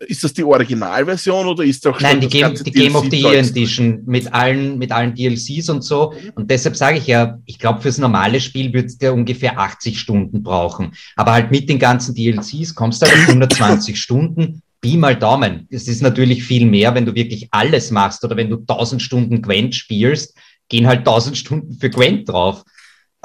ist 0.00 0.24
das 0.24 0.32
die 0.32 0.44
Originalversion 0.44 1.46
oder 1.46 1.64
ist 1.64 1.84
doch 1.86 2.00
Nein, 2.00 2.20
die, 2.20 2.28
Game, 2.28 2.54
die 2.54 2.70
Game 2.70 2.96
of 2.96 3.06
the 3.10 3.20
Year 3.20 3.38
Edition 3.38 4.02
mit 4.06 4.32
allen, 4.32 4.78
mit 4.78 4.92
allen 4.92 5.14
DLCs 5.14 5.68
und 5.68 5.82
so. 5.82 6.12
Und 6.34 6.50
deshalb 6.50 6.76
sage 6.76 6.98
ich 6.98 7.06
ja, 7.06 7.38
ich 7.46 7.58
glaube, 7.58 7.80
fürs 7.80 7.98
normale 7.98 8.40
Spiel 8.40 8.72
wird 8.72 8.86
es 8.86 9.10
ungefähr 9.10 9.58
80 9.58 9.98
Stunden 9.98 10.42
brauchen. 10.42 10.92
Aber 11.14 11.32
halt 11.32 11.50
mit 11.50 11.68
den 11.68 11.78
ganzen 11.78 12.14
DLCs 12.14 12.74
kommst 12.74 13.02
du 13.02 13.06
halt 13.06 13.16
auf 13.16 13.28
120 13.28 14.00
Stunden 14.00 14.62
Pi 14.80 14.96
mal 14.96 15.16
Daumen. 15.16 15.66
Es 15.70 15.88
ist 15.88 16.02
natürlich 16.02 16.44
viel 16.44 16.66
mehr, 16.66 16.94
wenn 16.94 17.06
du 17.06 17.14
wirklich 17.14 17.48
alles 17.50 17.90
machst 17.90 18.24
oder 18.24 18.36
wenn 18.36 18.50
du 18.50 18.56
1000 18.56 19.02
Stunden 19.02 19.42
Gwent 19.42 19.74
spielst, 19.74 20.36
gehen 20.68 20.86
halt 20.86 21.00
1000 21.00 21.36
Stunden 21.36 21.74
für 21.74 21.90
Gwent 21.90 22.28
drauf. 22.28 22.62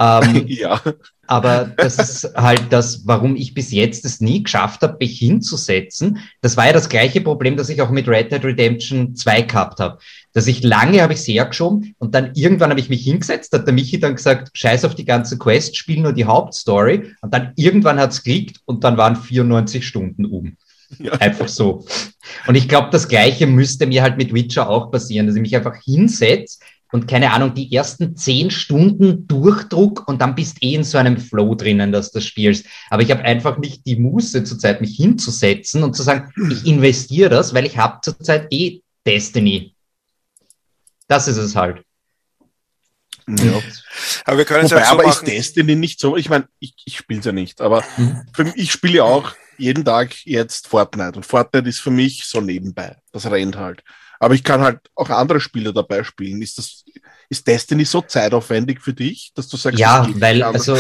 Ähm, 0.02 0.46
ja. 0.48 0.82
Aber 1.28 1.72
das 1.78 1.98
ist 1.98 2.36
halt 2.36 2.64
das, 2.72 3.08
warum 3.08 3.38
ich 3.38 3.54
bis 3.54 3.72
jetzt 3.72 4.04
es 4.04 4.20
nie 4.20 4.44
geschafft 4.44 4.82
habe, 4.82 4.98
mich 5.00 5.18
hinzusetzen. 5.18 6.20
Das 6.42 6.58
war 6.58 6.66
ja 6.66 6.74
das 6.74 6.90
gleiche 6.90 7.22
Problem, 7.22 7.56
das 7.56 7.70
ich 7.70 7.82
auch 7.82 7.90
mit 7.90 8.08
Red 8.10 8.34
Dead 8.34 8.44
Redemption 8.44 9.16
2 9.16 9.44
gehabt 9.44 9.80
habe. 9.80 10.00
Dass 10.34 10.48
ich 10.48 10.64
lange 10.64 11.02
habe 11.02 11.14
ich 11.14 11.22
sehr 11.22 11.46
geschoben 11.46 11.96
und 12.00 12.16
dann 12.16 12.32
irgendwann 12.34 12.70
habe 12.70 12.82
ich 12.82 12.90
mich 12.90 13.04
hingesetzt, 13.04 13.54
hat 13.54 13.66
der 13.66 13.74
Michi 13.74 14.00
dann 14.00 14.16
gesagt, 14.16 14.50
scheiß 14.54 14.84
auf 14.84 14.96
die 14.96 15.06
ganze 15.06 15.38
Quest, 15.38 15.78
spiel 15.78 16.02
nur 16.02 16.14
die 16.14 16.26
Hauptstory. 16.26 17.14
Und 17.22 17.34
dann 17.34 17.54
irgendwann 17.56 18.00
hat 18.00 18.12
es 18.12 18.24
geklickt 18.24 18.58
und 18.66 18.84
dann 18.84 18.98
waren 18.98 19.16
94 19.16 19.88
Stunden 19.88 20.26
um. 20.26 20.58
Ja. 21.00 21.14
Einfach 21.14 21.48
so. 21.48 21.86
Und 22.48 22.56
ich 22.56 22.68
glaube, 22.68 22.90
das 22.92 23.08
Gleiche 23.08 23.48
müsste 23.48 23.88
mir 23.88 24.02
halt 24.02 24.18
mit 24.18 24.34
Witcher 24.34 24.70
auch 24.70 24.92
passieren, 24.92 25.28
dass 25.28 25.38
ich 25.38 25.42
mich 25.42 25.56
einfach 25.56 25.76
hinsetze 25.82 26.60
und 26.91 27.08
keine 27.08 27.32
Ahnung, 27.32 27.54
die 27.54 27.73
ersten 27.73 28.15
zehn 28.15 28.51
Stunden 28.51 29.27
Durchdruck 29.27 30.08
und 30.08 30.21
dann 30.21 30.36
bist 30.36 30.62
eh 30.62 30.75
in 30.75 30.84
so 30.84 30.97
einem 30.97 31.17
Flow 31.17 31.56
drinnen, 31.56 31.91
dass 31.91 32.12
du 32.12 32.21
spielst. 32.21 32.65
Aber 32.89 33.01
ich 33.01 33.12
habe 33.12 33.23
einfach 33.23 33.58
nicht 33.58 33.86
die 33.86 33.95
Muße 33.95 34.43
zurzeit, 34.43 34.82
mich 34.82 34.95
hinzusetzen 34.95 35.84
und 35.84 35.95
zu 35.95 36.04
sagen, 36.04 36.32
ich 36.51 36.65
investiere 36.65 37.30
das, 37.30 37.54
weil 37.54 37.65
ich 37.65 37.77
habe 37.77 37.99
zurzeit 38.01 38.47
eh 38.51 38.82
Destiny. 39.06 39.75
Das 41.08 41.27
ist 41.27 41.38
es 41.38 41.56
halt. 41.56 41.84
Ja. 43.27 43.62
Aber 44.25 44.38
wir 44.38 44.45
können 44.45 44.65
es 44.65 44.71
ja 44.71 44.84
so 44.84 44.91
aber 44.91 45.04
machen. 45.04 45.27
ist 45.27 45.32
Destiny 45.32 45.75
nicht 45.75 45.99
so? 45.99 46.17
Ich 46.17 46.30
meine, 46.30 46.47
ich, 46.60 46.73
ich 46.86 46.97
spiele 46.97 47.19
es 47.19 47.25
ja 47.25 47.32
nicht, 47.32 47.62
aber 47.62 47.84
mhm. 47.97 48.21
für 48.34 48.43
mich, 48.43 48.56
ich 48.56 48.71
spiele 48.71 48.97
ja 48.97 49.04
auch 49.04 49.34
jeden 49.58 49.86
Tag 49.86 50.25
jetzt 50.25 50.67
Fortnite. 50.67 51.15
Und 51.15 51.25
Fortnite 51.25 51.69
ist 51.69 51.80
für 51.80 51.91
mich 51.91 52.25
so 52.25 52.41
nebenbei. 52.41 52.97
Das 53.12 53.30
rennt 53.30 53.58
halt. 53.58 53.84
Aber 54.21 54.36
ich 54.36 54.43
kann 54.43 54.62
halt 54.62 54.77
auch 54.93 55.10
andere 55.10 55.41
Spiele 55.41 55.73
dabei 55.73 56.03
spielen. 56.03 56.43
Ist 56.43 56.60
das, 56.60 56.86
ist 57.27 57.47
Destiny 57.47 57.86
so 57.86 58.01
zeitaufwendig 58.01 58.79
für 58.79 58.93
dich, 58.93 59.31
dass 59.34 59.47
du 59.47 59.57
sagst, 59.57 59.79
ja, 59.79 60.07
weil, 60.13 60.43
also, 60.43 60.77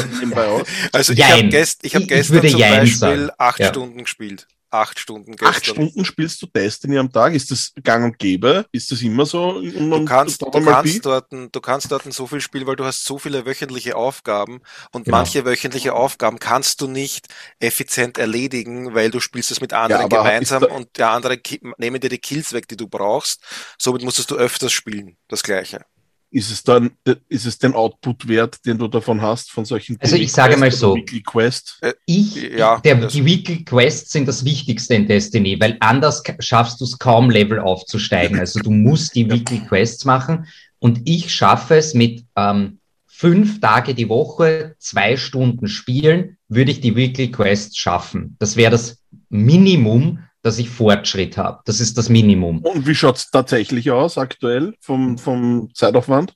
also 0.91 1.13
ich 1.13 1.23
habe 1.23 1.49
gest, 1.49 1.83
hab 1.83 2.07
gestern 2.07 2.47
zum 2.47 2.59
Beispiel 2.59 2.95
sagen. 2.95 3.29
acht 3.39 3.59
ja. 3.59 3.69
Stunden 3.69 3.97
gespielt 3.97 4.47
acht 4.71 4.99
Stunden 4.99 5.31
gestern. 5.31 5.47
Acht 5.47 5.65
Stunden 5.65 6.05
spielst 6.05 6.41
du 6.41 6.47
Destiny 6.47 6.97
am 6.97 7.11
Tag? 7.11 7.33
Ist 7.33 7.51
das 7.51 7.73
gang 7.83 8.05
und 8.05 8.19
gäbe? 8.19 8.65
Ist 8.71 8.91
das 8.91 9.01
immer 9.01 9.25
so? 9.25 9.61
Du 9.61 10.05
kannst, 10.05 10.41
du 10.41 10.49
kannst, 10.49 11.05
dort, 11.05 11.27
du 11.31 11.61
kannst 11.61 11.91
dort 11.91 12.11
so 12.11 12.27
viel 12.27 12.41
spielen, 12.41 12.67
weil 12.67 12.75
du 12.75 12.85
hast 12.85 13.05
so 13.05 13.19
viele 13.19 13.45
wöchentliche 13.45 13.95
Aufgaben 13.95 14.61
und 14.91 15.05
genau. 15.05 15.17
manche 15.17 15.45
wöchentliche 15.45 15.93
Aufgaben 15.93 16.39
kannst 16.39 16.81
du 16.81 16.87
nicht 16.87 17.27
effizient 17.59 18.17
erledigen, 18.17 18.95
weil 18.95 19.11
du 19.11 19.19
spielst 19.19 19.51
es 19.51 19.61
mit 19.61 19.73
anderen 19.73 20.03
ja, 20.03 20.07
gemeinsam 20.07 20.63
und 20.63 20.97
der 20.97 21.09
andere 21.09 21.39
nehmen 21.77 21.99
dir 21.99 22.09
die 22.09 22.17
Kills 22.17 22.53
weg, 22.53 22.67
die 22.67 22.77
du 22.77 22.87
brauchst. 22.87 23.41
Somit 23.77 24.03
musstest 24.03 24.31
du 24.31 24.35
öfters 24.35 24.71
spielen, 24.71 25.17
das 25.27 25.43
Gleiche 25.43 25.85
ist 26.31 26.49
es 26.49 26.63
dann, 26.63 26.91
ist 27.27 27.45
es 27.45 27.57
den 27.57 27.73
Output 27.73 28.27
wert, 28.27 28.65
den 28.65 28.77
du 28.77 28.87
davon 28.87 29.21
hast, 29.21 29.51
von 29.51 29.65
solchen 29.65 29.97
Also 29.99 30.15
ich 30.15 30.31
sage 30.31 30.55
mal 30.55 30.71
so, 30.71 30.95
Weekly 30.95 31.21
Quest? 31.21 31.77
Äh, 31.81 31.93
ich, 32.05 32.35
ja, 32.57 32.79
der, 32.79 33.07
die 33.07 33.25
Weekly 33.25 33.65
Quests 33.65 34.13
sind 34.13 34.27
das 34.27 34.45
Wichtigste 34.45 34.95
in 34.95 35.07
Destiny, 35.07 35.59
weil 35.59 35.75
anders 35.81 36.23
schaffst 36.39 36.79
du 36.79 36.85
es 36.85 36.97
kaum 36.97 37.29
Level 37.29 37.59
aufzusteigen. 37.59 38.39
Also 38.39 38.61
du 38.61 38.71
musst 38.71 39.13
die 39.15 39.29
Weekly 39.29 39.59
Quests 39.59 40.05
machen 40.05 40.47
und 40.79 41.01
ich 41.03 41.33
schaffe 41.33 41.75
es 41.75 41.93
mit 41.93 42.23
ähm, 42.37 42.79
fünf 43.07 43.59
Tage 43.59 43.93
die 43.93 44.07
Woche, 44.07 44.75
zwei 44.79 45.17
Stunden 45.17 45.67
spielen, 45.67 46.37
würde 46.47 46.71
ich 46.71 46.79
die 46.79 46.95
Weekly 46.95 47.29
Quests 47.29 47.77
schaffen. 47.77 48.37
Das 48.39 48.55
wäre 48.55 48.71
das 48.71 49.03
Minimum, 49.29 50.19
dass 50.41 50.57
ich 50.57 50.69
Fortschritt 50.69 51.37
habe. 51.37 51.61
Das 51.65 51.79
ist 51.79 51.97
das 51.97 52.09
Minimum. 52.09 52.59
Und 52.59 52.87
wie 52.87 52.95
schaut 52.95 53.17
es 53.17 53.29
tatsächlich 53.29 53.91
aus 53.91 54.17
aktuell 54.17 54.73
vom, 54.79 55.17
vom 55.17 55.69
Zeitaufwand? 55.73 56.33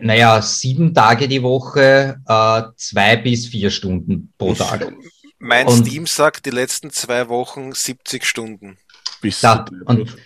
Naja, 0.00 0.40
sieben 0.40 0.94
Tage 0.94 1.28
die 1.28 1.42
Woche, 1.42 2.20
äh, 2.26 2.62
zwei 2.76 3.16
bis 3.16 3.46
vier 3.46 3.70
Stunden 3.70 4.32
pro 4.38 4.54
Tag. 4.54 4.92
Mein 5.38 5.66
und, 5.66 5.86
Steam 5.86 6.06
sagt 6.06 6.46
die 6.46 6.50
letzten 6.50 6.90
zwei 6.90 7.28
Wochen 7.28 7.72
70 7.72 8.24
Stunden. 8.24 8.78
Bis 9.20 9.40
da, 9.40 9.64
und, 9.84 10.16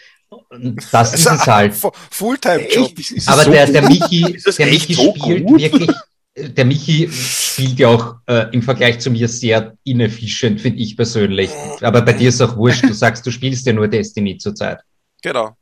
und 0.50 0.92
das 0.92 1.14
ist 1.14 1.26
es 1.26 1.46
halt. 1.46 1.74
Fulltime-Job. 2.10 2.92
Aber 3.26 3.44
so 3.44 3.50
der, 3.50 3.66
der 3.66 3.82
Michi, 3.82 4.38
der 4.58 4.66
Michi 4.66 4.94
so 4.94 5.14
spielt 5.14 5.46
gut? 5.46 5.60
wirklich 5.60 5.90
der 6.36 6.64
Michi 6.64 7.08
spielt 7.10 7.78
ja 7.78 7.88
auch 7.88 8.16
äh, 8.26 8.46
im 8.52 8.62
Vergleich 8.62 9.00
zu 9.00 9.10
mir 9.10 9.28
sehr 9.28 9.76
inefficient, 9.84 10.60
finde 10.60 10.78
ich 10.78 10.96
persönlich. 10.96 11.50
Aber 11.80 12.02
bei 12.02 12.12
dir 12.14 12.30
ist 12.30 12.40
auch 12.40 12.56
wurscht. 12.56 12.84
Du 12.84 12.94
sagst, 12.94 13.26
du 13.26 13.30
spielst 13.30 13.66
ja 13.66 13.72
nur 13.72 13.88
Destiny 13.88 14.38
zurzeit. 14.38 14.80
Genau. 15.22 15.56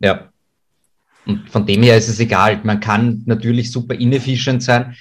Ja. 0.00 0.28
Und 1.24 1.48
von 1.48 1.64
dem 1.66 1.82
her 1.82 1.96
ist 1.96 2.08
es 2.08 2.20
egal. 2.20 2.60
Man 2.64 2.80
kann 2.80 3.22
natürlich 3.26 3.70
super 3.70 3.94
inefficient 3.94 4.62
sein. 4.62 4.94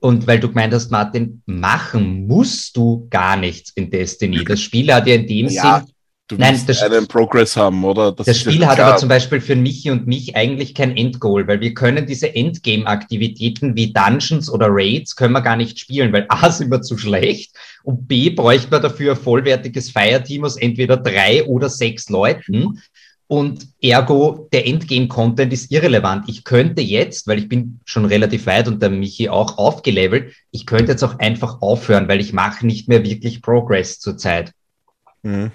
Und 0.00 0.26
weil 0.26 0.38
du 0.38 0.48
gemeint 0.48 0.74
hast, 0.74 0.90
Martin, 0.90 1.42
machen 1.46 2.26
musst 2.26 2.76
du 2.76 3.06
gar 3.10 3.36
nichts 3.36 3.70
in 3.70 3.90
Destiny. 3.90 4.44
Das 4.44 4.60
Spiel 4.60 4.92
hat 4.92 5.06
ja 5.06 5.14
in 5.14 5.26
dem 5.26 5.48
ja, 5.48 5.80
Sinn 5.80 5.92
Du 6.28 6.36
Nein, 6.36 6.60
das, 6.66 6.82
einen 6.82 7.08
Progress 7.08 7.56
haben, 7.56 7.82
oder? 7.84 8.12
Das, 8.12 8.26
das 8.26 8.38
Spiel 8.38 8.66
hat 8.66 8.78
aber 8.78 8.98
zum 8.98 9.08
Beispiel 9.08 9.40
für 9.40 9.56
Michi 9.56 9.90
und 9.90 10.06
mich 10.06 10.36
eigentlich 10.36 10.74
kein 10.74 10.94
Endgoal, 10.94 11.48
weil 11.48 11.62
wir 11.62 11.72
können 11.72 12.04
diese 12.04 12.34
Endgame-Aktivitäten 12.34 13.74
wie 13.76 13.94
Dungeons 13.94 14.50
oder 14.50 14.66
Raids 14.68 15.16
können 15.16 15.32
wir 15.32 15.40
gar 15.40 15.56
nicht 15.56 15.80
spielen, 15.80 16.12
weil 16.12 16.26
A 16.28 16.50
sind 16.50 16.70
wir 16.70 16.82
zu 16.82 16.98
schlecht 16.98 17.56
und 17.82 18.06
B 18.08 18.28
bräuchte 18.28 18.70
man 18.70 18.82
dafür 18.82 19.12
ein 19.12 19.18
vollwertiges 19.18 19.90
Fireteam 19.90 20.44
aus 20.44 20.58
entweder 20.58 20.98
drei 20.98 21.44
oder 21.44 21.70
sechs 21.70 22.10
Leuten. 22.10 22.82
und 23.26 23.66
ergo 23.80 24.48
der 24.52 24.66
Endgame-Content 24.66 25.50
ist 25.52 25.70
irrelevant. 25.70 26.28
Ich 26.28 26.44
könnte 26.44 26.82
jetzt, 26.82 27.26
weil 27.26 27.38
ich 27.38 27.48
bin 27.48 27.80
schon 27.86 28.04
relativ 28.04 28.44
weit 28.46 28.68
und 28.68 28.82
der 28.82 28.90
Michi 28.90 29.30
auch 29.30 29.56
aufgelevelt, 29.56 30.34
ich 30.50 30.66
könnte 30.66 30.92
jetzt 30.92 31.04
auch 31.04 31.18
einfach 31.18 31.62
aufhören, 31.62 32.06
weil 32.06 32.20
ich 32.20 32.34
mache 32.34 32.66
nicht 32.66 32.86
mehr 32.86 33.02
wirklich 33.02 33.40
Progress 33.40 33.98
zurzeit. 33.98 34.52
Mhm. 35.22 35.52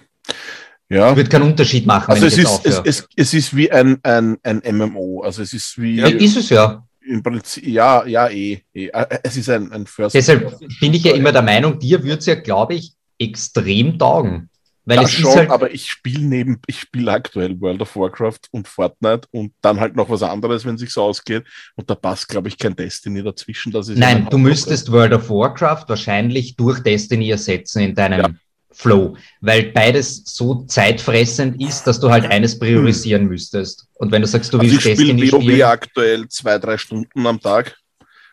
Ja. 0.89 1.15
Wird 1.15 1.29
keinen 1.29 1.43
Unterschied 1.43 1.85
machen. 1.85 2.11
Also 2.11 2.25
es 2.25 2.37
ist, 2.37 2.65
es, 2.65 2.81
es, 2.83 3.07
es, 3.15 3.33
ist 3.33 3.55
wie 3.55 3.71
ein, 3.71 3.97
ein, 4.03 4.37
ein 4.43 4.61
MMO. 4.77 5.21
Also 5.21 5.41
es 5.41 5.53
ist 5.53 5.81
wie. 5.81 5.95
Ja, 5.95 6.07
ist 6.07 6.37
es 6.37 6.49
ja. 6.49 6.83
Im 7.05 7.21
Prinzip, 7.21 7.65
ja, 7.67 8.05
ja, 8.05 8.29
eh, 8.29 8.61
eh. 8.73 8.89
Es 9.23 9.35
ist 9.35 9.49
ein, 9.49 9.71
ein 9.71 9.85
First. 9.85 10.15
Deshalb 10.15 10.57
bin 10.79 10.93
ich 10.93 11.03
ja 11.03 11.13
immer 11.13 11.31
der 11.31 11.41
Meinung, 11.41 11.77
dir 11.77 12.01
würde 12.01 12.19
es 12.19 12.25
ja, 12.25 12.35
glaube 12.35 12.75
ich, 12.75 12.93
extrem 13.17 13.97
taugen. 13.97 14.49
Weil 14.85 14.97
das 14.97 15.11
es 15.11 15.19
schon, 15.19 15.35
halt 15.35 15.49
aber 15.49 15.73
ich 15.73 15.89
spiele 15.89 16.25
neben, 16.25 16.59
ich 16.67 16.81
spiele 16.81 17.11
aktuell 17.11 17.59
World 17.61 17.81
of 17.81 17.95
Warcraft 17.95 18.41
und 18.51 18.67
Fortnite 18.67 19.27
und 19.31 19.53
dann 19.61 19.79
halt 19.79 19.95
noch 19.95 20.09
was 20.09 20.23
anderes, 20.23 20.65
wenn 20.65 20.75
es 20.75 20.81
sich 20.81 20.91
so 20.91 21.03
ausgeht. 21.03 21.45
Und 21.75 21.89
da 21.89 21.95
passt, 21.95 22.27
glaube 22.27 22.49
ich, 22.49 22.57
kein 22.57 22.75
Destiny 22.75 23.23
dazwischen. 23.23 23.71
Das 23.71 23.87
ist 23.87 23.97
Nein, 23.97 24.27
du 24.29 24.37
müsstest 24.37 24.91
World 24.91 25.13
of 25.13 25.29
Warcraft 25.29 25.85
wahrscheinlich 25.87 26.57
durch 26.57 26.81
Destiny 26.81 27.29
ersetzen 27.29 27.81
in 27.81 27.95
deinem 27.95 28.19
ja. 28.19 28.29
Flow, 28.73 29.15
weil 29.41 29.71
beides 29.71 30.23
so 30.25 30.63
zeitfressend 30.65 31.61
ist, 31.61 31.85
dass 31.85 31.99
du 31.99 32.09
halt 32.09 32.25
eines 32.25 32.57
priorisieren 32.57 33.27
müsstest. 33.27 33.87
Und 33.95 34.11
wenn 34.11 34.21
du 34.21 34.27
sagst, 34.27 34.53
du 34.53 34.59
also 34.59 34.71
willst 34.71 34.85
ich 34.85 34.97
Destiny 34.97 35.31
WoW 35.31 35.41
spielen. 35.41 35.61
aktuell 35.63 36.27
zwei, 36.27 36.57
drei 36.57 36.77
Stunden 36.77 37.25
am 37.25 37.39
Tag 37.39 37.77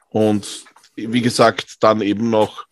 und 0.08 0.46
wie 0.96 1.22
gesagt, 1.22 1.76
dann 1.80 2.00
eben 2.02 2.30
noch, 2.30 2.64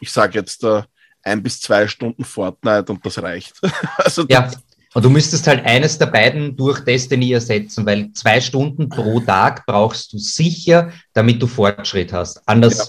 ich 0.00 0.12
sage 0.12 0.38
jetzt, 0.38 0.64
uh, 0.64 0.82
ein 1.22 1.42
bis 1.42 1.60
zwei 1.60 1.86
Stunden 1.86 2.24
Fortnite 2.24 2.90
und 2.92 3.04
das 3.04 3.22
reicht. 3.22 3.54
also 3.96 4.24
ja. 4.28 4.50
Und 4.92 5.04
du 5.04 5.10
müsstest 5.10 5.46
halt 5.46 5.64
eines 5.64 5.98
der 5.98 6.06
beiden 6.06 6.56
durch 6.56 6.80
Destiny 6.80 7.32
ersetzen, 7.32 7.86
weil 7.86 8.12
zwei 8.12 8.40
Stunden 8.40 8.88
pro 8.88 9.20
Tag 9.20 9.64
brauchst 9.64 10.12
du 10.12 10.18
sicher, 10.18 10.92
damit 11.12 11.40
du 11.40 11.46
Fortschritt 11.46 12.12
hast. 12.12 12.42
Anders 12.46 12.78
ja. 12.78 12.84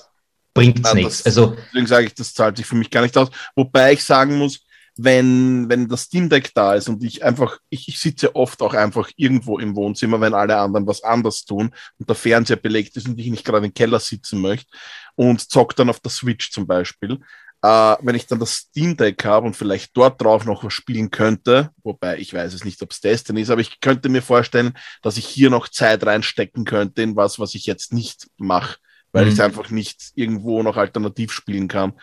Bringt 0.53 0.85
es 0.85 0.93
nichts. 0.93 1.25
Also, 1.25 1.55
deswegen 1.67 1.87
sage 1.87 2.07
ich, 2.07 2.13
das 2.13 2.33
zahlt 2.33 2.57
sich 2.57 2.65
für 2.65 2.75
mich 2.75 2.89
gar 2.89 3.01
nicht 3.01 3.17
aus. 3.17 3.29
Wobei 3.55 3.93
ich 3.93 4.03
sagen 4.03 4.37
muss, 4.37 4.59
wenn, 4.97 5.69
wenn 5.69 5.87
das 5.87 6.03
Steam 6.03 6.29
Deck 6.29 6.51
da 6.53 6.75
ist 6.75 6.89
und 6.89 7.03
ich 7.03 7.23
einfach, 7.23 7.57
ich, 7.69 7.87
ich 7.87 7.99
sitze 7.99 8.35
oft 8.35 8.61
auch 8.61 8.73
einfach 8.73 9.09
irgendwo 9.15 9.57
im 9.57 9.75
Wohnzimmer, 9.75 10.19
wenn 10.19 10.33
alle 10.33 10.57
anderen 10.57 10.85
was 10.85 11.03
anders 11.03 11.45
tun 11.45 11.73
und 11.97 12.09
der 12.09 12.15
Fernseher 12.15 12.57
belegt 12.57 12.97
ist 12.97 13.07
und 13.07 13.17
ich 13.19 13.27
nicht 13.27 13.45
gerade 13.45 13.65
im 13.65 13.73
Keller 13.73 13.99
sitzen 13.99 14.41
möchte 14.41 14.71
und 15.15 15.49
zock 15.49 15.75
dann 15.75 15.89
auf 15.89 15.99
der 16.01 16.11
Switch 16.11 16.51
zum 16.51 16.67
Beispiel, 16.67 17.19
äh, 17.61 17.95
wenn 18.01 18.15
ich 18.15 18.27
dann 18.27 18.39
das 18.39 18.53
Steam 18.53 18.97
Deck 18.97 19.23
habe 19.23 19.47
und 19.47 19.55
vielleicht 19.55 19.95
dort 19.95 20.21
drauf 20.21 20.45
noch 20.45 20.63
was 20.63 20.73
spielen 20.73 21.09
könnte, 21.09 21.69
wobei 21.83 22.17
ich 22.17 22.33
weiß 22.33 22.53
es 22.53 22.65
nicht, 22.65 22.81
ob 22.81 22.91
es 22.91 22.99
Destiny 22.99 23.41
ist, 23.41 23.49
aber 23.49 23.61
ich 23.61 23.79
könnte 23.79 24.09
mir 24.09 24.21
vorstellen, 24.21 24.73
dass 25.01 25.17
ich 25.17 25.25
hier 25.25 25.49
noch 25.49 25.69
Zeit 25.69 26.05
reinstecken 26.05 26.65
könnte 26.65 27.01
in 27.01 27.15
was, 27.15 27.39
was 27.39 27.55
ich 27.55 27.65
jetzt 27.65 27.93
nicht 27.93 28.27
mache, 28.37 28.77
weil 29.11 29.25
mhm. 29.25 29.29
ich 29.29 29.33
es 29.35 29.39
einfach 29.39 29.69
nicht 29.69 30.11
irgendwo 30.15 30.63
noch 30.63 30.77
alternativ 30.77 31.31
spielen 31.31 31.67
kann. 31.67 31.93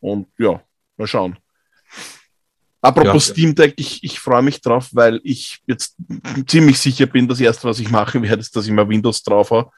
Und 0.00 0.28
ja, 0.38 0.62
mal 0.96 1.06
schauen. 1.06 1.38
Apropos 2.80 3.28
ja, 3.28 3.32
Steam 3.34 3.54
Deck, 3.54 3.74
ich, 3.76 4.04
ich 4.04 4.20
freue 4.20 4.42
mich 4.42 4.60
drauf, 4.60 4.88
weil 4.92 5.20
ich 5.24 5.60
jetzt 5.66 5.96
ziemlich 6.46 6.78
sicher 6.78 7.06
bin, 7.06 7.26
das 7.26 7.40
erste, 7.40 7.66
was 7.68 7.80
ich 7.80 7.90
mache, 7.90 8.22
werde, 8.22 8.40
ist, 8.40 8.54
dass 8.54 8.66
ich 8.66 8.72
mal 8.72 8.88
Windows 8.88 9.22
drauf 9.22 9.50
habe 9.50 9.70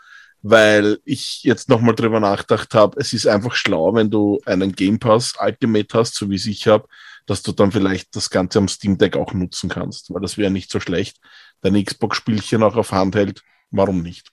weil 0.43 0.99
ich 1.05 1.43
jetzt 1.43 1.69
nochmal 1.69 1.95
drüber 1.95 2.21
nachgedacht 2.21 2.75
habe, 2.75 2.99
es 2.99 3.13
ist 3.13 3.27
einfach 3.27 3.55
schlau, 3.55 3.95
wenn 3.95 4.11
du 4.11 4.41
einen 4.47 4.73
Game 4.73 4.99
Pass 4.99 5.35
Ultimate 5.39 5.99
hast, 5.99 6.15
so 6.15 6.31
wie 6.31 6.37
es 6.37 6.47
ich 6.47 6.67
habe, 6.67 6.89
dass 7.27 7.43
du 7.43 7.53
dann 7.53 7.73
vielleicht 7.73 8.17
das 8.17 8.31
Ganze 8.31 8.59
am 8.59 8.69
Steam 8.69 8.97
Deck 8.97 9.17
auch 9.17 9.35
nutzen 9.35 9.69
kannst, 9.69 10.13
weil 10.13 10.23
das 10.23 10.39
wäre 10.39 10.51
nicht 10.51 10.71
so 10.71 10.81
schlecht. 10.81 11.19
Dein 11.61 11.83
Xbox-Spielchen 11.83 12.63
auch 12.63 12.77
auf 12.77 12.93
Handheld, 12.93 13.43
warum 13.71 14.03
nicht? 14.03 14.31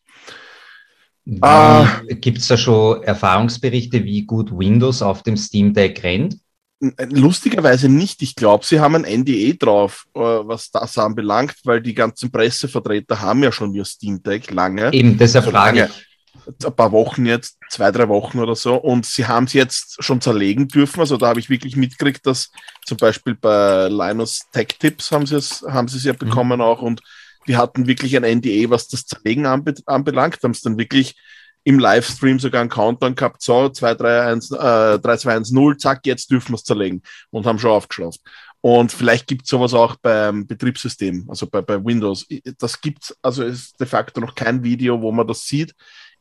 Ah, 1.41 2.01
Gibt 2.07 2.37
es 2.37 2.47
da 2.47 2.57
schon 2.57 3.03
Erfahrungsberichte, 3.03 4.03
wie 4.03 4.23
gut 4.23 4.51
Windows 4.51 5.01
auf 5.01 5.23
dem 5.23 5.35
Steam 5.35 5.73
Deck 5.73 6.03
rennt? 6.03 6.37
Lustigerweise 6.79 7.89
nicht. 7.89 8.21
Ich 8.21 8.35
glaube, 8.35 8.63
sie 8.63 8.79
haben 8.79 8.95
ein 8.95 9.21
NDA 9.21 9.53
drauf, 9.57 10.05
äh, 10.13 10.19
was 10.19 10.69
das 10.69 10.97
anbelangt, 10.97 11.55
weil 11.63 11.81
die 11.81 11.95
ganzen 11.95 12.31
Pressevertreter 12.31 13.19
haben 13.19 13.43
ja 13.43 13.51
schon 13.51 13.73
ihr 13.73 13.83
Steam 13.83 14.21
Deck 14.21 14.51
lange. 14.51 14.93
Eben, 14.93 15.17
deshalb 15.17 15.45
so 15.45 15.51
frage 15.51 15.89
ich. 15.89 16.07
Ein 16.65 16.75
paar 16.75 16.93
Wochen 16.93 17.25
jetzt, 17.25 17.57
zwei, 17.69 17.91
drei 17.91 18.07
Wochen 18.07 18.39
oder 18.39 18.55
so. 18.55 18.75
Und 18.75 19.05
sie 19.05 19.25
haben 19.25 19.45
es 19.45 19.53
jetzt 19.53 20.01
schon 20.01 20.21
zerlegen 20.21 20.67
dürfen. 20.67 21.01
Also 21.01 21.17
da 21.17 21.27
habe 21.27 21.39
ich 21.41 21.49
wirklich 21.49 21.75
mitgekriegt, 21.75 22.25
dass 22.25 22.51
zum 22.85 22.97
Beispiel 22.97 23.35
bei 23.35 23.89
Linus 23.89 24.43
Tech 24.53 24.67
Tips 24.79 25.11
haben 25.11 25.25
sie 25.25 25.35
es, 25.35 25.65
haben 25.67 25.89
sie 25.89 25.97
es 25.97 26.03
ja 26.05 26.13
mhm. 26.13 26.19
bekommen 26.19 26.59
mhm. 26.59 26.61
auch. 26.61 26.81
Und 26.81 27.01
die 27.47 27.57
hatten 27.57 27.87
wirklich 27.87 28.15
ein 28.15 28.39
NDA, 28.39 28.69
was 28.69 28.87
das 28.87 29.05
Zerlegen 29.05 29.45
anbe 29.45 29.75
anbelangt. 29.85 30.43
Haben 30.43 30.51
es 30.51 30.61
dann 30.61 30.77
wirklich 30.77 31.15
im 31.63 31.79
Livestream 31.79 32.39
sogar 32.39 32.61
einen 32.61 32.69
Countdown 32.69 33.15
gehabt, 33.15 33.41
so 33.41 33.67
2, 33.67 33.95
3, 33.95 34.21
1, 34.21 34.51
äh, 34.51 34.99
3, 34.99 35.17
2, 35.17 35.35
1, 35.35 35.51
0, 35.51 35.75
zack, 35.75 36.05
jetzt 36.05 36.31
dürfen 36.31 36.53
wir 36.53 36.55
es 36.55 36.63
zerlegen 36.63 37.01
und 37.29 37.45
haben 37.45 37.59
schon 37.59 37.71
aufgeschlossen. 37.71 38.21
Und 38.61 38.93
vielleicht 38.93 39.27
gibt 39.27 39.43
es 39.43 39.49
sowas 39.49 39.73
auch 39.73 39.97
beim 39.97 40.47
Betriebssystem, 40.47 41.25
also 41.27 41.45
bei, 41.45 41.61
bei 41.61 41.83
Windows. 41.83 42.25
Das 42.57 42.79
gibt 42.79 43.13
also 43.21 43.43
ist 43.43 43.77
de 43.79 43.85
facto 43.85 44.21
noch 44.21 44.33
kein 44.33 44.63
Video, 44.63 45.01
wo 45.01 45.11
man 45.11 45.27
das 45.27 45.45
sieht. 45.45 45.73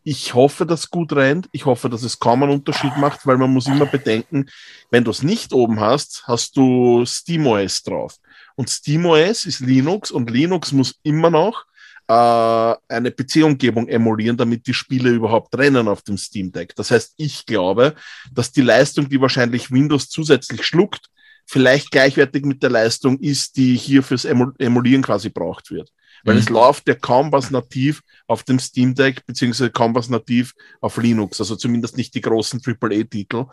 Ich 0.03 0.35
hoffe, 0.35 0.67
dass 0.67 0.91
gut 0.91 1.13
rennt. 1.13 1.49
Ich 1.53 1.65
hoffe, 1.65 1.89
dass 1.91 2.03
es 2.03 2.19
kaum 2.19 2.43
einen 2.43 2.53
Unterschied 2.53 2.97
macht, 2.97 3.27
weil 3.27 3.39
man 3.39 3.53
muss 3.53 3.67
immer 3.69 3.87
bedenken, 3.87 4.47
wenn 4.91 5.05
du 5.05 5.13
es 5.13 5.23
nicht 5.23 5.53
oben 5.53 5.81
hast, 5.81 6.25
hast 6.27 6.57
du 6.57 7.05
SteamOS 7.07 7.83
drauf. 7.85 8.17
Und 8.57 8.71
SteamOS 8.71 9.47
ist 9.47 9.61
Linux 9.61 10.11
und 10.11 10.31
Linux 10.31 10.73
muss 10.73 10.99
immer 11.03 11.31
noch 11.31 11.65
äh, 12.09 12.75
eine 12.89 13.11
PC-Umgebung 13.11 13.89
emulieren, 13.89 14.37
damit 14.37 14.67
die 14.67 14.75
Spiele 14.75 15.11
überhaupt 15.11 15.57
rennen 15.57 15.89
auf 15.89 16.03
dem 16.03 16.17
Steam 16.17 16.53
Deck. 16.53 16.75
Das 16.75 16.91
heißt, 16.91 17.15
ich 17.17 17.47
glaube, 17.47 17.95
dass 18.33 18.53
die 18.53 18.63
Leistung, 18.63 19.09
die 19.09 19.21
wahrscheinlich 19.21 19.71
Windows 19.71 20.09
zusätzlich 20.09 20.65
schluckt, 20.65 21.09
vielleicht 21.47 21.91
gleichwertig 21.91 22.45
mit 22.45 22.63
der 22.63 22.71
Leistung 22.71 23.19
ist, 23.21 23.57
die 23.57 23.77
hier 23.77 24.03
fürs 24.03 24.25
Emulieren 24.25 25.03
quasi 25.03 25.29
braucht 25.29 25.71
wird. 25.71 25.93
Weil 26.25 26.35
mhm. 26.35 26.41
es 26.41 26.49
läuft 26.49 26.89
ja 26.89 26.95
kaum 26.95 27.31
was 27.31 27.51
nativ 27.51 28.03
auf 28.27 28.43
dem 28.43 28.59
Steam 28.59 28.95
Deck, 28.95 29.25
beziehungsweise 29.27 29.71
kaum 29.71 29.95
was 29.95 30.09
nativ 30.09 30.55
auf 30.81 30.97
Linux, 30.97 31.41
also 31.41 31.57
zumindest 31.57 31.97
nicht 31.97 32.15
die 32.15 32.21
großen 32.21 32.61
AAA-Titel. 32.65 33.47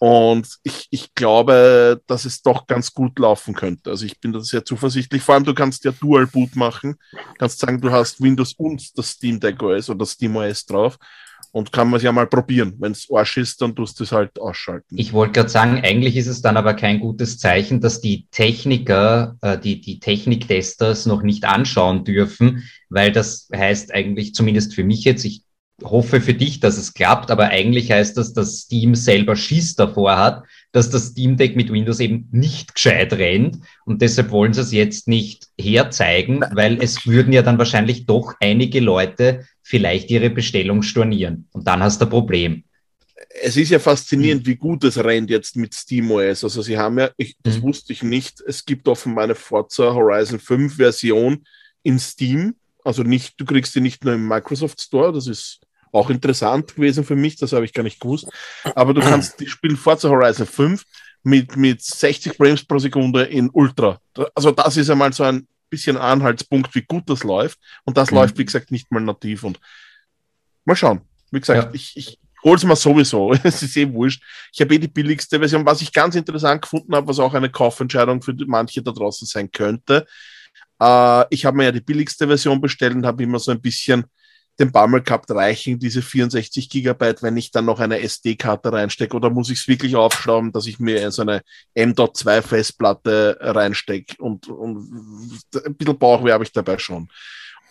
Und 0.00 0.48
ich, 0.62 0.86
ich 0.88 1.14
glaube, 1.14 2.00
dass 2.06 2.24
es 2.24 2.40
doch 2.40 2.66
ganz 2.66 2.94
gut 2.94 3.18
laufen 3.18 3.54
könnte. 3.54 3.90
Also 3.90 4.06
ich 4.06 4.18
bin 4.18 4.32
da 4.32 4.40
sehr 4.40 4.64
zuversichtlich. 4.64 5.22
Vor 5.22 5.34
allem, 5.34 5.44
du 5.44 5.52
kannst 5.52 5.84
ja 5.84 5.92
Dual 5.92 6.26
Boot 6.26 6.56
machen. 6.56 6.96
Kannst 7.38 7.58
sagen, 7.58 7.82
du 7.82 7.90
hast 7.90 8.18
Windows 8.18 8.54
und 8.54 8.96
das 8.96 9.10
Steam 9.10 9.38
Deck 9.38 9.62
OS 9.62 9.90
oder 9.90 9.98
das 9.98 10.12
Steam 10.12 10.36
OS 10.36 10.64
drauf. 10.64 10.96
Und 11.52 11.70
kann 11.70 11.90
man 11.90 11.98
es 11.98 12.02
ja 12.02 12.12
mal 12.12 12.26
probieren. 12.26 12.76
Wenn 12.78 12.92
es 12.92 13.08
Arsch 13.12 13.36
ist, 13.36 13.60
dann 13.60 13.76
tust 13.76 14.00
du 14.00 14.04
es 14.04 14.12
halt 14.12 14.40
ausschalten. 14.40 14.96
Ich 14.96 15.12
wollte 15.12 15.32
gerade 15.34 15.50
sagen, 15.50 15.82
eigentlich 15.84 16.16
ist 16.16 16.28
es 16.28 16.40
dann 16.40 16.56
aber 16.56 16.72
kein 16.72 17.00
gutes 17.00 17.38
Zeichen, 17.38 17.82
dass 17.82 18.00
die 18.00 18.26
Techniker, 18.30 19.36
äh, 19.42 19.58
die, 19.58 19.82
die 19.82 20.00
Techniktester 20.00 20.88
es 20.88 21.04
noch 21.04 21.20
nicht 21.22 21.44
anschauen 21.44 22.04
dürfen, 22.04 22.62
weil 22.88 23.12
das 23.12 23.50
heißt 23.54 23.92
eigentlich, 23.92 24.32
zumindest 24.32 24.74
für 24.74 24.84
mich 24.84 25.04
jetzt, 25.04 25.26
ich 25.26 25.42
hoffe 25.82 26.20
für 26.20 26.34
dich, 26.34 26.60
dass 26.60 26.76
es 26.76 26.94
klappt, 26.94 27.30
aber 27.30 27.48
eigentlich 27.48 27.90
heißt 27.90 28.16
das, 28.16 28.32
dass 28.32 28.60
Steam 28.60 28.94
selber 28.94 29.36
Schiss 29.36 29.74
davor 29.74 30.16
hat, 30.16 30.44
dass 30.72 30.90
das 30.90 31.08
Steam 31.08 31.36
Deck 31.36 31.56
mit 31.56 31.72
Windows 31.72 32.00
eben 32.00 32.28
nicht 32.30 32.74
gescheit 32.74 33.12
rennt 33.12 33.58
und 33.84 34.02
deshalb 34.02 34.30
wollen 34.30 34.52
sie 34.52 34.60
es 34.60 34.72
jetzt 34.72 35.08
nicht 35.08 35.48
herzeigen, 35.58 36.44
weil 36.52 36.82
es 36.82 37.06
würden 37.06 37.32
ja 37.32 37.42
dann 37.42 37.58
wahrscheinlich 37.58 38.06
doch 38.06 38.34
einige 38.40 38.80
Leute 38.80 39.46
vielleicht 39.62 40.10
ihre 40.10 40.30
Bestellung 40.30 40.82
stornieren 40.82 41.48
und 41.52 41.66
dann 41.66 41.82
hast 41.82 42.00
du 42.00 42.06
ein 42.06 42.10
Problem. 42.10 42.64
Es 43.42 43.56
ist 43.56 43.70
ja 43.70 43.78
faszinierend, 43.78 44.46
wie 44.46 44.56
gut 44.56 44.82
es 44.84 44.98
rennt 45.02 45.30
jetzt 45.30 45.54
mit 45.54 45.74
SteamOS. 45.74 46.42
Also 46.42 46.62
sie 46.62 46.76
haben 46.76 46.98
ja, 46.98 47.10
ich, 47.16 47.36
das 47.42 47.58
mhm. 47.58 47.62
wusste 47.62 47.92
ich 47.92 48.02
nicht, 48.02 48.40
es 48.40 48.64
gibt 48.64 48.88
offenbar 48.88 49.24
eine 49.24 49.34
Forza 49.34 49.94
Horizon 49.94 50.40
5 50.40 50.76
Version 50.76 51.44
in 51.82 51.98
Steam. 51.98 52.56
Also 52.82 53.02
nicht, 53.02 53.34
du 53.38 53.44
kriegst 53.44 53.74
die 53.74 53.80
nicht 53.80 54.04
nur 54.04 54.14
im 54.14 54.26
Microsoft 54.26 54.80
Store, 54.80 55.12
das 55.12 55.26
ist 55.26 55.60
auch 55.92 56.10
interessant 56.10 56.74
gewesen 56.74 57.04
für 57.04 57.16
mich, 57.16 57.36
das 57.36 57.52
habe 57.52 57.64
ich 57.64 57.72
gar 57.72 57.82
nicht 57.82 58.00
gewusst. 58.00 58.28
Aber 58.74 58.94
du 58.94 59.00
kannst 59.00 59.40
die 59.40 59.46
spielen 59.46 59.76
Forza 59.76 60.08
Horizon 60.08 60.46
5 60.46 60.84
mit, 61.22 61.56
mit 61.56 61.82
60 61.82 62.36
Frames 62.36 62.64
pro 62.64 62.78
Sekunde 62.78 63.24
in 63.24 63.50
Ultra. 63.50 64.00
Also 64.34 64.50
das 64.50 64.76
ist 64.76 64.90
einmal 64.90 65.12
so 65.12 65.24
ein 65.24 65.46
bisschen 65.68 65.96
Anhaltspunkt, 65.96 66.74
wie 66.74 66.82
gut 66.82 67.08
das 67.08 67.24
läuft. 67.24 67.58
Und 67.84 67.96
das 67.96 68.10
mhm. 68.10 68.18
läuft, 68.18 68.38
wie 68.38 68.44
gesagt, 68.44 68.70
nicht 68.70 68.90
mal 68.90 69.00
nativ. 69.00 69.44
Und 69.44 69.60
mal 70.64 70.76
schauen. 70.76 71.00
Wie 71.30 71.40
gesagt, 71.40 71.64
ja. 71.64 71.70
ich, 71.72 71.96
ich 71.96 72.18
hole 72.42 72.56
es 72.56 72.64
mal 72.64 72.76
sowieso. 72.76 73.32
es 73.44 73.62
ist 73.62 73.76
eh 73.76 73.92
wurscht. 73.92 74.22
Ich 74.52 74.60
habe 74.60 74.74
eh 74.74 74.78
die 74.78 74.88
billigste 74.88 75.38
Version. 75.38 75.64
Was 75.66 75.82
ich 75.82 75.92
ganz 75.92 76.14
interessant 76.14 76.62
gefunden 76.62 76.94
habe, 76.94 77.06
was 77.06 77.18
auch 77.18 77.34
eine 77.34 77.50
Kaufentscheidung 77.50 78.22
für 78.22 78.34
manche 78.46 78.82
da 78.82 78.90
draußen 78.90 79.26
sein 79.26 79.50
könnte. 79.50 80.06
Äh, 80.80 81.24
ich 81.30 81.44
habe 81.44 81.56
mir 81.56 81.64
ja 81.64 81.72
die 81.72 81.80
billigste 81.80 82.26
Version 82.26 82.60
bestellt 82.60 82.94
und 82.94 83.06
habe 83.06 83.22
immer 83.22 83.38
so 83.38 83.50
ein 83.50 83.60
bisschen 83.60 84.04
den 84.60 84.72
Bammel 84.72 85.02
gehabt, 85.02 85.30
reichen 85.30 85.78
diese 85.78 86.02
64 86.02 86.68
Gigabyte, 86.68 87.22
wenn 87.22 87.36
ich 87.36 87.50
dann 87.50 87.64
noch 87.64 87.80
eine 87.80 88.00
SD-Karte 88.00 88.72
reinstecke 88.72 89.16
oder 89.16 89.30
muss 89.30 89.50
ich 89.50 89.60
es 89.60 89.68
wirklich 89.68 89.96
aufschrauben, 89.96 90.52
dass 90.52 90.66
ich 90.66 90.78
mir 90.78 91.10
so 91.10 91.22
eine 91.22 91.42
M.2 91.74 92.42
Festplatte 92.42 93.38
reinstecke 93.40 94.22
und, 94.22 94.48
und 94.48 95.40
ein 95.66 95.74
bisschen 95.74 95.98
Bauchweh 95.98 96.32
habe 96.32 96.44
ich 96.44 96.52
dabei 96.52 96.78
schon. 96.78 97.08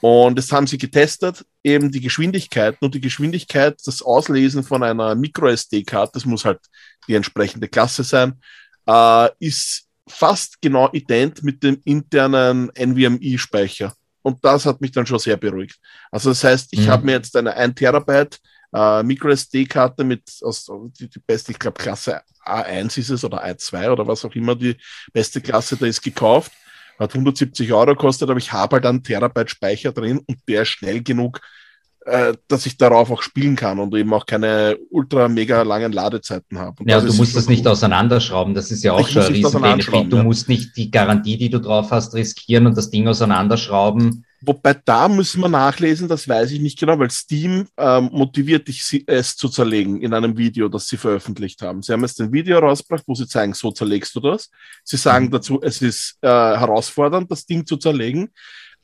Und 0.02 0.40
das 0.40 0.52
haben 0.52 0.66
sie 0.66 0.78
getestet, 0.78 1.46
eben 1.64 1.92
die 1.92 2.00
Geschwindigkeiten 2.00 2.84
und 2.86 2.96
die 2.96 3.02
Geschwindigkeit, 3.02 3.78
das 3.86 4.02
Auslesen 4.02 4.64
von 4.64 4.82
einer 4.82 5.14
Micro-SD-Karte, 5.14 6.14
das 6.14 6.26
muss 6.26 6.46
halt 6.46 6.60
die 7.08 7.16
entsprechende 7.16 7.68
Klasse 7.68 8.04
sein, 8.04 8.40
äh, 8.88 9.30
ist 9.40 9.86
fast 10.08 10.62
genau 10.62 10.90
ident 10.92 11.44
mit 11.44 11.62
dem 11.62 11.82
internen 11.84 12.72
NVMe-Speicher. 12.74 13.94
Und 14.22 14.44
das 14.44 14.66
hat 14.66 14.82
mich 14.82 14.92
dann 14.92 15.06
schon 15.06 15.20
sehr 15.20 15.38
beruhigt. 15.38 15.80
Also 16.12 16.30
das 16.30 16.44
heißt, 16.44 16.70
ich 16.72 16.88
mhm. 16.88 16.92
habe 16.92 17.06
mir 17.06 17.12
jetzt 17.14 17.36
eine 17.36 17.56
1 17.56 17.76
Terabyte 17.76 18.40
äh, 18.74 19.04
MicroSD-Karte 19.04 20.04
mit 20.04 20.24
aus, 20.42 20.70
die, 21.00 21.10
die 21.10 21.20
beste, 21.20 21.52
ich 21.52 21.60
glaube 21.60 21.82
Klasse 21.82 22.22
A1 22.46 22.98
ist 22.98 23.10
es 23.10 23.24
oder 23.24 23.44
A2 23.44 23.92
oder 23.92 24.08
was 24.08 24.26
auch 24.26 24.36
immer 24.36 24.56
die 24.56 24.78
beste 25.14 25.42
Klasse 25.42 25.78
da 25.78 25.86
ist 25.86 26.02
gekauft. 26.02 26.52
Hat 26.98 27.14
170 27.14 27.72
Euro 27.72 27.94
gekostet, 27.94 28.30
aber 28.30 28.40
ich 28.40 28.52
habe 28.52 28.76
halt 28.76 28.86
einen 28.86 29.04
Terabyte 29.04 29.50
Speicher 29.50 29.94
drin 29.94 30.20
und 30.20 30.38
der 30.48 30.64
ist 30.64 30.70
schnell 30.70 31.02
genug, 31.02 31.40
äh, 32.10 32.34
dass 32.48 32.66
ich 32.66 32.78
darauf 32.78 33.12
auch 33.12 33.22
spielen 33.22 33.56
kann 33.56 33.80
und 33.80 33.94
eben 33.96 34.14
auch 34.14 34.26
keine 34.26 34.78
ultra 34.90 35.28
mega 35.28 35.62
langen 35.62 35.92
Ladezeiten 35.92 36.58
habe. 36.58 36.82
Und 36.82 36.90
ja, 36.90 37.00
du 37.00 37.14
musst 37.14 37.36
das 37.36 37.48
nicht 37.48 37.68
auseinanderschrauben, 37.68 38.54
das 38.54 38.72
ist 38.72 38.84
ja 38.84 38.94
auch 38.94 39.08
ich 39.08 39.14
schon 39.14 39.24
ein 39.24 39.34
Riesenbenefit. 39.34 40.12
Du 40.12 40.18
ja. 40.18 40.24
musst 40.24 40.50
nicht 40.50 40.76
die 40.76 40.92
Garantie, 40.92 41.38
die 41.38 41.50
du 41.50 41.60
drauf 41.60 41.92
hast, 41.92 42.16
riskieren 42.16 42.66
und 42.66 42.78
das 42.78 42.90
Ding 42.90 43.08
auseinanderschrauben. 43.08 44.26
Wobei 44.42 44.74
da 44.74 45.10
müssen 45.10 45.42
wir 45.42 45.50
nachlesen, 45.50 46.08
das 46.08 46.28
weiß 46.28 46.52
ich 46.52 46.62
nicht 46.62 46.80
genau, 46.80 46.98
weil 46.98 47.12
Steam 47.12 47.68
ähm, 47.78 48.10
motiviert 48.14 48.70
dich, 48.70 49.04
es 49.06 49.36
zu 49.36 49.50
zerlegen 49.50 50.02
in 50.02 50.14
einem 50.14 50.38
Video, 50.38 50.70
das 50.70 50.88
sie 50.88 50.96
veröffentlicht 50.96 51.62
haben. 51.62 51.82
Sie 51.82 51.92
haben 51.92 52.02
jetzt 52.02 52.22
ein 52.22 52.32
Video 52.32 52.58
rausgebracht, 52.60 53.04
wo 53.06 53.16
sie 53.16 53.28
zeigen, 53.28 53.54
so 53.54 53.70
zerlegst 53.72 54.16
du 54.16 54.22
das. 54.22 54.50
Sie 54.86 54.98
sagen 54.98 55.26
mhm. 55.26 55.32
dazu, 55.32 55.60
es 55.62 55.82
ist 55.82 56.18
äh, 56.22 56.28
herausfordernd, 56.28 57.30
das 57.30 57.46
Ding 57.46 57.66
zu 57.66 57.76
zerlegen 57.76 58.30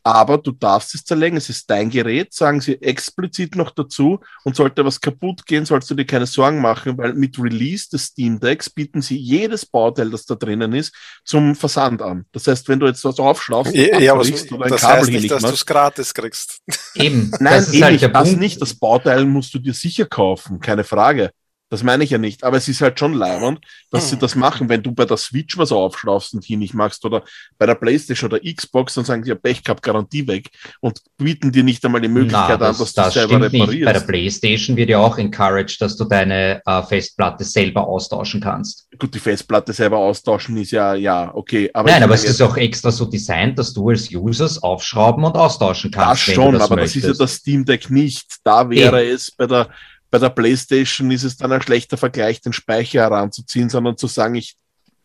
aber 0.05 0.37
du 0.37 0.51
darfst 0.51 0.93
es 0.93 1.03
zerlegen, 1.03 1.35
es 1.35 1.49
ist 1.49 1.67
dein 1.67 1.89
Gerät, 1.89 2.31
sagen 2.31 2.61
sie 2.61 2.79
explizit 2.79 3.55
noch 3.55 3.71
dazu 3.71 4.19
und 4.43 4.55
sollte 4.55 4.85
was 4.85 5.01
kaputt 5.01 5.47
gehen, 5.47 5.65
sollst 5.65 5.89
du 5.89 5.95
dir 5.95 6.05
keine 6.05 6.27
Sorgen 6.27 6.61
machen, 6.61 6.95
weil 6.99 7.15
mit 7.15 7.39
Release 7.39 7.89
des 7.89 8.05
Steam 8.05 8.39
Decks 8.39 8.69
bieten 8.69 9.01
sie 9.01 9.17
jedes 9.17 9.65
Bauteil, 9.65 10.11
das 10.11 10.27
da 10.27 10.35
drinnen 10.35 10.73
ist, 10.73 10.93
zum 11.23 11.55
Versand 11.55 12.03
an. 12.03 12.25
Das 12.33 12.45
heißt, 12.45 12.69
wenn 12.69 12.79
du 12.79 12.85
jetzt 12.85 13.03
was 13.03 13.17
aufschlaufst, 13.17 13.73
ja, 13.73 13.97
ja, 13.97 14.15
was, 14.15 14.29
oder 14.51 14.65
ein 14.65 14.69
das 14.69 14.81
Kabel 14.81 15.01
heißt 15.01 15.09
nicht, 15.09 15.31
dass 15.31 15.41
du 15.41 15.49
es 15.49 15.65
gratis 15.65 16.13
kriegst. 16.13 16.61
Eben. 16.93 17.31
Nein, 17.39 17.65
das, 17.65 17.81
halt 17.81 18.15
das 18.15 18.35
nicht. 18.35 18.61
Das 18.61 18.75
Bauteil 18.75 19.25
musst 19.25 19.55
du 19.55 19.59
dir 19.59 19.73
sicher 19.73 20.05
kaufen, 20.05 20.59
keine 20.59 20.83
Frage. 20.83 21.31
Das 21.69 21.81
meine 21.81 22.03
ich 22.03 22.11
ja 22.11 22.19
nicht. 22.19 22.43
Aber 22.43 22.57
es 22.57 22.67
ist 22.67 22.81
halt 22.81 22.99
schon 22.99 23.13
leibend, 23.13 23.59
dass 23.89 24.09
sie 24.09 24.17
das 24.17 24.35
machen. 24.35 24.69
Wenn 24.69 24.83
du 24.83 24.91
bei 24.91 25.05
der 25.05 25.17
Switch 25.17 25.57
was 25.57 25.71
aufschraubst 25.71 26.35
und 26.35 26.43
hier 26.43 26.57
nicht 26.57 26.75
machst 26.75 27.03
oder 27.05 27.23
bei 27.57 27.65
der 27.65 27.73
Playstation 27.73 28.31
oder 28.31 28.39
Xbox, 28.39 28.93
dann 28.93 29.05
sagen 29.05 29.23
sie 29.23 29.29
ja 29.29 29.35
Pech 29.35 29.63
gehabt, 29.63 29.81
Garantie 29.81 30.27
weg 30.27 30.49
und 30.79 31.01
bieten 31.17 31.51
dir 31.51 31.63
nicht 31.63 31.83
einmal 31.83 32.01
die 32.01 32.07
Möglichkeit 32.07 32.59
Na, 32.59 32.67
das, 32.67 32.79
an, 32.79 32.85
dass 32.85 32.93
das 32.93 33.13
du 33.13 33.19
selber 33.19 33.45
reparierst. 33.45 33.71
Nicht. 33.71 33.85
Bei 33.85 33.93
der 33.93 33.99
Playstation 34.01 34.77
wird 34.77 34.89
ja 34.89 34.99
auch 34.99 35.17
encouraged, 35.17 35.81
dass 35.81 35.97
du 35.97 36.05
deine 36.05 36.61
äh, 36.65 36.83
Festplatte 36.83 37.43
selber 37.43 37.87
austauschen 37.87 38.41
kannst. 38.41 38.87
Gut, 38.99 39.15
die 39.15 39.19
Festplatte 39.19 39.73
selber 39.73 39.97
austauschen 39.97 40.57
ist 40.57 40.71
ja, 40.71 40.93
ja, 40.93 41.33
okay. 41.33 41.71
Aber 41.73 41.89
Nein, 41.89 42.03
aber 42.03 42.13
es 42.13 42.25
ist 42.25 42.41
auch 42.41 42.57
extra 42.57 42.91
so 42.91 43.05
designt, 43.05 43.57
dass 43.57 43.73
du 43.73 43.89
als 43.89 44.13
Users 44.13 44.61
aufschrauben 44.61 45.23
und 45.23 45.35
austauschen 45.35 45.89
kannst. 45.89 46.27
Das 46.27 46.35
schon, 46.35 46.53
das 46.53 46.61
aber 46.61 46.75
möchtest. 46.75 47.05
das 47.05 47.11
ist 47.11 47.19
ja 47.19 47.23
das 47.23 47.33
Steam 47.33 47.65
Deck 47.65 47.89
nicht. 47.89 48.37
Da 48.43 48.69
wäre 48.69 49.03
Eben. 49.03 49.15
es 49.15 49.31
bei 49.31 49.47
der 49.47 49.69
bei 50.15 50.19
der 50.19 50.29
PlayStation 50.29 51.11
ist 51.11 51.25
es 51.25 51.35
dann 51.35 51.51
ein 51.51 51.61
schlechter 51.61 51.97
Vergleich, 51.97 52.39
den 52.39 52.53
Speicher 52.53 53.01
heranzuziehen, 53.01 53.69
sondern 53.69 53.97
zu 53.97 54.07
sagen, 54.07 54.35
ich 54.35 54.55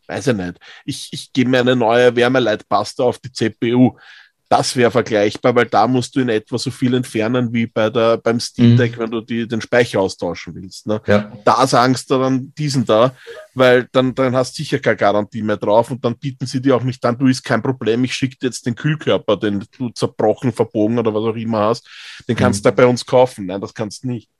weiß 0.06 0.26
ja 0.26 0.32
nicht, 0.34 0.58
ich, 0.84 1.08
ich 1.10 1.32
gebe 1.32 1.50
mir 1.50 1.58
eine 1.58 1.74
neue 1.74 2.14
Wärmeleitpaste 2.14 3.02
auf 3.02 3.18
die 3.18 3.32
CPU. 3.32 3.96
Das 4.48 4.76
wäre 4.76 4.92
vergleichbar, 4.92 5.56
weil 5.56 5.66
da 5.66 5.88
musst 5.88 6.14
du 6.14 6.20
in 6.20 6.28
etwa 6.28 6.58
so 6.58 6.70
viel 6.70 6.94
entfernen 6.94 7.52
wie 7.52 7.66
bei 7.66 7.90
der, 7.90 8.18
beim 8.18 8.38
Steam. 8.38 8.76
Deck, 8.76 8.96
mhm. 8.96 9.02
wenn 9.02 9.10
du 9.10 9.20
die, 9.20 9.48
den 9.48 9.60
Speicher 9.60 10.00
austauschen 10.00 10.54
willst. 10.54 10.86
Ne? 10.86 11.00
Ja. 11.08 11.32
Da 11.44 11.66
sagst 11.66 12.08
du 12.08 12.18
dann 12.18 12.52
diesen 12.56 12.84
da, 12.84 13.12
weil 13.54 13.88
dann, 13.90 14.14
dann 14.14 14.36
hast 14.36 14.56
du 14.56 14.62
sicher 14.62 14.78
keine 14.78 14.96
Garantie 14.96 15.42
mehr 15.42 15.56
drauf 15.56 15.90
und 15.90 16.04
dann 16.04 16.16
bieten 16.16 16.46
sie 16.46 16.62
dir 16.62 16.76
auch 16.76 16.84
nicht 16.84 17.04
an, 17.04 17.18
du 17.18 17.26
ist 17.26 17.42
kein 17.42 17.62
Problem, 17.62 18.04
ich 18.04 18.14
schicke 18.14 18.36
dir 18.36 18.46
jetzt 18.46 18.64
den 18.64 18.76
Kühlkörper, 18.76 19.36
den 19.36 19.64
du 19.76 19.88
zerbrochen, 19.88 20.52
verbogen 20.52 21.00
oder 21.00 21.12
was 21.12 21.24
auch 21.24 21.36
immer 21.36 21.62
hast, 21.62 21.88
den 22.28 22.36
kannst 22.36 22.64
mhm. 22.64 22.68
du 22.68 22.74
bei 22.76 22.86
uns 22.86 23.04
kaufen. 23.04 23.46
Nein, 23.46 23.60
das 23.60 23.74
kannst 23.74 24.04
du 24.04 24.08
nicht. 24.08 24.30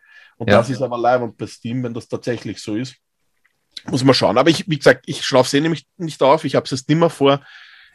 Und 0.40 0.48
ja. 0.48 0.56
das 0.56 0.70
ist 0.70 0.80
aber 0.80 0.96
live 0.96 1.20
und 1.20 1.36
bei 1.36 1.46
Steam, 1.46 1.82
wenn 1.82 1.92
das 1.92 2.08
tatsächlich 2.08 2.62
so 2.62 2.74
ist, 2.74 2.96
muss 3.90 4.02
man 4.02 4.14
schauen. 4.14 4.38
Aber 4.38 4.48
ich, 4.48 4.66
wie 4.66 4.78
gesagt, 4.78 5.04
ich 5.06 5.22
schlafe 5.22 5.54
eh 5.54 5.60
nämlich 5.60 5.86
nicht 5.98 6.22
auf. 6.22 6.44
Ich 6.44 6.54
habe 6.54 6.64
es 6.64 6.70
jetzt 6.70 6.88
nicht 6.88 6.96
mehr 6.96 7.10
vor. 7.10 7.42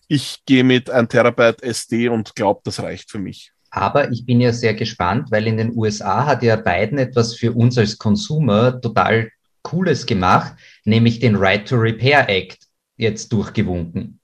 Ich 0.08 0.46
gehe 0.46 0.64
mit 0.64 0.88
1 0.88 1.10
Terabyte 1.10 1.64
SD 1.64 2.08
und 2.10 2.36
glaube, 2.36 2.62
das 2.64 2.80
reicht 2.80 3.10
für 3.10 3.18
mich. 3.18 3.52
Aber 3.72 4.12
ich 4.12 4.28
bin 4.28 4.42
ja 4.42 4.54
sehr 4.54 4.76
gespannt, 4.76 5.32
weil 5.32 5.48
in 5.48 5.58
den 5.58 5.76
USA 5.76 6.28
hat 6.28 6.44
ja 6.44 6.56
Biden 6.56 7.00
etwas 7.00 7.34
für 7.36 7.52
uns 7.52 7.80
als 7.80 7.98
Consumer 7.98 8.80
total 8.80 9.32
Cooles 9.64 10.06
gemacht, 10.06 10.54
nämlich 10.84 11.20
den 11.20 11.36
Right 11.36 11.68
to 11.68 11.78
Repair 11.78 12.30
Act 12.30 12.60
jetzt 12.96 13.34
durchgewunken. 13.34 14.20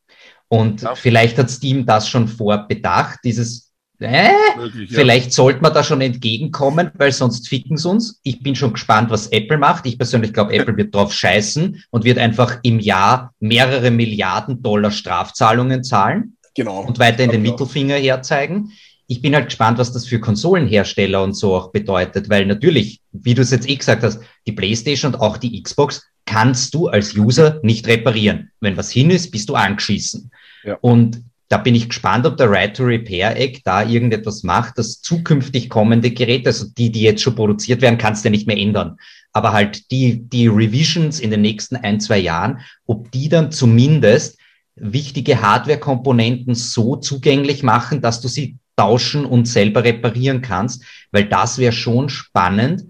Und 0.47 0.83
ja. 0.83 0.93
vielleicht 0.93 1.39
hat 1.39 1.49
Steam 1.49 1.87
das 1.87 2.07
schon 2.07 2.27
vorbedacht, 2.27 3.21
dieses 3.23 3.70
äh, 4.01 4.31
Möglich, 4.57 4.89
ja. 4.89 4.97
Vielleicht 4.97 5.33
sollte 5.33 5.61
man 5.61 5.73
da 5.73 5.83
schon 5.83 6.01
entgegenkommen, 6.01 6.91
weil 6.95 7.11
sonst 7.11 7.47
ficken 7.47 7.77
sie 7.77 7.89
uns. 7.89 8.19
Ich 8.23 8.41
bin 8.41 8.55
schon 8.55 8.73
gespannt, 8.73 9.09
was 9.09 9.27
Apple 9.27 9.57
macht. 9.57 9.85
Ich 9.85 9.97
persönlich 9.97 10.33
glaube, 10.33 10.53
Apple 10.53 10.75
wird 10.77 10.93
drauf 10.93 11.13
scheißen 11.13 11.83
und 11.89 12.03
wird 12.03 12.17
einfach 12.17 12.59
im 12.63 12.79
Jahr 12.79 13.33
mehrere 13.39 13.91
Milliarden 13.91 14.61
Dollar 14.61 14.91
Strafzahlungen 14.91 15.83
zahlen. 15.83 16.37
Genau. 16.55 16.81
Und 16.81 16.99
weiter 16.99 17.23
in 17.23 17.31
den 17.31 17.41
Mittelfinger 17.41 17.95
herzeigen. 17.95 18.71
Ich 19.07 19.21
bin 19.21 19.35
halt 19.35 19.45
gespannt, 19.45 19.77
was 19.77 19.91
das 19.91 20.05
für 20.05 20.19
Konsolenhersteller 20.19 21.21
und 21.23 21.33
so 21.33 21.55
auch 21.55 21.71
bedeutet, 21.71 22.29
weil 22.29 22.45
natürlich, 22.45 23.01
wie 23.11 23.33
du 23.33 23.41
es 23.41 23.51
jetzt 23.51 23.69
eh 23.69 23.75
gesagt 23.75 24.03
hast, 24.03 24.21
die 24.47 24.53
PlayStation 24.53 25.13
und 25.13 25.19
auch 25.19 25.37
die 25.37 25.61
Xbox 25.61 26.03
kannst 26.25 26.73
du 26.73 26.87
als 26.87 27.15
User 27.15 27.59
nicht 27.63 27.87
reparieren. 27.87 28.51
Wenn 28.61 28.77
was 28.77 28.89
hin 28.89 29.09
ist, 29.09 29.31
bist 29.31 29.49
du 29.49 29.55
angeschissen. 29.55 30.31
Ja. 30.63 30.77
Und 30.81 31.21
da 31.51 31.57
bin 31.57 31.75
ich 31.75 31.89
gespannt, 31.89 32.25
ob 32.25 32.37
der 32.37 32.49
Right 32.49 32.77
to 32.77 32.83
Repair 32.83 33.37
Act 33.37 33.67
da 33.67 33.83
irgendetwas 33.83 34.43
macht, 34.43 34.77
dass 34.77 35.01
zukünftig 35.01 35.69
kommende 35.69 36.09
Geräte, 36.09 36.47
also 36.47 36.67
die, 36.77 36.93
die 36.93 37.01
jetzt 37.01 37.21
schon 37.21 37.35
produziert 37.35 37.81
werden, 37.81 37.97
kannst 37.97 38.23
du 38.23 38.29
ja 38.29 38.31
nicht 38.31 38.47
mehr 38.47 38.57
ändern. 38.57 38.95
Aber 39.33 39.51
halt 39.51 39.91
die, 39.91 40.21
die 40.29 40.47
Revisions 40.47 41.19
in 41.19 41.29
den 41.29 41.41
nächsten 41.41 41.75
ein, 41.75 41.99
zwei 41.99 42.19
Jahren, 42.19 42.61
ob 42.85 43.11
die 43.11 43.27
dann 43.27 43.51
zumindest 43.51 44.39
wichtige 44.75 45.41
Hardware-Komponenten 45.41 46.55
so 46.55 46.95
zugänglich 46.95 47.63
machen, 47.63 47.99
dass 47.99 48.21
du 48.21 48.29
sie 48.29 48.55
tauschen 48.77 49.25
und 49.25 49.45
selber 49.45 49.83
reparieren 49.83 50.41
kannst, 50.41 50.85
weil 51.11 51.25
das 51.25 51.57
wäre 51.57 51.73
schon 51.73 52.07
spannend. 52.07 52.85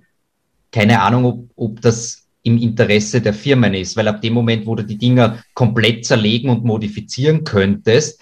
Keine 0.72 1.02
Ahnung, 1.02 1.26
ob, 1.26 1.50
ob 1.56 1.82
das 1.82 2.28
im 2.44 2.60
Interesse 2.60 3.22
der 3.22 3.34
Firmen 3.34 3.74
ist, 3.74 3.98
weil 3.98 4.08
ab 4.08 4.22
dem 4.22 4.34
Moment, 4.34 4.68
wo 4.68 4.76
du 4.76 4.84
die 4.84 5.00
Dinger 5.00 5.40
komplett 5.56 6.06
zerlegen 6.06 6.52
und 6.52 6.64
modifizieren 6.64 7.44
könntest, 7.44 8.22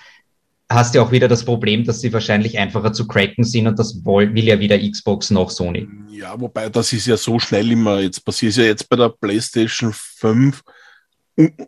hast 0.69 0.93
du 0.93 1.01
auch 1.01 1.11
wieder 1.11 1.27
das 1.27 1.43
Problem, 1.43 1.83
dass 1.83 2.01
sie 2.01 2.13
wahrscheinlich 2.13 2.57
einfacher 2.57 2.93
zu 2.93 3.07
cracken 3.07 3.43
sind 3.43 3.67
und 3.67 3.79
das 3.79 4.05
will, 4.05 4.43
ja 4.43 4.59
weder 4.59 4.77
Xbox 4.77 5.31
noch 5.31 5.49
Sony. 5.49 5.87
Ja, 6.09 6.39
wobei 6.39 6.69
das 6.69 6.93
ist 6.93 7.07
ja 7.07 7.17
so 7.17 7.39
schnell 7.39 7.71
immer. 7.71 7.99
Jetzt 7.99 8.23
passiert 8.23 8.55
ja 8.55 8.63
jetzt 8.63 8.87
bei 8.87 8.95
der 8.95 9.09
PlayStation 9.09 9.91
5 9.93 10.61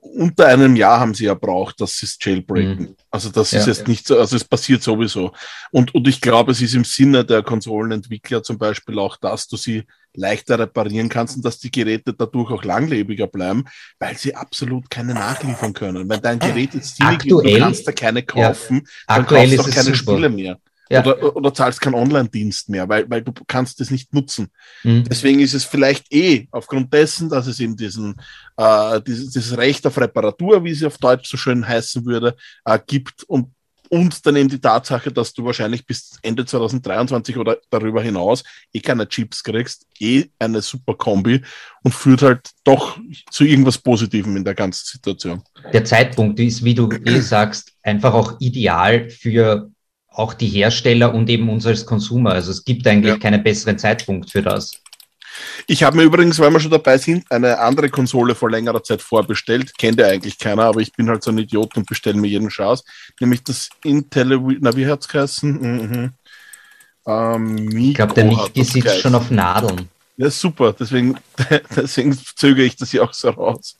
unter 0.01 0.47
einem 0.47 0.75
Jahr 0.75 0.99
haben 0.99 1.13
sie 1.13 1.25
ja 1.25 1.33
braucht, 1.33 1.79
dass 1.79 1.97
sie 1.97 2.05
es 2.05 2.17
jailbreaken. 2.19 2.89
Mhm. 2.89 2.95
Also 3.11 3.29
das 3.29 3.51
ja, 3.51 3.59
ist 3.59 3.67
jetzt 3.67 3.81
ja. 3.81 3.87
nicht 3.89 4.07
so, 4.07 4.17
also 4.17 4.37
es 4.37 4.45
passiert 4.45 4.81
sowieso. 4.81 5.33
Und, 5.71 5.93
und 5.93 6.07
ich 6.07 6.21
glaube, 6.21 6.53
es 6.53 6.61
ist 6.61 6.73
im 6.73 6.85
Sinne 6.85 7.25
der 7.25 7.43
Konsolenentwickler 7.43 8.41
zum 8.41 8.57
Beispiel 8.57 8.97
auch, 8.99 9.17
dass 9.17 9.49
du 9.49 9.57
sie 9.57 9.83
leichter 10.13 10.57
reparieren 10.57 11.09
kannst 11.09 11.35
und 11.35 11.45
dass 11.45 11.59
die 11.59 11.71
Geräte 11.71 12.13
dadurch 12.13 12.51
auch 12.51 12.63
langlebiger 12.63 13.27
bleiben, 13.27 13.65
weil 13.99 14.17
sie 14.17 14.33
absolut 14.33 14.89
keine 14.89 15.13
nachliefern 15.13 15.73
können. 15.73 16.07
Wenn 16.09 16.21
dein 16.21 16.39
Gerät 16.39 16.73
jetzt 16.73 16.95
ziemlich 16.95 17.25
ist, 17.25 17.31
du 17.31 17.59
kannst 17.59 17.87
da 17.87 17.91
keine 17.91 18.23
kaufen, 18.23 18.87
ja, 19.09 19.15
dann 19.17 19.25
kaufst 19.25 19.53
du 19.53 19.61
auch 19.61 19.69
keine 19.69 19.83
super. 19.83 19.95
Spiele 19.95 20.29
mehr. 20.29 20.57
Ja. 20.91 21.01
Oder, 21.01 21.35
oder 21.35 21.53
zahlst 21.53 21.79
keinen 21.79 21.95
Online-Dienst 21.95 22.69
mehr, 22.69 22.87
weil, 22.89 23.09
weil 23.09 23.21
du 23.21 23.31
kannst 23.47 23.79
es 23.79 23.91
nicht 23.91 24.13
nutzen. 24.13 24.49
Mhm. 24.83 25.05
Deswegen 25.05 25.39
ist 25.39 25.53
es 25.53 25.63
vielleicht 25.63 26.11
eh 26.13 26.47
aufgrund 26.51 26.93
dessen, 26.93 27.29
dass 27.29 27.47
es 27.47 27.59
eben 27.59 27.77
diesen, 27.77 28.15
äh, 28.57 29.01
dieses, 29.01 29.29
dieses 29.31 29.57
Recht 29.57 29.85
auf 29.87 29.97
Reparatur, 29.97 30.63
wie 30.63 30.71
es 30.71 30.83
auf 30.83 30.97
Deutsch 30.97 31.29
so 31.29 31.37
schön 31.37 31.65
heißen 31.67 32.05
würde, 32.05 32.35
äh, 32.65 32.77
gibt 32.85 33.23
und 33.23 33.51
und 33.91 34.25
dann 34.25 34.37
eben 34.37 34.47
die 34.47 34.59
Tatsache, 34.59 35.11
dass 35.11 35.33
du 35.33 35.43
wahrscheinlich 35.43 35.85
bis 35.85 36.17
Ende 36.21 36.45
2023 36.45 37.37
oder 37.37 37.57
darüber 37.69 38.01
hinaus 38.01 38.41
eh 38.71 38.79
keine 38.79 39.05
Chips 39.05 39.43
kriegst, 39.43 39.85
eh 39.99 40.27
eine 40.39 40.61
super 40.61 40.93
Kombi 40.93 41.41
und 41.83 41.93
führt 41.93 42.21
halt 42.21 42.51
doch 42.63 42.97
zu 43.31 43.43
irgendwas 43.43 43.77
Positivem 43.77 44.37
in 44.37 44.45
der 44.45 44.55
ganzen 44.55 44.85
Situation. 44.85 45.43
Der 45.73 45.83
Zeitpunkt 45.83 46.39
ist, 46.39 46.63
wie 46.63 46.73
du 46.73 46.89
eh 46.89 47.19
sagst, 47.19 47.73
einfach 47.83 48.13
auch 48.13 48.39
ideal 48.39 49.09
für 49.09 49.69
auch 50.11 50.33
die 50.33 50.47
Hersteller 50.47 51.13
und 51.13 51.29
eben 51.29 51.49
uns 51.49 51.65
als 51.65 51.85
Konsumer. 51.85 52.31
Also 52.31 52.51
es 52.51 52.65
gibt 52.65 52.85
eigentlich 52.85 53.13
ja. 53.13 53.19
keinen 53.19 53.43
besseren 53.43 53.79
Zeitpunkt 53.79 54.31
für 54.31 54.41
das. 54.41 54.81
Ich 55.67 55.83
habe 55.83 55.97
mir 55.97 56.03
übrigens, 56.03 56.37
weil 56.39 56.51
wir 56.51 56.59
schon 56.59 56.71
dabei 56.71 56.97
sind, 56.97 57.31
eine 57.31 57.57
andere 57.59 57.89
Konsole 57.89 58.35
vor 58.35 58.51
längerer 58.51 58.83
Zeit 58.83 59.01
vorbestellt. 59.01 59.77
Kennt 59.77 59.99
ja 59.99 60.07
eigentlich 60.07 60.37
keiner, 60.37 60.63
aber 60.63 60.81
ich 60.81 60.91
bin 60.91 61.09
halt 61.09 61.23
so 61.23 61.31
ein 61.31 61.37
Idiot 61.37 61.77
und 61.77 61.87
bestelle 61.87 62.19
mir 62.19 62.27
jeden 62.27 62.49
Chance. 62.49 62.83
Nämlich 63.19 63.43
das 63.43 63.69
Intel, 63.83 64.39
na 64.59 64.75
wie 64.75 64.87
hat's 64.87 65.07
geheißen? 65.07 65.51
Mhm. 65.51 66.11
Ähm, 67.07 67.77
ich 67.77 67.95
glaube, 67.95 68.13
der 68.13 68.25
Michi 68.25 68.63
sitzt 68.63 68.99
schon 68.99 69.15
auf 69.15 69.31
Nadeln. 69.31 69.89
Ja, 70.21 70.29
super. 70.29 70.71
Deswegen, 70.79 71.17
deswegen 71.75 72.15
zögere 72.35 72.63
ich 72.63 72.75
das 72.75 72.91
hier 72.91 73.03
auch 73.03 73.11
so 73.11 73.31
raus. 73.31 73.75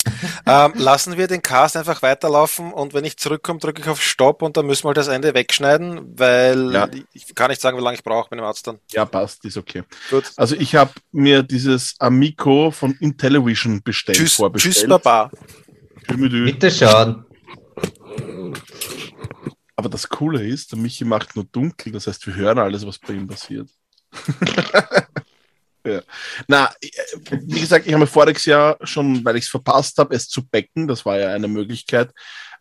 Ähm, 0.47 0.73
lassen 0.73 1.15
wir 1.15 1.27
den 1.27 1.43
Cast 1.43 1.77
einfach 1.77 2.01
weiterlaufen 2.01 2.73
und 2.73 2.95
wenn 2.95 3.05
ich 3.05 3.17
zurückkomme, 3.17 3.59
drücke 3.59 3.83
ich 3.83 3.87
auf 3.87 4.01
Stopp 4.01 4.41
und 4.41 4.57
dann 4.57 4.65
müssen 4.65 4.87
wir 4.87 4.95
das 4.95 5.07
Ende 5.07 5.35
wegschneiden, 5.35 6.17
weil 6.17 6.73
ja. 6.73 6.89
ich 7.13 7.35
kann 7.35 7.51
nicht 7.51 7.61
sagen, 7.61 7.77
wie 7.77 7.83
lange 7.83 7.93
ich 7.93 8.03
brauche 8.03 8.29
mit 8.31 8.39
dem 8.39 8.45
Arzt 8.45 8.65
dann. 8.65 8.79
Ja, 8.91 9.05
passt, 9.05 9.45
ist 9.45 9.55
okay. 9.55 9.83
Gut. 10.09 10.31
Also 10.35 10.55
ich 10.55 10.73
habe 10.73 10.91
mir 11.11 11.43
dieses 11.43 11.93
Amico 11.99 12.71
von 12.71 12.93
Intellivision 12.99 13.83
bestellt, 13.83 14.17
tschüss, 14.17 14.33
vorbestellt. 14.33 14.77
Tschüss, 14.77 14.87
Baba. 14.87 15.29
Bitte 16.07 16.71
schauen. 16.71 17.23
Aber 19.75 19.89
das 19.89 20.09
Coole 20.09 20.43
ist, 20.43 20.71
der 20.71 20.79
Michi 20.79 21.05
macht 21.05 21.35
nur 21.35 21.45
dunkel, 21.45 21.91
das 21.91 22.07
heißt, 22.07 22.25
wir 22.25 22.33
hören 22.33 22.57
alles, 22.57 22.83
was 22.87 22.97
bei 22.97 23.13
ihm 23.13 23.27
passiert. 23.27 23.69
Ja. 25.85 26.01
Na, 26.47 26.71
wie 27.31 27.59
gesagt, 27.59 27.87
ich 27.87 27.93
habe 27.93 28.01
mir 28.01 28.07
voriges 28.07 28.45
Jahr 28.45 28.77
schon, 28.83 29.23
weil 29.25 29.37
ich 29.37 29.45
es 29.45 29.49
verpasst 29.49 29.97
habe, 29.97 30.15
es 30.15 30.27
zu 30.27 30.47
backen, 30.47 30.87
das 30.87 31.05
war 31.05 31.17
ja 31.17 31.29
eine 31.29 31.47
Möglichkeit, 31.47 32.09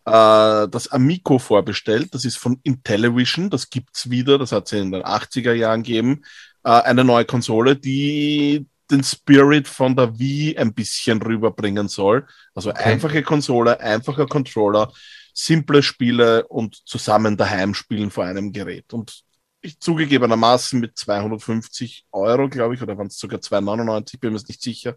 äh, 0.06 0.68
das 0.68 0.88
Amico 0.88 1.38
vorbestellt. 1.38 2.14
Das 2.14 2.24
ist 2.24 2.38
von 2.38 2.60
Intellivision, 2.62 3.50
das 3.50 3.68
gibt's 3.68 4.10
wieder, 4.10 4.38
das 4.38 4.52
hat 4.52 4.66
es 4.66 4.72
in 4.72 4.92
den 4.92 5.02
80er 5.02 5.52
Jahren 5.52 5.82
gegeben. 5.82 6.22
Äh, 6.64 6.70
eine 6.70 7.04
neue 7.04 7.24
Konsole, 7.24 7.76
die 7.76 8.66
den 8.90 9.04
Spirit 9.04 9.68
von 9.68 9.94
der 9.94 10.18
Wii 10.18 10.56
ein 10.56 10.74
bisschen 10.74 11.22
rüberbringen 11.22 11.88
soll. 11.88 12.26
Also 12.54 12.70
okay. 12.70 12.84
einfache 12.84 13.22
Konsole, 13.22 13.78
einfacher 13.80 14.26
Controller, 14.26 14.92
simple 15.32 15.82
Spiele 15.82 16.46
und 16.48 16.76
zusammen 16.86 17.36
daheim 17.36 17.74
spielen 17.74 18.10
vor 18.10 18.24
einem 18.24 18.52
Gerät. 18.52 18.92
Und 18.92 19.22
ich 19.62 19.78
zugegebenermaßen 19.78 20.80
mit 20.80 20.96
250 20.96 22.06
Euro, 22.12 22.48
glaube 22.48 22.74
ich, 22.74 22.82
oder 22.82 22.96
waren 22.96 23.08
es 23.08 23.18
sogar 23.18 23.40
299, 23.40 24.18
bin 24.18 24.32
mir 24.32 24.40
nicht 24.46 24.62
sicher, 24.62 24.96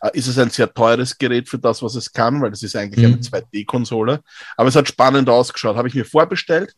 äh, 0.00 0.10
ist 0.12 0.26
es 0.26 0.38
ein 0.38 0.50
sehr 0.50 0.72
teures 0.72 1.16
Gerät 1.16 1.48
für 1.48 1.58
das, 1.58 1.82
was 1.82 1.94
es 1.94 2.12
kann, 2.12 2.40
weil 2.42 2.52
es 2.52 2.62
ist 2.62 2.76
eigentlich 2.76 3.06
mhm. 3.06 3.14
eine 3.14 3.22
2D-Konsole. 3.22 4.20
Aber 4.56 4.68
es 4.68 4.76
hat 4.76 4.88
spannend 4.88 5.28
ausgeschaut. 5.28 5.76
Habe 5.76 5.88
ich 5.88 5.94
mir 5.94 6.04
vorbestellt. 6.04 6.74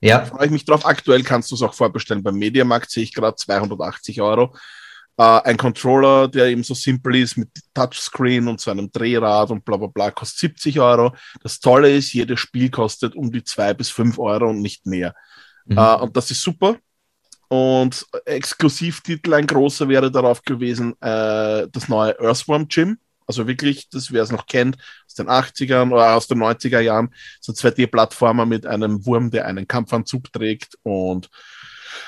Ja. 0.00 0.24
Freue 0.24 0.46
ich 0.46 0.52
mich 0.52 0.64
drauf. 0.64 0.86
Aktuell 0.86 1.22
kannst 1.22 1.50
du 1.50 1.54
es 1.54 1.62
auch 1.62 1.74
vorbestellen. 1.74 2.22
Beim 2.22 2.36
Mediamarkt 2.36 2.90
sehe 2.90 3.02
ich 3.02 3.14
gerade 3.14 3.36
280 3.36 4.20
Euro. 4.20 4.54
Äh, 5.16 5.22
ein 5.22 5.56
Controller, 5.56 6.28
der 6.28 6.46
eben 6.46 6.62
so 6.62 6.74
simpel 6.74 7.16
ist 7.16 7.36
mit 7.36 7.50
Touchscreen 7.74 8.48
und 8.48 8.60
so 8.60 8.70
einem 8.70 8.90
Drehrad 8.90 9.50
und 9.50 9.64
bla 9.64 9.76
bla 9.76 9.88
bla, 9.88 10.10
kostet 10.10 10.38
70 10.38 10.80
Euro. 10.80 11.14
Das 11.42 11.60
Tolle 11.60 11.94
ist, 11.94 12.12
jedes 12.12 12.40
Spiel 12.40 12.70
kostet 12.70 13.14
um 13.14 13.30
die 13.30 13.44
zwei 13.44 13.74
bis 13.74 13.90
fünf 13.90 14.18
Euro 14.18 14.50
und 14.50 14.62
nicht 14.62 14.86
mehr. 14.86 15.14
Mhm. 15.70 15.78
Uh, 15.78 16.02
und 16.02 16.16
das 16.16 16.30
ist 16.30 16.42
super. 16.42 16.76
Und 17.48 18.06
Exklusivtitel, 18.26 19.34
ein 19.34 19.46
großer 19.46 19.88
wäre 19.88 20.10
darauf 20.10 20.42
gewesen, 20.42 20.92
äh, 21.00 21.66
das 21.70 21.88
neue 21.88 22.18
Earthworm 22.20 22.68
Gym. 22.68 22.98
Also 23.26 23.46
wirklich, 23.46 23.88
das 23.88 24.12
wer 24.12 24.22
es 24.22 24.32
noch 24.32 24.46
kennt, 24.46 24.76
aus 25.06 25.14
den 25.14 25.28
80ern 25.28 25.92
oder 25.92 26.14
aus 26.16 26.26
den 26.26 26.38
90er 26.38 26.80
Jahren, 26.80 27.14
so 27.40 27.52
2D-Plattformer 27.52 28.44
mit 28.44 28.66
einem 28.66 29.04
Wurm, 29.06 29.30
der 29.30 29.46
einen 29.46 29.68
Kampfanzug 29.68 30.32
trägt 30.32 30.76
und 30.82 31.30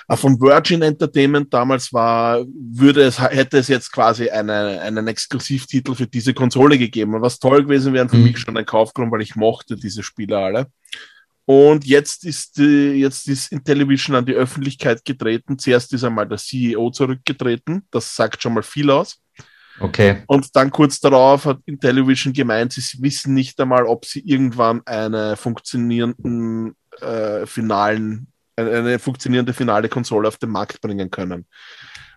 äh, 0.09 0.17
von 0.17 0.41
Virgin 0.41 0.83
Entertainment 0.83 1.53
damals 1.55 1.93
war, 1.93 2.45
würde 2.47 3.03
es, 3.03 3.21
hätte 3.21 3.59
es 3.59 3.69
jetzt 3.69 3.93
quasi 3.93 4.31
eine, 4.31 4.81
einen 4.81 5.07
Exklusivtitel 5.07 5.95
für 5.95 6.07
diese 6.07 6.35
Konsole 6.35 6.79
gegeben. 6.79 7.15
Und 7.15 7.23
was 7.23 7.39
toll 7.39 7.63
gewesen 7.63 7.93
wäre 7.93 8.09
für 8.09 8.17
mhm. 8.17 8.25
mich 8.25 8.39
schon 8.39 8.57
ein 8.57 8.67
Kaufgrund, 8.67 9.13
weil 9.13 9.23
ich 9.23 9.37
mochte 9.37 9.77
diese 9.77 10.03
Spiele 10.03 10.39
alle. 10.39 10.67
Und 11.45 11.85
jetzt 11.85 12.25
ist, 12.25 12.59
äh, 12.59 12.93
jetzt 12.93 13.29
ist 13.29 13.51
Intellivision 13.51 14.17
an 14.17 14.25
die 14.25 14.35
Öffentlichkeit 14.35 15.05
getreten. 15.05 15.59
Zuerst 15.59 15.93
ist 15.93 16.05
einmal 16.05 16.29
der 16.29 16.39
CEO 16.39 16.91
zurückgetreten. 16.91 17.87
Das 17.91 18.15
sagt 18.15 18.43
schon 18.43 18.55
mal 18.55 18.63
viel 18.63 18.91
aus. 18.91 19.19
Okay. 19.81 20.23
Und 20.27 20.55
dann 20.55 20.71
kurz 20.71 21.01
darauf 21.01 21.47
hat 21.47 21.59
Intellivision 21.67 22.33
gemeint, 22.33 22.73
sie 22.73 23.03
wissen 23.03 23.35
nicht 23.35 23.59
einmal, 23.61 23.85
ob 23.85 24.05
sie 24.05 24.21
irgendwann 24.21 24.83
eine 24.87 25.37
funktionierenden 25.37 26.77
äh, 27.01 27.47
finalen, 27.47 28.32
eine, 28.57 28.99
funktionierende 28.99 29.53
finale 29.53 29.89
Konsole 29.89 30.29
auf 30.29 30.37
den 30.37 30.51
Markt 30.51 30.81
bringen 30.81 31.11
können. 31.11 31.47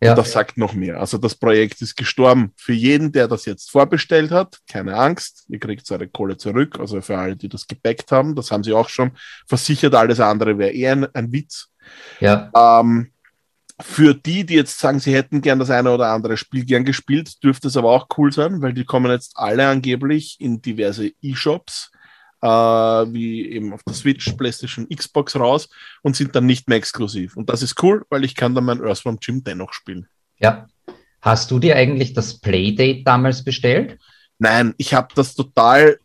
Ja. 0.02 0.12
Und 0.12 0.18
das 0.18 0.32
sagt 0.32 0.58
noch 0.58 0.74
mehr. 0.74 1.00
Also 1.00 1.18
das 1.18 1.36
Projekt 1.36 1.82
ist 1.82 1.96
gestorben. 1.96 2.52
Für 2.58 2.74
jeden, 2.74 3.12
der 3.12 3.28
das 3.28 3.46
jetzt 3.46 3.72
vorbestellt 3.72 4.32
hat, 4.32 4.58
keine 4.70 4.96
Angst, 4.96 5.46
ihr 5.48 5.60
kriegt 5.60 5.90
eure 5.90 6.08
Kohle 6.08 6.38
zurück. 6.38 6.80
Also 6.80 7.02
für 7.02 7.18
alle, 7.18 7.36
die 7.36 7.48
das 7.48 7.68
gebackt 7.68 8.12
haben, 8.12 8.36
das 8.36 8.52
haben 8.52 8.64
sie 8.64 8.74
auch 8.74 8.90
schon 8.90 9.12
versichert. 9.48 9.96
Alles 9.96 10.20
andere 10.20 10.58
wäre 10.58 10.72
eher 10.72 10.92
ein, 10.92 11.16
ein 11.16 11.32
Witz. 11.32 11.70
Ja. 12.20 12.52
Ähm, 12.56 13.12
für 13.82 14.14
die, 14.14 14.46
die 14.46 14.56
jetzt 14.56 14.80
sagen, 14.80 15.00
sie 15.00 15.14
hätten 15.14 15.42
gern 15.42 15.60
das 15.60 15.70
eine 15.70 15.92
oder 15.92 16.08
andere 16.12 16.38
Spiel 16.38 16.66
gern 16.66 16.86
gespielt, 16.86 17.44
dürfte 17.44 17.68
es 17.68 17.76
aber 17.76 17.92
auch 17.92 18.08
cool 18.18 18.32
sein, 18.32 18.62
weil 18.62 18.74
die 18.74 18.86
kommen 18.86 19.12
jetzt 19.12 19.34
alle 19.36 19.68
angeblich 19.68 20.38
in 20.40 20.62
diverse 20.62 21.12
E-Shops 21.22 21.92
äh, 22.46 23.14
wie 23.14 23.50
eben 23.50 23.74
auf 23.74 23.84
der 23.84 23.96
Switch, 23.96 24.32
PlayStation, 24.34 24.88
Xbox 24.88 25.36
raus 25.36 25.68
und 26.04 26.16
sind 26.16 26.36
dann 26.36 26.46
nicht 26.46 26.70
mehr 26.70 26.78
exklusiv. 26.78 27.36
Und 27.36 27.50
das 27.50 27.64
ist 27.64 27.82
cool, 27.82 28.06
weil 28.10 28.24
ich 28.24 28.36
kann 28.36 28.54
dann 28.54 28.66
mein 28.66 28.84
Earthworm 28.84 29.18
Jim 29.22 29.44
dennoch 29.44 29.74
spielen. 29.74 30.08
Ja. 30.38 30.68
Hast 31.22 31.50
du 31.50 31.58
dir 31.58 31.76
eigentlich 31.76 32.14
das 32.14 32.40
Playdate 32.40 33.04
damals 33.04 33.44
bestellt? 33.44 33.98
Nein, 34.38 34.76
ich 34.78 34.94
habe 34.94 35.08
das 35.16 35.34
total 35.34 36.00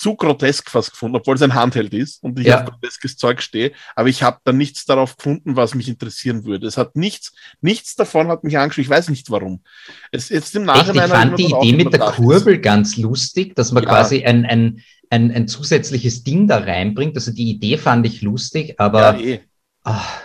zu 0.00 0.16
grotesk 0.16 0.70
fast 0.70 0.92
gefunden, 0.92 1.16
obwohl 1.16 1.34
es 1.34 1.42
ein 1.42 1.54
Handheld 1.54 1.92
ist 1.92 2.22
und 2.22 2.38
ich 2.38 2.46
ja. 2.46 2.62
auf 2.62 2.70
groteskes 2.70 3.18
Zeug 3.18 3.42
stehe, 3.42 3.72
aber 3.94 4.08
ich 4.08 4.22
habe 4.22 4.38
da 4.44 4.52
nichts 4.52 4.86
darauf 4.86 5.14
gefunden, 5.14 5.56
was 5.56 5.74
mich 5.74 5.90
interessieren 5.90 6.46
würde. 6.46 6.66
Es 6.66 6.78
hat 6.78 6.96
nichts, 6.96 7.34
nichts 7.60 7.96
davon 7.96 8.28
hat 8.28 8.42
mich 8.42 8.56
angeschaut, 8.56 8.82
ich 8.82 8.88
weiß 8.88 9.10
nicht 9.10 9.30
warum. 9.30 9.62
Es, 10.10 10.30
jetzt 10.30 10.56
im 10.56 10.64
Nachhinein 10.64 10.96
Echt, 10.96 11.04
ich 11.04 11.10
fand 11.12 11.38
die 11.38 11.68
Idee 11.68 11.84
mit 11.84 11.92
der 11.92 12.00
Kurbel 12.00 12.54
ist. 12.54 12.62
ganz 12.62 12.96
lustig, 12.96 13.54
dass 13.56 13.72
man 13.72 13.82
ja. 13.82 13.90
quasi 13.90 14.24
ein, 14.24 14.46
ein, 14.46 14.80
ein, 15.10 15.30
ein 15.32 15.46
zusätzliches 15.46 16.24
Ding 16.24 16.48
da 16.48 16.56
reinbringt. 16.56 17.14
Also 17.16 17.30
die 17.30 17.50
Idee 17.50 17.76
fand 17.76 18.06
ich 18.06 18.22
lustig, 18.22 18.80
aber 18.80 19.18
ja, 19.18 19.34
eh. 19.34 19.40
ach, 19.82 20.22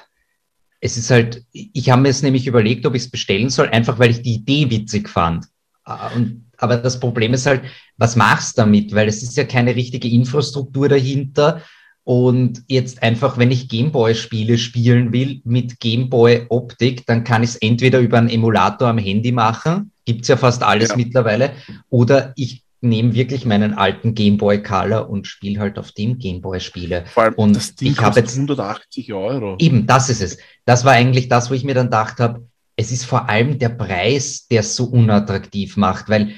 es 0.80 0.96
ist 0.96 1.12
halt, 1.12 1.44
ich 1.52 1.90
habe 1.90 2.02
mir 2.02 2.08
jetzt 2.08 2.24
nämlich 2.24 2.48
überlegt, 2.48 2.86
ob 2.86 2.96
ich 2.96 3.04
es 3.04 3.12
bestellen 3.12 3.50
soll, 3.50 3.68
einfach 3.68 4.00
weil 4.00 4.12
ich 4.12 4.22
die 4.22 4.36
Idee 4.36 4.70
witzig 4.72 5.10
fand. 5.10 5.48
Ah, 5.84 6.12
und, 6.16 6.45
aber 6.58 6.78
das 6.78 7.00
Problem 7.00 7.34
ist 7.34 7.46
halt, 7.46 7.62
was 7.98 8.16
machst 8.16 8.58
du 8.58 8.62
damit? 8.62 8.94
Weil 8.94 9.08
es 9.08 9.24
ist 9.24 9.38
ja 9.38 9.44
keine 9.44 9.76
richtige 9.76 10.10
Infrastruktur 10.10 10.90
dahinter. 10.90 11.62
Und 12.04 12.64
jetzt 12.68 13.02
einfach, 13.02 13.40
wenn 13.40 13.50
ich 13.50 13.68
Gameboy-Spiele 13.68 14.60
spielen 14.60 15.12
will 15.12 15.42
mit 15.44 15.80
Gameboy-Optik, 15.80 17.06
dann 17.08 17.24
kann 17.24 17.42
ich 17.42 17.52
es 17.52 17.56
entweder 17.56 18.00
über 18.00 18.20
einen 18.20 18.30
Emulator 18.30 18.88
am 18.88 19.00
Handy 19.00 19.32
machen, 19.32 19.92
gibt's 20.06 20.28
ja 20.28 20.38
fast 20.38 20.62
alles 20.62 20.90
ja. 20.90 20.98
mittlerweile, 20.98 21.54
oder 21.90 22.32
ich 22.36 22.62
nehme 22.82 23.16
wirklich 23.16 23.46
meinen 23.46 23.74
alten 23.74 24.14
Game 24.14 24.38
Boy 24.38 24.62
Color 24.62 25.10
und 25.10 25.26
spiele 25.26 25.60
halt 25.60 25.80
auf 25.80 25.92
dem 25.92 26.20
Game 26.20 26.42
Boy 26.42 26.60
Spiele. 26.60 27.06
Vor 27.08 27.24
allem 27.24 27.34
und 27.34 27.56
das 27.56 27.76
Ding 27.76 27.92
ich 27.92 28.00
habe 28.00 28.20
jetzt 28.20 28.36
180 28.36 29.12
Euro. 29.14 29.56
Eben, 29.60 29.88
das 29.88 30.10
ist 30.10 30.22
es. 30.22 30.38
Das 30.66 30.86
war 30.86 30.94
eigentlich 30.94 31.28
das, 31.28 31.50
wo 31.50 31.56
ich 31.56 31.64
mir 31.64 31.74
dann 31.74 31.88
gedacht 31.88 32.20
habe, 32.20 32.48
es 32.76 32.92
ist 32.92 33.06
vor 33.06 33.30
allem 33.30 33.58
der 33.58 33.70
Preis, 33.70 34.48
der 34.48 34.60
es 34.60 34.76
so 34.76 34.86
unattraktiv 34.86 35.78
macht, 35.78 36.10
weil 36.10 36.36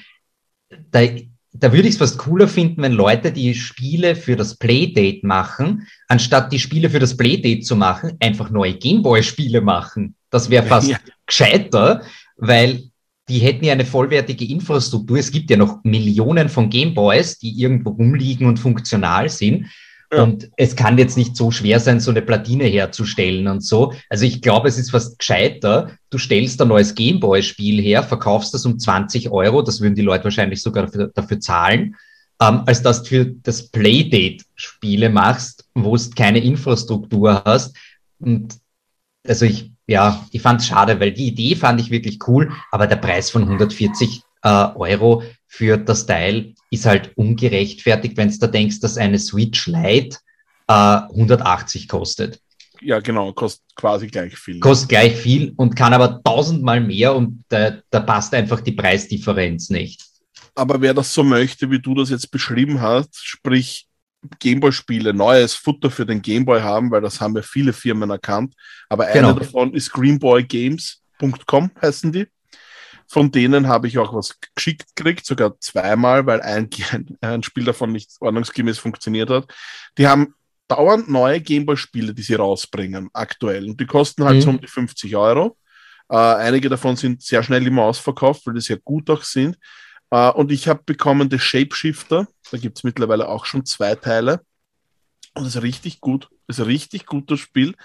da, 0.91 1.01
da 1.53 1.71
würde 1.71 1.87
ich 1.87 1.95
es 1.95 1.97
fast 1.97 2.17
cooler 2.17 2.47
finden, 2.47 2.81
wenn 2.81 2.91
Leute 2.91 3.31
die 3.31 3.53
Spiele 3.55 4.15
für 4.15 4.35
das 4.35 4.55
Playdate 4.55 5.25
machen, 5.25 5.87
anstatt 6.07 6.51
die 6.51 6.59
Spiele 6.59 6.89
für 6.89 6.99
das 6.99 7.17
Playdate 7.17 7.61
zu 7.61 7.75
machen, 7.75 8.13
einfach 8.19 8.49
neue 8.49 8.73
Gameboy-Spiele 8.73 9.61
machen. 9.61 10.15
Das 10.29 10.49
wäre 10.49 10.65
fast 10.67 10.89
ja. 10.89 10.97
gescheiter, 11.25 12.01
weil 12.37 12.83
die 13.29 13.39
hätten 13.39 13.65
ja 13.65 13.73
eine 13.73 13.85
vollwertige 13.85 14.45
Infrastruktur. 14.45 15.17
Es 15.17 15.31
gibt 15.31 15.49
ja 15.49 15.57
noch 15.57 15.83
Millionen 15.83 16.47
von 16.47 16.69
Gameboys, 16.69 17.39
die 17.39 17.59
irgendwo 17.59 17.89
rumliegen 17.91 18.47
und 18.47 18.57
funktional 18.57 19.27
sind. 19.29 19.67
Und 20.09 20.49
es 20.55 20.75
kann 20.75 20.97
jetzt 20.97 21.17
nicht 21.17 21.35
so 21.35 21.51
schwer 21.51 21.79
sein, 21.79 21.99
so 21.99 22.11
eine 22.11 22.21
Platine 22.21 22.63
herzustellen 22.63 23.47
und 23.47 23.61
so. 23.61 23.93
Also 24.09 24.25
ich 24.25 24.41
glaube, 24.41 24.69
es 24.69 24.77
ist 24.77 24.91
fast 24.91 25.19
gescheiter. 25.19 25.91
Du 26.09 26.17
stellst 26.17 26.61
ein 26.61 26.69
neues 26.69 26.95
Gameboy-Spiel 26.95 27.81
her, 27.81 28.03
verkaufst 28.03 28.53
das 28.53 28.65
um 28.65 28.79
20 28.79 29.29
Euro, 29.31 29.61
das 29.61 29.81
würden 29.81 29.95
die 29.95 30.01
Leute 30.01 30.23
wahrscheinlich 30.23 30.61
sogar 30.61 30.85
dafür, 30.85 31.11
dafür 31.13 31.39
zahlen, 31.41 31.95
ähm, 32.41 32.63
als 32.65 32.81
dass 32.81 33.03
du 33.03 33.09
für 33.09 33.25
das 33.25 33.69
Playdate 33.69 34.45
Spiele 34.55 35.09
machst, 35.09 35.65
wo 35.73 35.97
du 35.97 36.09
keine 36.15 36.39
Infrastruktur 36.39 37.43
hast. 37.43 37.75
Und 38.19 38.55
also 39.25 39.45
ich 39.45 39.71
ja, 39.87 40.25
ich 40.31 40.41
fand 40.41 40.61
es 40.61 40.67
schade, 40.67 40.99
weil 40.99 41.13
die 41.13 41.27
Idee 41.27 41.55
fand 41.55 41.79
ich 41.79 41.89
wirklich 41.89 42.19
cool, 42.27 42.51
aber 42.71 42.87
der 42.87 42.97
Preis 42.97 43.29
von 43.29 43.43
140 43.43 44.21
äh, 44.43 44.49
Euro 44.75 45.23
für 45.47 45.77
das 45.77 46.05
Teil 46.05 46.53
ist 46.69 46.85
halt 46.85 47.11
ungerechtfertigt, 47.15 48.17
wenn 48.17 48.29
du 48.29 48.37
da 48.37 48.47
denkst, 48.47 48.79
dass 48.79 48.97
eine 48.97 49.19
Switch 49.19 49.67
Lite 49.67 50.17
äh, 50.67 50.73
180 50.73 51.87
kostet. 51.87 52.39
ja 52.81 52.99
genau, 52.99 53.33
kostet 53.33 53.63
quasi 53.75 54.07
gleich 54.07 54.37
viel. 54.37 54.59
Kostet 54.59 54.89
gleich 54.89 55.15
viel 55.15 55.53
und 55.55 55.75
kann 55.75 55.93
aber 55.93 56.21
tausendmal 56.23 56.81
mehr 56.81 57.15
und 57.15 57.43
da, 57.49 57.77
da 57.89 57.99
passt 58.01 58.33
einfach 58.33 58.61
die 58.61 58.73
Preisdifferenz 58.73 59.69
nicht. 59.69 60.03
Aber 60.55 60.81
wer 60.81 60.93
das 60.93 61.13
so 61.13 61.23
möchte, 61.23 61.69
wie 61.69 61.79
du 61.79 61.93
das 61.93 62.09
jetzt 62.09 62.31
beschrieben 62.31 62.81
hast, 62.81 63.15
sprich 63.15 63.87
Gameboy-Spiele, 64.39 65.13
neues 65.13 65.53
Futter 65.53 65.91
für 65.91 66.05
den 66.05 66.21
Gameboy 66.21 66.61
haben, 66.61 66.91
weil 66.91 67.01
das 67.01 67.21
haben 67.21 67.35
ja 67.35 67.41
viele 67.41 67.73
Firmen 67.73 68.09
erkannt. 68.09 68.53
Aber 68.89 69.05
genau. 69.05 69.29
eine 69.29 69.39
davon 69.39 69.73
ist 69.73 69.91
greenboygames.com 69.91 71.71
heißen 71.81 72.11
die. 72.11 72.27
Von 73.07 73.31
denen 73.31 73.67
habe 73.67 73.87
ich 73.87 73.97
auch 73.97 74.13
was 74.13 74.37
geschickt 74.53 74.95
gekriegt, 74.95 75.25
sogar 75.25 75.59
zweimal, 75.59 76.25
weil 76.25 76.41
ein, 76.41 76.69
ein 77.21 77.43
Spiel 77.43 77.63
davon 77.63 77.91
nicht 77.91 78.11
ordnungsgemäß 78.19 78.79
funktioniert 78.79 79.29
hat. 79.29 79.53
Die 79.97 80.07
haben 80.07 80.33
dauernd 80.67 81.09
neue 81.09 81.39
Gameboy-Spiele, 81.39 82.13
die 82.13 82.21
sie 82.21 82.35
rausbringen, 82.35 83.09
aktuell. 83.13 83.69
Und 83.69 83.79
die 83.79 83.85
kosten 83.85 84.25
halt 84.25 84.37
mhm. 84.37 84.41
so 84.41 84.49
um 84.49 84.61
die 84.61 84.67
50 84.67 85.15
Euro. 85.15 85.57
Äh, 86.09 86.15
einige 86.15 86.69
davon 86.69 86.95
sind 86.95 87.21
sehr 87.21 87.43
schnell 87.43 87.65
immer 87.65 87.83
ausverkauft, 87.83 88.45
weil 88.45 88.53
die 88.53 88.61
sehr 88.61 88.77
gut 88.77 89.09
auch 89.09 89.23
sind. 89.23 89.57
Äh, 90.11 90.29
und 90.31 90.51
ich 90.51 90.67
habe 90.67 90.81
bekommen 90.85 91.29
The 91.29 91.39
Shapeshifter. 91.39 92.27
Da 92.51 92.57
gibt 92.57 92.77
es 92.77 92.83
mittlerweile 92.83 93.29
auch 93.29 93.45
schon 93.45 93.65
zwei 93.65 93.95
Teile. 93.95 94.41
Und 95.33 95.45
das 95.45 95.55
ist 95.55 95.61
richtig 95.61 96.01
gut. 96.01 96.29
Das 96.47 96.57
ist 96.57 96.63
ein 96.63 96.67
richtig 96.67 97.05
gutes 97.05 97.39
Spiel. 97.39 97.75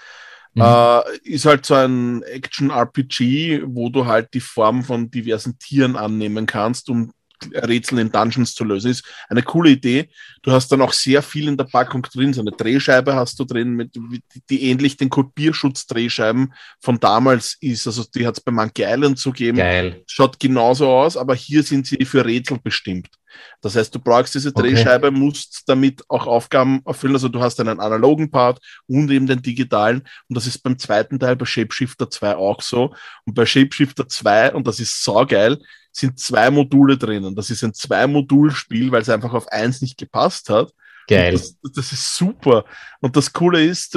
Mhm. 0.53 0.61
Äh, 0.61 1.17
ist 1.23 1.45
halt 1.45 1.65
so 1.65 1.73
ein 1.73 2.23
Action-RPG, 2.23 3.63
wo 3.65 3.89
du 3.89 4.05
halt 4.05 4.33
die 4.33 4.39
Form 4.39 4.83
von 4.83 5.09
diversen 5.09 5.57
Tieren 5.57 5.95
annehmen 5.95 6.45
kannst, 6.45 6.89
um 6.89 7.11
Rätsel 7.53 7.99
in 7.99 8.11
Dungeons 8.11 8.53
zu 8.53 8.63
lösen. 8.63 8.91
Ist 8.91 9.05
eine 9.29 9.43
coole 9.43 9.71
Idee. 9.71 10.09
Du 10.41 10.51
hast 10.51 10.71
dann 10.71 10.81
auch 10.81 10.93
sehr 10.93 11.21
viel 11.21 11.47
in 11.47 11.57
der 11.57 11.65
Packung 11.65 12.01
drin. 12.03 12.33
So 12.33 12.41
eine 12.41 12.51
Drehscheibe 12.51 13.15
hast 13.15 13.39
du 13.39 13.45
drin, 13.45 13.71
mit, 13.71 13.95
die 14.49 14.63
ähnlich 14.63 14.97
den 14.97 15.09
Kopierschutz-Drehscheiben 15.09 16.53
von 16.79 16.99
damals 16.99 17.57
ist. 17.61 17.87
Also 17.87 18.03
die 18.13 18.25
hat 18.25 18.37
es 18.37 18.43
bei 18.43 18.51
Monkey 18.51 18.83
Island 18.83 19.19
zu 19.19 19.31
geben. 19.31 19.57
Geil. 19.57 20.03
Schaut 20.07 20.39
genauso 20.39 20.89
aus, 20.89 21.17
aber 21.17 21.35
hier 21.35 21.63
sind 21.63 21.87
sie 21.87 22.03
für 22.05 22.25
Rätsel 22.25 22.59
bestimmt. 22.63 23.09
Das 23.61 23.75
heißt, 23.75 23.93
du 23.93 23.99
brauchst 23.99 24.35
diese 24.35 24.51
Drehscheibe, 24.51 25.07
okay. 25.07 25.17
musst 25.17 25.63
damit 25.67 26.03
auch 26.09 26.27
Aufgaben 26.27 26.81
erfüllen. 26.85 27.13
Also 27.13 27.29
du 27.29 27.39
hast 27.41 27.59
einen 27.59 27.79
analogen 27.79 28.29
Part 28.29 28.59
und 28.87 29.09
eben 29.09 29.27
den 29.27 29.41
digitalen. 29.41 30.03
Und 30.27 30.37
das 30.37 30.47
ist 30.47 30.59
beim 30.59 30.77
zweiten 30.77 31.19
Teil 31.19 31.35
bei 31.35 31.45
Shapeshifter 31.45 32.09
2 32.09 32.35
auch 32.35 32.61
so. 32.61 32.93
Und 33.25 33.33
bei 33.33 33.45
Shapeshifter 33.45 34.07
2, 34.07 34.53
und 34.53 34.67
das 34.67 34.79
ist 34.79 35.03
saugeil, 35.03 35.59
sind 35.93 36.19
zwei 36.19 36.49
Module 36.49 36.97
drinnen. 36.97 37.35
Das 37.35 37.49
ist 37.49 37.63
ein 37.63 37.73
Zwei-Modul-Spiel, 37.73 38.91
weil 38.91 39.01
es 39.01 39.09
einfach 39.09 39.33
auf 39.33 39.47
eins 39.49 39.81
nicht 39.81 39.97
gepasst 39.97 40.49
hat. 40.49 40.73
Geil. 41.07 41.33
Das, 41.33 41.57
das, 41.73 41.91
ist 41.91 42.15
super. 42.15 42.65
Und 43.01 43.15
das 43.15 43.31
Coole 43.31 43.63
ist, 43.63 43.95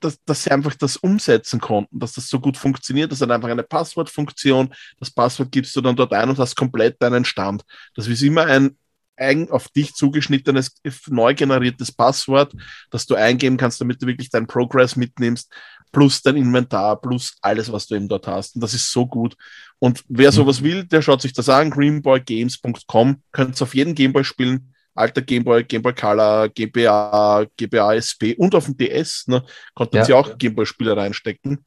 dass, 0.00 0.18
dass, 0.24 0.42
sie 0.42 0.50
einfach 0.50 0.74
das 0.74 0.96
umsetzen 0.96 1.60
konnten, 1.60 1.98
dass 1.98 2.14
das 2.14 2.28
so 2.28 2.40
gut 2.40 2.56
funktioniert. 2.56 3.12
Das 3.12 3.20
hat 3.20 3.30
einfach 3.30 3.48
eine 3.48 3.62
Passwortfunktion. 3.62 4.74
Das 4.98 5.10
Passwort 5.10 5.52
gibst 5.52 5.74
du 5.76 5.80
dann 5.80 5.96
dort 5.96 6.12
ein 6.12 6.28
und 6.28 6.38
hast 6.38 6.56
komplett 6.56 7.00
deinen 7.00 7.24
Stand. 7.24 7.62
Das 7.94 8.08
ist 8.08 8.22
immer 8.22 8.46
ein 8.46 8.76
eigen 9.18 9.50
auf 9.50 9.68
dich 9.68 9.94
zugeschnittenes, 9.94 10.80
neu 11.08 11.34
generiertes 11.34 11.92
Passwort, 11.92 12.52
das 12.90 13.06
du 13.06 13.14
eingeben 13.14 13.56
kannst, 13.56 13.80
damit 13.80 14.02
du 14.02 14.06
wirklich 14.06 14.30
deinen 14.30 14.46
Progress 14.46 14.96
mitnimmst, 14.96 15.52
plus 15.92 16.22
dein 16.22 16.36
Inventar, 16.36 17.00
plus 17.00 17.36
alles, 17.40 17.72
was 17.72 17.86
du 17.86 17.94
eben 17.94 18.08
dort 18.08 18.26
hast. 18.26 18.54
Und 18.54 18.62
das 18.62 18.74
ist 18.74 18.90
so 18.90 19.06
gut. 19.06 19.36
Und 19.78 20.04
wer 20.08 20.32
sowas 20.32 20.62
will, 20.62 20.84
der 20.84 21.02
schaut 21.02 21.22
sich 21.22 21.32
das 21.32 21.48
an, 21.48 21.70
greenboygames.com, 21.70 23.22
könnt 23.32 23.54
es 23.54 23.62
auf 23.62 23.74
jeden 23.74 23.94
Gameboy 23.94 24.24
spielen, 24.24 24.74
alter 24.94 25.22
Gameboy, 25.22 25.64
Gameboy 25.64 25.94
Color, 25.94 26.48
GBA, 26.48 27.46
GBA 27.56 27.94
SP 28.02 28.34
und 28.36 28.54
auf 28.54 28.66
dem 28.66 28.76
DS, 28.76 29.28
ne, 29.28 29.44
konnten 29.74 29.96
ja. 29.96 30.04
sie 30.04 30.12
auch 30.12 30.36
Gameboy-Spiele 30.36 30.96
reinstecken. 30.96 31.64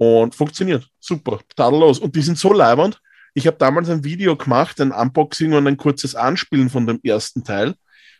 Und 0.00 0.34
funktioniert. 0.36 0.86
Super, 1.00 1.40
tadellos. 1.56 1.98
Und 1.98 2.14
die 2.14 2.22
sind 2.22 2.38
so 2.38 2.52
leibend. 2.52 3.00
Ich 3.38 3.46
habe 3.46 3.56
damals 3.56 3.88
ein 3.88 4.04
Video 4.04 4.36
gemacht, 4.36 4.80
ein 4.80 4.92
Unboxing 4.92 5.52
und 5.52 5.66
ein 5.66 5.76
kurzes 5.76 6.14
Anspielen 6.14 6.70
von 6.70 6.86
dem 6.86 7.00
ersten 7.02 7.44
Teil 7.44 7.74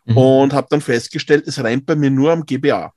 mhm. 0.05 0.17
und 0.17 0.53
habe 0.53 0.69
dann 0.71 0.81
festgestellt, 0.81 1.47
es 1.47 1.63
rennt 1.63 1.87
bei 1.87 1.97
mir 1.97 2.11
nur 2.11 2.33
am 2.33 2.47
GBA. 2.47 2.93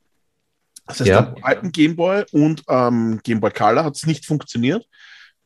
Das 0.87 0.99
heißt, 0.99 1.09
ja. 1.09 1.33
am 1.33 1.35
alten 1.41 1.71
Gameboy 1.71 2.25
und 2.31 2.67
am 2.67 3.13
ähm, 3.13 3.19
Gameboy 3.23 3.51
Color 3.51 3.83
hat 3.83 3.95
es 3.95 4.05
nicht 4.05 4.25
funktioniert 4.25 4.85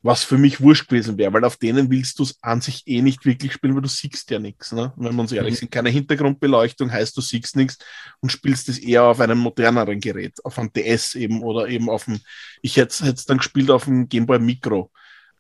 was 0.06 0.24
für 0.24 0.38
mich 0.38 0.62
wurscht 0.62 0.88
gewesen 0.88 1.18
wäre, 1.18 1.34
weil 1.34 1.44
auf 1.44 1.58
denen 1.58 1.90
willst 1.90 2.20
du 2.20 2.24
es 2.24 2.38
an 2.44 2.62
sich 2.62 2.84
eh 2.86 3.02
nicht 3.02 3.26
wirklich 3.26 3.54
spielen, 3.54 3.74
weil 3.74 3.82
du 3.82 3.88
siehst 3.88 4.30
ja 4.30 4.38
nichts. 4.38 4.72
Ne? 4.72 4.94
Wenn 4.98 5.16
wir 5.16 5.22
uns 5.22 5.32
ehrlich 5.32 5.56
mhm. 5.56 5.58
sind, 5.58 5.72
keine 5.72 5.90
Hintergrundbeleuchtung 5.90 6.92
heißt, 6.92 7.18
du 7.18 7.22
siehst 7.22 7.56
nichts 7.56 7.80
und 8.20 8.32
spielst 8.32 8.70
es 8.70 8.78
eher 8.78 9.02
auf 9.02 9.20
einem 9.20 9.40
moderneren 9.40 10.00
Gerät, 10.00 10.34
auf 10.46 10.60
einem 10.60 10.72
DS 10.72 11.16
eben 11.16 11.42
oder 11.42 11.68
eben 11.68 11.90
auf 11.90 12.06
dem, 12.06 12.20
ich 12.62 12.78
hätte 12.78 13.04
es 13.04 13.26
dann 13.26 13.40
gespielt 13.40 13.72
auf 13.72 13.86
dem 13.86 14.08
Gameboy 14.08 14.38
Micro. 14.38 14.92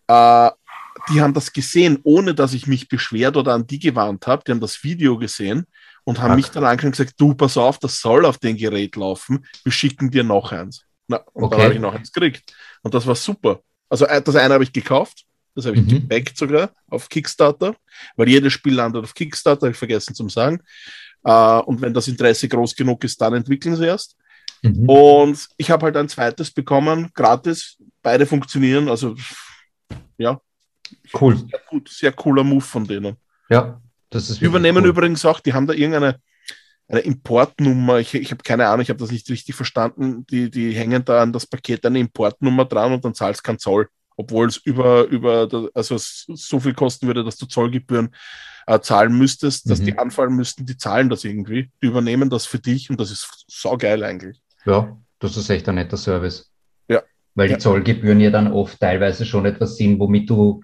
Äh, 0.07 0.49
die 1.09 1.21
haben 1.21 1.33
das 1.33 1.53
gesehen, 1.53 1.99
ohne 2.03 2.33
dass 2.33 2.53
ich 2.53 2.67
mich 2.67 2.87
beschwert 2.87 3.37
oder 3.37 3.53
an 3.53 3.67
die 3.67 3.79
gewarnt 3.79 4.27
habe. 4.27 4.43
Die 4.45 4.51
haben 4.51 4.59
das 4.59 4.83
Video 4.83 5.17
gesehen 5.17 5.65
und 6.03 6.19
haben 6.19 6.31
Ach. 6.31 6.35
mich 6.35 6.49
dann 6.49 6.63
angefangen 6.63 6.93
und 6.93 6.97
gesagt, 6.97 7.15
du, 7.17 7.33
pass 7.33 7.57
auf, 7.57 7.79
das 7.79 7.99
soll 7.99 8.25
auf 8.25 8.37
dem 8.37 8.57
Gerät 8.57 8.95
laufen, 8.95 9.45
wir 9.63 9.71
schicken 9.71 10.11
dir 10.11 10.23
noch 10.23 10.51
eins. 10.51 10.83
Na, 11.07 11.17
und 11.33 11.43
okay. 11.43 11.55
dann 11.55 11.65
habe 11.65 11.73
ich 11.73 11.79
noch 11.79 11.93
eins 11.93 12.11
gekriegt. 12.11 12.55
Und 12.81 12.93
das 12.93 13.05
war 13.05 13.15
super. 13.15 13.59
Also 13.89 14.05
äh, 14.05 14.21
das 14.21 14.35
eine 14.35 14.53
habe 14.53 14.63
ich 14.63 14.73
gekauft, 14.73 15.25
das 15.53 15.65
habe 15.65 15.77
ich 15.77 15.83
mhm. 15.83 15.89
gebackt 16.07 16.37
sogar 16.37 16.71
auf 16.89 17.09
Kickstarter, 17.09 17.75
weil 18.15 18.29
jedes 18.29 18.53
Spiel 18.53 18.73
landet 18.73 19.03
auf 19.03 19.13
Kickstarter, 19.13 19.67
habe 19.67 19.71
ich 19.71 19.77
vergessen 19.77 20.15
zu 20.15 20.27
sagen. 20.29 20.61
Uh, 21.27 21.59
und 21.65 21.81
wenn 21.81 21.93
das 21.93 22.07
Interesse 22.07 22.47
groß 22.47 22.75
genug 22.75 23.03
ist, 23.03 23.19
dann 23.19 23.33
entwickeln 23.33 23.75
sie 23.75 23.87
erst. 23.87 24.15
Mhm. 24.61 24.87
Und 24.87 25.47
ich 25.57 25.71
habe 25.71 25.85
halt 25.85 25.97
ein 25.97 26.07
zweites 26.07 26.51
bekommen, 26.51 27.09
gratis. 27.15 27.77
Beide 28.03 28.27
funktionieren, 28.27 28.89
also 28.89 29.15
ja. 30.17 30.39
Cool. 31.13 31.37
Sehr, 31.37 31.59
gut, 31.69 31.89
sehr 31.89 32.11
cooler 32.11 32.43
Move 32.43 32.61
von 32.61 32.85
denen. 32.85 33.17
Ja, 33.49 33.81
das 34.09 34.29
ist. 34.29 34.41
Übernehmen 34.41 34.83
cool. 34.83 34.89
übrigens 34.89 35.25
auch, 35.25 35.39
die 35.39 35.53
haben 35.53 35.67
da 35.67 35.73
irgendeine 35.73 36.19
eine 36.87 36.99
Importnummer, 36.99 37.99
ich, 37.99 38.13
ich 38.13 38.31
habe 38.31 38.43
keine 38.43 38.67
Ahnung, 38.67 38.81
ich 38.81 38.89
habe 38.89 38.99
das 38.99 39.11
nicht 39.11 39.29
richtig 39.29 39.55
verstanden, 39.55 40.25
die, 40.27 40.51
die 40.51 40.73
hängen 40.73 41.03
da 41.03 41.21
an 41.21 41.33
das 41.33 41.47
Paket 41.47 41.85
eine 41.85 41.99
Importnummer 41.99 42.65
dran 42.65 42.93
und 42.93 43.03
dann 43.03 43.15
zahlst 43.15 43.43
kein 43.43 43.57
Zoll, 43.57 43.87
obwohl 44.17 44.47
es 44.47 44.57
über, 44.57 45.05
über 45.05 45.49
also 45.73 45.95
so 45.97 46.59
viel 46.59 46.73
kosten 46.73 47.07
würde, 47.07 47.23
dass 47.23 47.37
du 47.37 47.47
Zollgebühren 47.47 48.13
äh, 48.67 48.79
zahlen 48.79 49.17
müsstest, 49.17 49.65
mhm. 49.65 49.69
dass 49.69 49.81
die 49.81 49.97
anfallen 49.97 50.35
müssten, 50.35 50.65
die 50.65 50.77
zahlen 50.77 51.09
das 51.09 51.23
irgendwie, 51.23 51.71
die 51.81 51.87
übernehmen 51.87 52.29
das 52.29 52.45
für 52.45 52.59
dich 52.59 52.89
und 52.89 52.99
das 52.99 53.09
ist 53.09 53.45
saugeil 53.47 54.03
eigentlich. 54.03 54.41
Ja, 54.65 54.95
das 55.19 55.37
ist 55.37 55.49
echt 55.49 55.67
ein 55.67 55.75
netter 55.75 55.97
Service. 55.97 56.51
Ja. 56.87 57.01
Weil 57.33 57.47
die 57.47 57.53
ja. 57.53 57.59
Zollgebühren 57.59 58.19
ja 58.19 58.29
dann 58.29 58.51
oft 58.51 58.79
teilweise 58.79 59.25
schon 59.25 59.45
etwas 59.45 59.77
sind, 59.77 59.99
womit 59.99 60.29
du 60.29 60.61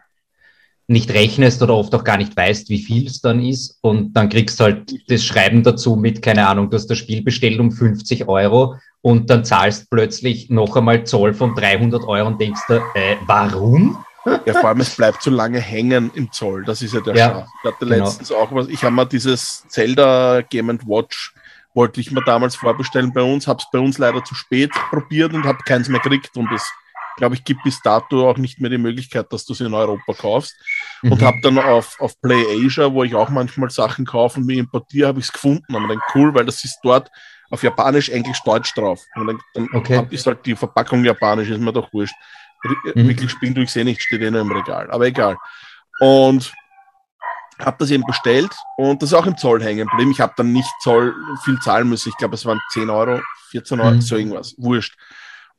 nicht 0.88 1.11
rechnest 1.13 1.61
oder 1.61 1.75
oft 1.75 1.93
auch 1.95 2.03
gar 2.03 2.17
nicht 2.17 2.36
weißt, 2.36 2.69
wie 2.69 2.79
viel 2.79 3.07
es 3.07 3.21
dann 3.21 3.43
ist. 3.43 3.77
Und 3.82 4.13
dann 4.13 4.29
kriegst 4.29 4.59
du 4.59 4.65
halt 4.65 4.93
das 5.09 5.23
Schreiben 5.23 5.63
dazu 5.63 5.95
mit, 5.95 6.21
keine 6.21 6.47
Ahnung, 6.47 6.69
du 6.69 6.75
hast 6.75 6.88
das 6.88 6.97
Spiel 6.97 7.23
bestellt 7.23 7.59
um 7.59 7.71
50 7.71 8.27
Euro 8.27 8.75
und 9.01 9.29
dann 9.29 9.45
zahlst 9.45 9.89
plötzlich 9.89 10.49
noch 10.49 10.75
einmal 10.75 11.05
Zoll 11.05 11.34
von 11.34 11.55
300 11.55 12.03
Euro 12.03 12.27
und 12.27 12.41
denkst 12.41 12.61
du, 12.67 12.75
äh, 12.93 13.15
warum? 13.25 14.03
Ja, 14.45 14.53
vor 14.53 14.69
allem, 14.69 14.82
es 14.82 14.95
bleibt 14.95 15.23
zu 15.23 15.32
lange 15.32 15.59
hängen 15.59 16.11
im 16.13 16.32
Zoll. 16.32 16.63
Das 16.63 16.82
ist 16.84 16.93
ja 16.93 17.01
der 17.01 17.15
ja. 17.15 17.47
Ich 17.63 17.71
hatte 17.71 17.86
genau. 17.86 18.05
letztens 18.05 18.32
auch 18.32 18.53
was, 18.53 18.67
ich 18.67 18.84
habe 18.84 18.93
mal 18.93 19.05
dieses 19.05 19.65
Zelda 19.67 20.41
Game 20.41 20.67
Watch, 20.86 21.34
wollte 21.73 22.01
ich 22.01 22.11
mir 22.11 22.21
damals 22.23 22.55
vorbestellen 22.55 23.13
bei 23.13 23.23
uns, 23.23 23.47
habe 23.47 23.59
es 23.59 23.65
bei 23.71 23.79
uns 23.79 23.97
leider 23.97 24.23
zu 24.23 24.36
spät 24.36 24.71
probiert 24.89 25.34
und 25.34 25.45
habe 25.45 25.59
keins 25.65 25.89
mehr 25.89 26.01
gekriegt 26.01 26.38
und 26.38 26.51
es 26.51 26.71
glaube 27.18 27.36
ich, 27.36 27.43
gibt 27.43 27.64
bis 27.64 27.82
dato 27.82 28.30
auch 28.30 28.38
nicht 28.38 28.59
mehr 28.59 28.70
die 28.70 28.78
Möglichkeit, 28.78 29.32
dass 29.32 29.45
du 29.45 29.53
sie 29.53 29.66
in 29.66 29.74
Europa 29.74 30.14
kaufst. 30.14 30.55
Mhm. 31.01 31.12
Und 31.12 31.22
habe 31.22 31.38
dann 31.41 31.57
auf, 31.59 31.99
auf 31.99 32.20
Play 32.22 32.43
Asia, 32.66 32.91
wo 32.91 33.03
ich 33.03 33.16
auch 33.16 33.30
manchmal 33.30 33.70
Sachen 33.70 34.05
kaufe 34.05 34.39
und 34.39 34.45
mir 34.45 34.59
importiere, 34.59 35.09
habe 35.09 35.20
ich 35.20 35.26
es 35.26 35.34
gefunden. 35.34 35.76
Aber 35.76 35.88
dann 35.88 35.99
cool, 36.16 36.34
weil 36.34 36.45
das 36.45 36.64
ist 36.64 36.80
dort 36.84 37.09
auf 37.49 37.64
Japanisch, 37.64 38.09
Englisch, 38.09 38.41
Deutsch 38.43 38.74
drauf. 38.74 39.01
Und 39.16 39.28
dann, 39.28 39.39
dann 39.53 39.68
okay. 39.74 40.05
ist 40.09 40.26
halt 40.26 40.45
die 40.45 40.55
Verpackung 40.55 41.03
japanisch, 41.03 41.49
ist 41.49 41.59
mir 41.59 41.74
doch 41.74 41.91
wurscht. 41.93 42.16
Mhm. 42.64 43.07
Wirklich 43.07 43.32
spielen 43.32 43.55
tue 43.55 43.64
ich 43.64 43.76
eh 43.76 43.84
nicht, 43.84 44.01
steht 44.01 44.22
eh 44.22 44.32
nur 44.32 44.41
im 44.41 44.51
Regal. 44.51 44.89
Aber 44.91 45.05
egal. 45.05 45.38
Und 45.99 46.51
habe 47.66 47.78
das 47.80 47.91
eben 47.91 48.03
bestellt 48.03 48.51
und 48.78 49.01
das 49.01 49.12
ist 49.12 49.14
auch 49.14 49.26
im 49.28 49.38
Zoll 49.38 49.64
hängen 49.64 49.88
geblieben. 49.88 50.12
Ich 50.12 50.20
habe 50.20 50.34
dann 50.36 50.51
nicht 50.51 50.70
Zoll 50.82 51.14
viel 51.43 51.59
zahlen 51.59 51.89
müssen. 51.89 52.09
Ich 52.09 52.18
glaube, 52.18 52.36
es 52.36 52.45
waren 52.45 52.59
10 52.72 52.89
Euro, 52.89 53.22
14 53.51 53.80
Euro, 53.80 53.91
mhm. 53.91 54.01
so 54.01 54.16
irgendwas. 54.16 54.55
Wurscht. 54.57 54.97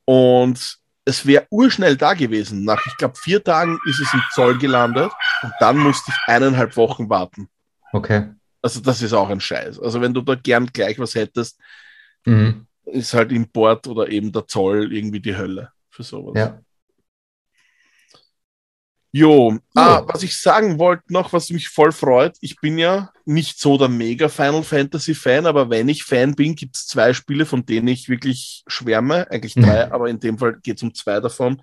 Und 0.05 0.77
es 1.05 1.25
wäre 1.25 1.47
urschnell 1.49 1.97
da 1.97 2.13
gewesen. 2.13 2.63
Nach, 2.63 2.81
ich 2.85 2.97
glaube, 2.97 3.15
vier 3.17 3.43
Tagen 3.43 3.79
ist 3.85 3.99
es 3.99 4.13
im 4.13 4.21
Zoll 4.33 4.57
gelandet 4.57 5.11
und 5.41 5.53
dann 5.59 5.77
musste 5.77 6.11
ich 6.11 6.33
eineinhalb 6.33 6.77
Wochen 6.77 7.09
warten. 7.09 7.49
Okay. 7.91 8.29
Also 8.61 8.79
das 8.79 9.01
ist 9.01 9.13
auch 9.13 9.29
ein 9.29 9.41
Scheiß. 9.41 9.79
Also 9.79 10.01
wenn 10.01 10.13
du 10.13 10.21
da 10.21 10.35
gern 10.35 10.67
gleich 10.67 10.97
was 10.99 11.15
hättest, 11.15 11.59
mhm. 12.25 12.65
ist 12.85 13.13
halt 13.13 13.31
Import 13.31 13.87
oder 13.87 14.09
eben 14.09 14.31
der 14.31 14.47
Zoll 14.47 14.93
irgendwie 14.93 15.19
die 15.19 15.35
Hölle 15.35 15.71
für 15.89 16.03
sowas. 16.03 16.33
Ja. 16.37 16.61
Jo, 19.15 19.59
ah, 19.75 20.01
was 20.07 20.23
ich 20.23 20.35
sagen 20.35 20.79
wollte 20.79 21.13
noch, 21.13 21.33
was 21.33 21.51
mich 21.51 21.69
voll 21.69 21.91
freut, 21.91 22.35
ich 22.41 22.59
bin 22.59 22.79
ja 22.79 23.11
nicht 23.25 23.59
so 23.59 23.77
der 23.77 23.87
mega 23.87 24.27
Final 24.27 24.63
Fantasy 24.63 25.13
Fan, 25.13 25.45
aber 25.45 25.69
wenn 25.69 25.87
ich 25.87 26.03
Fan 26.03 26.33
bin, 26.33 26.55
gibt 26.55 26.75
es 26.75 26.87
zwei 26.87 27.13
Spiele, 27.13 27.45
von 27.45 27.63
denen 27.63 27.89
ich 27.89 28.09
wirklich 28.09 28.63
schwärme, 28.65 29.29
eigentlich 29.29 29.53
drei, 29.53 29.85
mhm. 29.85 29.91
aber 29.91 30.09
in 30.09 30.19
dem 30.19 30.39
Fall 30.39 30.57
geht 30.63 30.77
es 30.77 30.83
um 30.83 30.95
zwei 30.95 31.19
davon. 31.19 31.61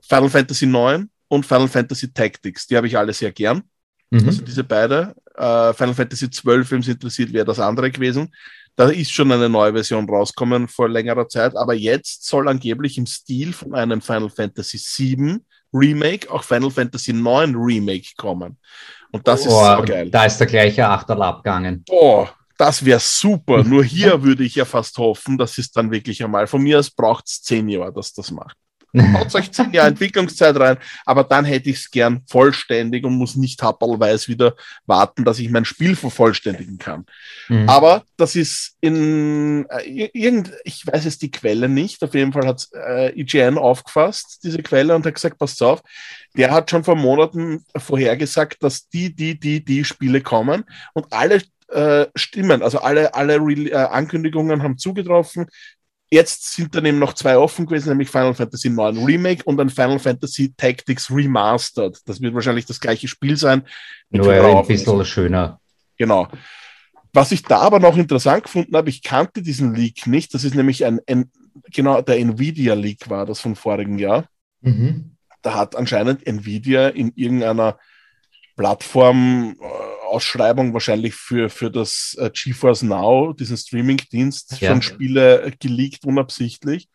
Final 0.00 0.28
Fantasy 0.28 0.66
9 0.66 1.08
und 1.28 1.46
Final 1.46 1.68
Fantasy 1.68 2.12
Tactics, 2.12 2.66
die 2.66 2.76
habe 2.76 2.88
ich 2.88 2.98
alle 2.98 3.12
sehr 3.12 3.30
gern. 3.30 3.62
Mhm. 4.10 4.26
Also 4.26 4.42
diese 4.42 4.64
beide. 4.64 5.14
Äh, 5.36 5.72
Final 5.74 5.94
Fantasy 5.94 6.28
12, 6.28 6.72
wenn 6.72 6.80
es 6.80 6.88
interessiert, 6.88 7.32
wäre 7.32 7.44
das 7.44 7.60
andere 7.60 7.92
gewesen. 7.92 8.34
Da 8.74 8.88
ist 8.88 9.12
schon 9.12 9.30
eine 9.30 9.48
neue 9.48 9.72
Version 9.74 10.08
rausgekommen 10.08 10.66
vor 10.66 10.88
längerer 10.88 11.28
Zeit, 11.28 11.56
aber 11.56 11.74
jetzt 11.74 12.26
soll 12.26 12.48
angeblich 12.48 12.98
im 12.98 13.06
Stil 13.06 13.52
von 13.52 13.74
einem 13.74 14.00
Final 14.00 14.30
Fantasy 14.30 14.78
7 14.78 15.46
Remake 15.72 16.30
auch 16.30 16.42
Final 16.42 16.70
Fantasy 16.70 17.12
9 17.12 17.54
Remake 17.54 18.10
kommen. 18.16 18.58
Und 19.12 19.26
das 19.26 19.46
oh, 19.46 19.80
ist 19.80 19.88
geil. 19.88 20.10
Da 20.10 20.24
ist 20.24 20.38
der 20.38 20.46
gleiche 20.46 20.86
Achterl 20.86 21.22
abgegangen. 21.22 21.84
Boah, 21.86 22.30
das 22.56 22.84
wäre 22.84 23.00
super. 23.00 23.64
Nur 23.64 23.84
hier 23.84 24.22
würde 24.22 24.44
ich 24.44 24.54
ja 24.54 24.64
fast 24.64 24.96
hoffen, 24.98 25.38
dass 25.38 25.58
es 25.58 25.70
dann 25.70 25.90
wirklich 25.90 26.22
einmal, 26.22 26.46
von 26.46 26.62
mir 26.62 26.78
aus 26.78 26.90
braucht 26.90 27.26
es 27.26 27.42
zehn 27.42 27.68
Jahre, 27.68 27.92
dass 27.92 28.12
das 28.12 28.30
macht. 28.30 28.56
Haut 29.14 29.34
euch 29.34 29.52
zehn 29.52 29.72
Jahre 29.72 29.88
Entwicklungszeit 29.88 30.56
rein, 30.58 30.76
aber 31.04 31.24
dann 31.24 31.44
hätte 31.44 31.70
ich 31.70 31.76
es 31.76 31.90
gern 31.90 32.22
vollständig 32.26 33.04
und 33.04 33.14
muss 33.14 33.36
nicht 33.36 33.62
happerlweise 33.62 34.28
wieder 34.28 34.56
warten, 34.86 35.24
dass 35.24 35.38
ich 35.38 35.50
mein 35.50 35.64
Spiel 35.64 35.94
vervollständigen 35.94 36.78
kann. 36.78 37.06
Mhm. 37.48 37.68
Aber 37.68 38.04
das 38.16 38.34
ist 38.36 38.76
in 38.80 39.66
äh, 39.70 40.10
irgend, 40.12 40.52
ich 40.64 40.86
weiß 40.86 41.06
es 41.06 41.18
die 41.18 41.30
Quelle 41.30 41.68
nicht, 41.68 42.02
auf 42.02 42.14
jeden 42.14 42.32
Fall 42.32 42.46
hat 42.46 42.66
äh, 42.74 43.18
IGN 43.18 43.58
aufgefasst, 43.58 44.40
diese 44.42 44.62
Quelle, 44.62 44.94
und 44.94 45.06
hat 45.06 45.14
gesagt, 45.14 45.38
passt 45.38 45.62
auf, 45.62 45.82
der 46.36 46.50
hat 46.50 46.70
schon 46.70 46.84
vor 46.84 46.96
Monaten 46.96 47.64
vorhergesagt, 47.76 48.62
dass 48.62 48.88
die, 48.88 49.14
die, 49.14 49.38
die, 49.38 49.64
die 49.64 49.84
Spiele 49.84 50.20
kommen 50.20 50.64
und 50.94 51.12
alle 51.12 51.42
äh, 51.68 52.06
Stimmen, 52.16 52.62
also 52.62 52.80
alle, 52.80 53.14
alle 53.14 53.36
Re 53.36 53.70
äh, 53.70 53.74
Ankündigungen 53.74 54.62
haben 54.62 54.78
zugetroffen. 54.78 55.46
Jetzt 56.12 56.54
sind 56.54 56.74
dann 56.74 56.84
eben 56.86 56.98
noch 56.98 57.12
zwei 57.12 57.38
offen 57.38 57.66
gewesen, 57.66 57.90
nämlich 57.90 58.10
Final 58.10 58.34
Fantasy 58.34 58.68
IX 58.68 59.06
Remake 59.06 59.44
und 59.44 59.60
ein 59.60 59.70
Final 59.70 60.00
Fantasy 60.00 60.52
Tactics 60.56 61.08
Remastered. 61.10 62.00
Das 62.04 62.20
wird 62.20 62.34
wahrscheinlich 62.34 62.66
das 62.66 62.80
gleiche 62.80 63.06
Spiel 63.06 63.36
sein. 63.36 63.62
Nur 64.10 64.32
ein 64.32 64.66
bisschen 64.66 65.04
schöner. 65.04 65.60
Genau. 65.96 66.26
Was 67.12 67.30
ich 67.30 67.42
da 67.42 67.58
aber 67.58 67.78
noch 67.78 67.96
interessant 67.96 68.44
gefunden 68.44 68.76
habe, 68.76 68.90
ich 68.90 69.02
kannte 69.02 69.42
diesen 69.42 69.74
Leak 69.74 70.06
nicht. 70.06 70.34
Das 70.34 70.42
ist 70.42 70.54
nämlich 70.54 70.84
ein, 70.84 71.00
ein 71.06 71.30
genau 71.72 72.00
der 72.02 72.18
Nvidia 72.18 72.74
Leak 72.74 73.08
war 73.08 73.26
das 73.26 73.40
vom 73.40 73.54
vorigen 73.54 73.98
Jahr. 73.98 74.26
Mhm. 74.62 75.16
Da 75.42 75.54
hat 75.54 75.76
anscheinend 75.76 76.26
Nvidia 76.26 76.88
in 76.88 77.12
irgendeiner 77.14 77.78
Plattform-Ausschreibung 80.10 80.74
wahrscheinlich 80.74 81.14
für, 81.14 81.48
für 81.48 81.70
das 81.70 82.16
äh, 82.18 82.30
GeForce 82.32 82.82
Now, 82.82 83.32
diesen 83.32 83.56
Streaming-Dienst, 83.56 84.60
ja. 84.60 84.70
schon 84.70 84.82
Spiele 84.82 85.52
geleakt, 85.58 86.04
unabsichtlich. 86.04 86.88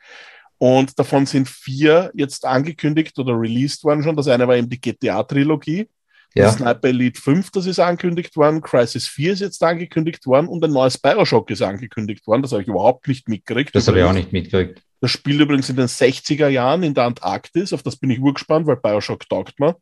Und 0.58 0.98
davon 0.98 1.26
sind 1.26 1.50
vier 1.50 2.12
jetzt 2.14 2.46
angekündigt 2.46 3.18
oder 3.20 3.34
released 3.34 3.84
worden 3.84 4.04
schon. 4.04 4.16
Das 4.16 4.28
eine 4.28 4.48
war 4.48 4.56
eben 4.56 4.70
die 4.70 4.80
GTA-Trilogie. 4.80 5.88
Ja. 6.34 6.52
Sniper 6.52 6.90
Elite 6.90 7.22
5, 7.22 7.52
das 7.52 7.66
ist 7.66 7.80
angekündigt 7.80 8.36
worden. 8.36 8.62
Crisis 8.62 9.08
4 9.08 9.34
ist 9.34 9.40
jetzt 9.40 9.64
angekündigt 9.64 10.26
worden 10.26 10.48
und 10.48 10.64
ein 10.66 10.72
neues 10.72 10.98
Bioshock 10.98 11.50
ist 11.50 11.62
angekündigt 11.62 12.28
worden. 12.28 12.42
Das 12.42 12.52
habe 12.52 12.62
ich 12.62 12.68
überhaupt 12.68 13.08
nicht 13.08 13.30
mitgekriegt. 13.30 13.74
Das 13.74 13.88
habe 13.88 14.00
ich 14.00 14.04
auch 14.04 14.14
nicht 14.14 14.34
mitgekriegt. 14.34 14.82
Das 15.00 15.12
Spiel 15.12 15.40
übrigens 15.40 15.70
in 15.70 15.78
den 15.78 15.88
60er 15.88 16.50
Jahren 16.50 16.84
in 16.84 16.94
der 16.94 17.06
Antarktis. 17.06 17.72
Auf 17.72 17.84
das 17.84 17.96
bin 17.96 18.10
ich 18.10 18.20
urgespannt, 18.20 18.68
weil 18.68 18.78
Bioshock 18.78 19.30
taugt 19.30 19.60
mir. 19.60 19.78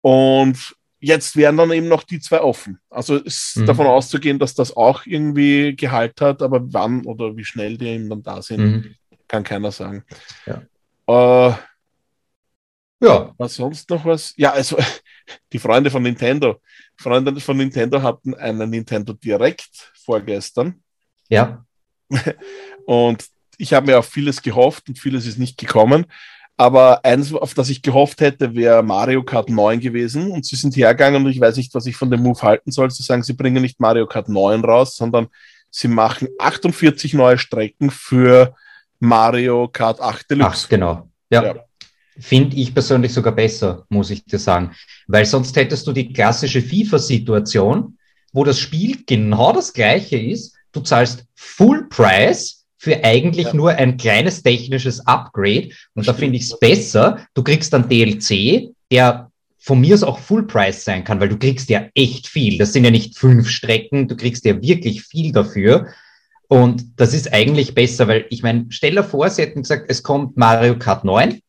Und 0.00 0.74
jetzt 1.00 1.36
wären 1.36 1.56
dann 1.56 1.72
eben 1.72 1.88
noch 1.88 2.02
die 2.02 2.20
zwei 2.20 2.40
offen. 2.40 2.80
Also 2.90 3.16
ist 3.16 3.56
mhm. 3.56 3.66
davon 3.66 3.86
auszugehen, 3.86 4.38
dass 4.38 4.54
das 4.54 4.76
auch 4.76 5.06
irgendwie 5.06 5.76
Gehalt 5.76 6.20
hat, 6.20 6.42
aber 6.42 6.60
wann 6.72 7.04
oder 7.04 7.36
wie 7.36 7.44
schnell 7.44 7.78
die 7.78 7.86
eben 7.86 8.08
dann 8.08 8.22
da 8.22 8.42
sind, 8.42 8.60
mhm. 8.60 8.94
kann 9.26 9.44
keiner 9.44 9.72
sagen. 9.72 10.04
Ja. 10.46 10.62
Äh, 11.06 11.54
ja. 13.00 13.34
Was 13.38 13.54
sonst 13.54 13.88
noch 13.90 14.04
was? 14.04 14.34
Ja, 14.36 14.52
also 14.52 14.76
die 15.52 15.58
Freunde 15.58 15.90
von 15.90 16.02
Nintendo. 16.02 16.60
Freunde 16.96 17.38
von 17.40 17.56
Nintendo 17.56 18.02
hatten 18.02 18.34
einen 18.34 18.70
Nintendo 18.70 19.12
Direct 19.12 19.92
vorgestern. 20.04 20.82
Ja. 21.28 21.64
Und 22.86 23.26
ich 23.58 23.72
habe 23.72 23.86
mir 23.86 23.98
auf 23.98 24.08
vieles 24.08 24.40
gehofft 24.40 24.88
und 24.88 24.98
vieles 24.98 25.26
ist 25.26 25.36
nicht 25.36 25.58
gekommen. 25.58 26.06
Aber 26.60 27.04
eins, 27.04 27.32
auf 27.32 27.54
das 27.54 27.70
ich 27.70 27.82
gehofft 27.82 28.20
hätte, 28.20 28.52
wäre 28.56 28.82
Mario 28.82 29.22
Kart 29.22 29.48
9 29.48 29.78
gewesen. 29.78 30.32
Und 30.32 30.44
sie 30.44 30.56
sind 30.56 30.76
hergegangen 30.76 31.24
und 31.24 31.30
ich 31.30 31.40
weiß 31.40 31.56
nicht, 31.56 31.72
was 31.72 31.86
ich 31.86 31.94
von 31.94 32.10
dem 32.10 32.20
Move 32.20 32.42
halten 32.42 32.72
soll. 32.72 32.90
Sie 32.90 33.04
sagen, 33.04 33.22
sie 33.22 33.34
bringen 33.34 33.62
nicht 33.62 33.78
Mario 33.78 34.08
Kart 34.08 34.28
9 34.28 34.64
raus, 34.64 34.96
sondern 34.96 35.28
sie 35.70 35.86
machen 35.86 36.26
48 36.40 37.14
neue 37.14 37.38
Strecken 37.38 37.90
für 37.90 38.56
Mario 38.98 39.68
Kart 39.68 40.00
8 40.00 40.32
Deluxe. 40.32 40.64
Ach, 40.64 40.68
genau. 40.68 41.08
ja. 41.30 41.44
ja. 41.44 41.54
Finde 42.18 42.56
ich 42.56 42.74
persönlich 42.74 43.12
sogar 43.12 43.32
besser, 43.32 43.86
muss 43.88 44.10
ich 44.10 44.24
dir 44.24 44.40
sagen. 44.40 44.74
Weil 45.06 45.24
sonst 45.24 45.54
hättest 45.54 45.86
du 45.86 45.92
die 45.92 46.12
klassische 46.12 46.60
FIFA-Situation, 46.60 47.96
wo 48.32 48.42
das 48.42 48.58
Spiel 48.58 49.04
genau 49.06 49.52
das 49.52 49.72
gleiche 49.72 50.18
ist. 50.18 50.56
Du 50.72 50.80
zahlst 50.80 51.24
Full 51.36 51.88
Price 51.88 52.57
für 52.78 53.04
eigentlich 53.04 53.48
ja. 53.48 53.54
nur 53.54 53.70
ein 53.70 53.96
kleines 53.96 54.42
technisches 54.42 55.06
Upgrade. 55.06 55.70
Und 55.94 56.06
da 56.06 56.14
finde 56.14 56.36
ich 56.36 56.44
es 56.44 56.58
besser. 56.58 57.26
Du 57.34 57.42
kriegst 57.42 57.72
dann 57.72 57.88
DLC, 57.88 58.70
der 58.90 59.30
von 59.58 59.80
mir 59.80 59.94
aus 59.94 60.04
auch 60.04 60.18
Full 60.18 60.46
Price 60.46 60.84
sein 60.84 61.04
kann, 61.04 61.20
weil 61.20 61.28
du 61.28 61.36
kriegst 61.36 61.68
ja 61.68 61.86
echt 61.94 62.28
viel. 62.28 62.56
Das 62.56 62.72
sind 62.72 62.84
ja 62.84 62.90
nicht 62.90 63.18
fünf 63.18 63.50
Strecken, 63.50 64.08
du 64.08 64.16
kriegst 64.16 64.44
ja 64.44 64.62
wirklich 64.62 65.02
viel 65.02 65.32
dafür. 65.32 65.88
Und 66.46 66.98
das 66.98 67.12
ist 67.12 67.32
eigentlich 67.32 67.74
besser, 67.74 68.08
weil 68.08 68.24
ich 68.30 68.42
meine, 68.42 68.66
stell 68.70 68.94
dir 68.94 69.04
vor, 69.04 69.28
sie 69.28 69.42
hätten 69.42 69.62
gesagt, 69.62 69.86
es 69.88 70.02
kommt 70.02 70.36
Mario 70.36 70.78
Kart 70.78 71.04
9 71.04 71.42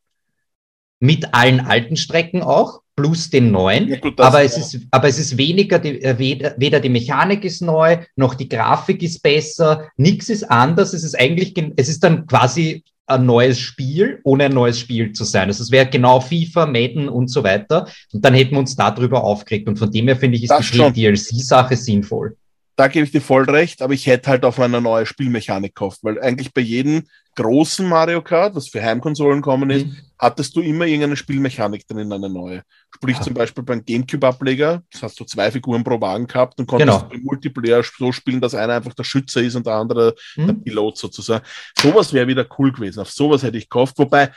mit 0.99 1.33
allen 1.33 1.61
alten 1.61 1.95
Strecken 1.95 2.41
auch 2.41 2.81
plus 2.99 3.29
den 3.29 3.51
neuen. 3.51 3.87
Ja, 3.87 3.97
gut, 3.97 4.19
aber, 4.19 4.43
es 4.43 4.57
ist, 4.57 4.79
aber 4.91 5.07
es 5.07 5.19
ist 5.19 5.37
weniger, 5.37 5.79
die, 5.79 6.01
äh, 6.01 6.17
weder, 6.17 6.55
weder 6.57 6.79
die 6.79 6.89
Mechanik 6.89 7.43
ist 7.45 7.61
neu, 7.61 7.97
noch 8.15 8.35
die 8.35 8.49
Grafik 8.49 9.01
ist 9.03 9.21
besser, 9.21 9.89
nichts 9.97 10.29
ist 10.29 10.43
anders. 10.43 10.93
Es 10.93 11.03
ist 11.03 11.19
eigentlich, 11.19 11.53
es 11.75 11.89
ist 11.89 12.03
dann 12.03 12.25
quasi 12.27 12.83
ein 13.07 13.25
neues 13.25 13.59
Spiel, 13.59 14.19
ohne 14.23 14.45
ein 14.45 14.53
neues 14.53 14.79
Spiel 14.79 15.13
zu 15.13 15.23
sein. 15.23 15.47
Also 15.47 15.63
es 15.63 15.71
wäre 15.71 15.87
genau 15.87 16.19
FIFA, 16.19 16.67
Madden 16.67 17.09
und 17.09 17.29
so 17.29 17.43
weiter. 17.43 17.87
Und 18.13 18.23
dann 18.23 18.35
hätten 18.35 18.51
wir 18.51 18.59
uns 18.59 18.75
darüber 18.75 19.23
aufgeregt. 19.23 19.67
Und 19.67 19.79
von 19.79 19.91
dem 19.91 20.07
her 20.07 20.15
finde 20.15 20.37
ich, 20.37 20.43
ist 20.43 20.51
das 20.51 20.69
die 20.69 20.77
DLC-Sache 20.77 21.75
sinnvoll 21.75 22.35
da 22.79 22.87
gebe 22.87 23.03
ich 23.03 23.11
dir 23.11 23.19
voll 23.19 23.43
recht, 23.43 23.81
aber 23.81 23.93
ich 23.93 24.07
hätte 24.07 24.29
halt 24.29 24.45
auf 24.45 24.57
eine 24.57 24.79
neue 24.79 25.05
Spielmechanik 25.05 25.75
gehofft, 25.75 25.99
weil 26.01 26.17
eigentlich 26.21 26.53
bei 26.53 26.61
jedem 26.61 27.03
großen 27.35 27.85
Mario 27.85 28.21
Kart, 28.21 28.55
was 28.55 28.69
für 28.69 28.81
Heimkonsolen 28.81 29.41
kommen 29.41 29.69
ist, 29.69 29.87
mhm. 29.87 29.97
Hattest 30.19 30.55
du 30.55 30.61
immer 30.61 30.85
irgendeine 30.85 31.15
Spielmechanik 31.15 31.87
drin, 31.87 32.11
eine 32.11 32.29
neue. 32.29 32.63
Sprich 32.93 33.17
ja. 33.17 33.23
zum 33.23 33.33
Beispiel 33.33 33.63
beim 33.63 33.83
Gamecube-Ableger, 33.83 34.83
das 34.91 35.01
hast 35.01 35.19
du 35.19 35.23
zwei 35.23 35.49
Figuren 35.49 35.83
pro 35.83 35.99
Wagen 35.99 36.27
gehabt 36.27 36.59
und 36.59 36.67
konntest 36.67 36.99
genau. 36.99 37.13
im 37.13 37.23
Multiplayer 37.23 37.81
so 37.83 38.11
spielen, 38.11 38.41
dass 38.41 38.53
einer 38.53 38.73
einfach 38.73 38.93
der 38.93 39.05
Schütze 39.05 39.41
ist 39.41 39.55
und 39.55 39.65
der 39.65 39.75
andere 39.75 40.15
mhm. 40.35 40.47
der 40.47 40.53
Pilot 40.53 40.97
sozusagen. 40.97 41.45
Sowas 41.79 42.11
wäre 42.11 42.27
wieder 42.27 42.45
cool 42.57 42.71
gewesen. 42.71 42.99
Auf 42.99 43.11
sowas 43.11 43.43
hätte 43.43 43.57
ich 43.57 43.69
gehofft, 43.69 43.97
wobei 43.97 44.31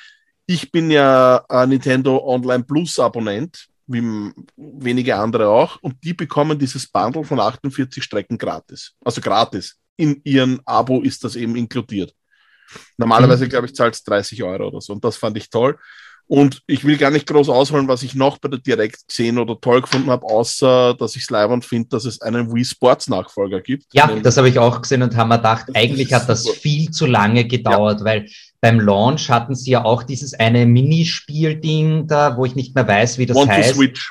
ich 0.47 0.71
bin 0.71 0.91
ja 0.91 1.45
Nintendo 1.67 2.23
Online 2.25 2.65
Plus 2.65 2.99
Abonnent 2.99 3.69
wie 3.87 4.33
wenige 4.57 5.17
andere 5.17 5.49
auch, 5.49 5.81
und 5.83 5.97
die 6.03 6.15
bekommen 6.15 6.59
dieses 6.59 6.89
Bundle 6.89 7.25
von 7.25 7.41
48 7.41 8.03
Strecken 8.03 8.39
gratis. 8.39 8.95
Also 9.05 9.21
gratis. 9.21 9.77
In 9.97 10.21
ihren 10.25 10.61
Abo 10.65 11.03
ist 11.03 11.25
das 11.25 11.37
eben 11.37 11.57
inkludiert. 11.57 12.15
Normalerweise, 12.97 13.45
mhm. 13.45 13.49
glaube 13.51 13.67
ich, 13.67 13.75
zahlt 13.75 13.95
es 13.95 14.05
30 14.05 14.43
Euro 14.43 14.69
oder 14.69 14.81
so. 14.81 14.93
Und 14.93 15.05
das 15.05 15.17
fand 15.17 15.37
ich 15.37 15.51
toll. 15.51 15.79
Und 16.29 16.63
ich 16.67 16.85
will 16.85 16.97
gar 16.97 17.11
nicht 17.11 17.27
groß 17.27 17.49
ausholen, 17.49 17.89
was 17.89 18.03
ich 18.03 18.15
noch 18.15 18.39
bei 18.39 18.49
der 18.49 18.59
Direkt 18.59 19.07
gesehen 19.09 19.39
oder 19.39 19.61
toll 19.61 19.83
gefunden 19.83 20.09
habe, 20.09 20.25
außer 20.25 20.95
dass 20.95 21.17
ich 21.17 21.25
es 21.25 21.31
live 21.31 21.51
und 21.51 21.65
finde, 21.65 21.91
dass 21.91 22.05
es 22.05 22.23
einen 22.23 22.55
Wii 22.55 22.65
Sports 22.65 23.09
Nachfolger 23.09 23.61
gibt. 23.61 23.87
Ja, 23.93 24.07
das 24.07 24.37
habe 24.37 24.49
ich 24.49 24.59
auch 24.59 24.81
gesehen 24.81 25.03
und 25.03 25.17
haben 25.17 25.29
mir 25.29 25.37
gedacht, 25.37 25.67
eigentlich 25.75 26.15
hat 26.15 26.29
das 26.29 26.45
super. 26.45 26.59
viel 26.59 26.91
zu 26.91 27.07
lange 27.07 27.45
gedauert, 27.45 28.01
ja. 28.01 28.05
weil 28.07 28.29
beim 28.61 28.81
Launch 28.81 29.29
hatten 29.29 29.55
sie 29.55 29.73
ja 29.73 29.85
auch 29.85 30.05
dieses 30.05 30.33
eine 30.33 30.65
Minispiel-Ding 30.65 32.07
da, 32.07 32.37
wo 32.37 32.47
ich 32.47 32.55
nicht 32.55 32.75
mehr 32.75 32.87
weiß, 32.87 33.19
wie 33.19 33.27
das 33.27 33.37
One 33.37 33.51
heißt. 33.51 33.71
To 33.71 33.77
Switch. 33.77 34.11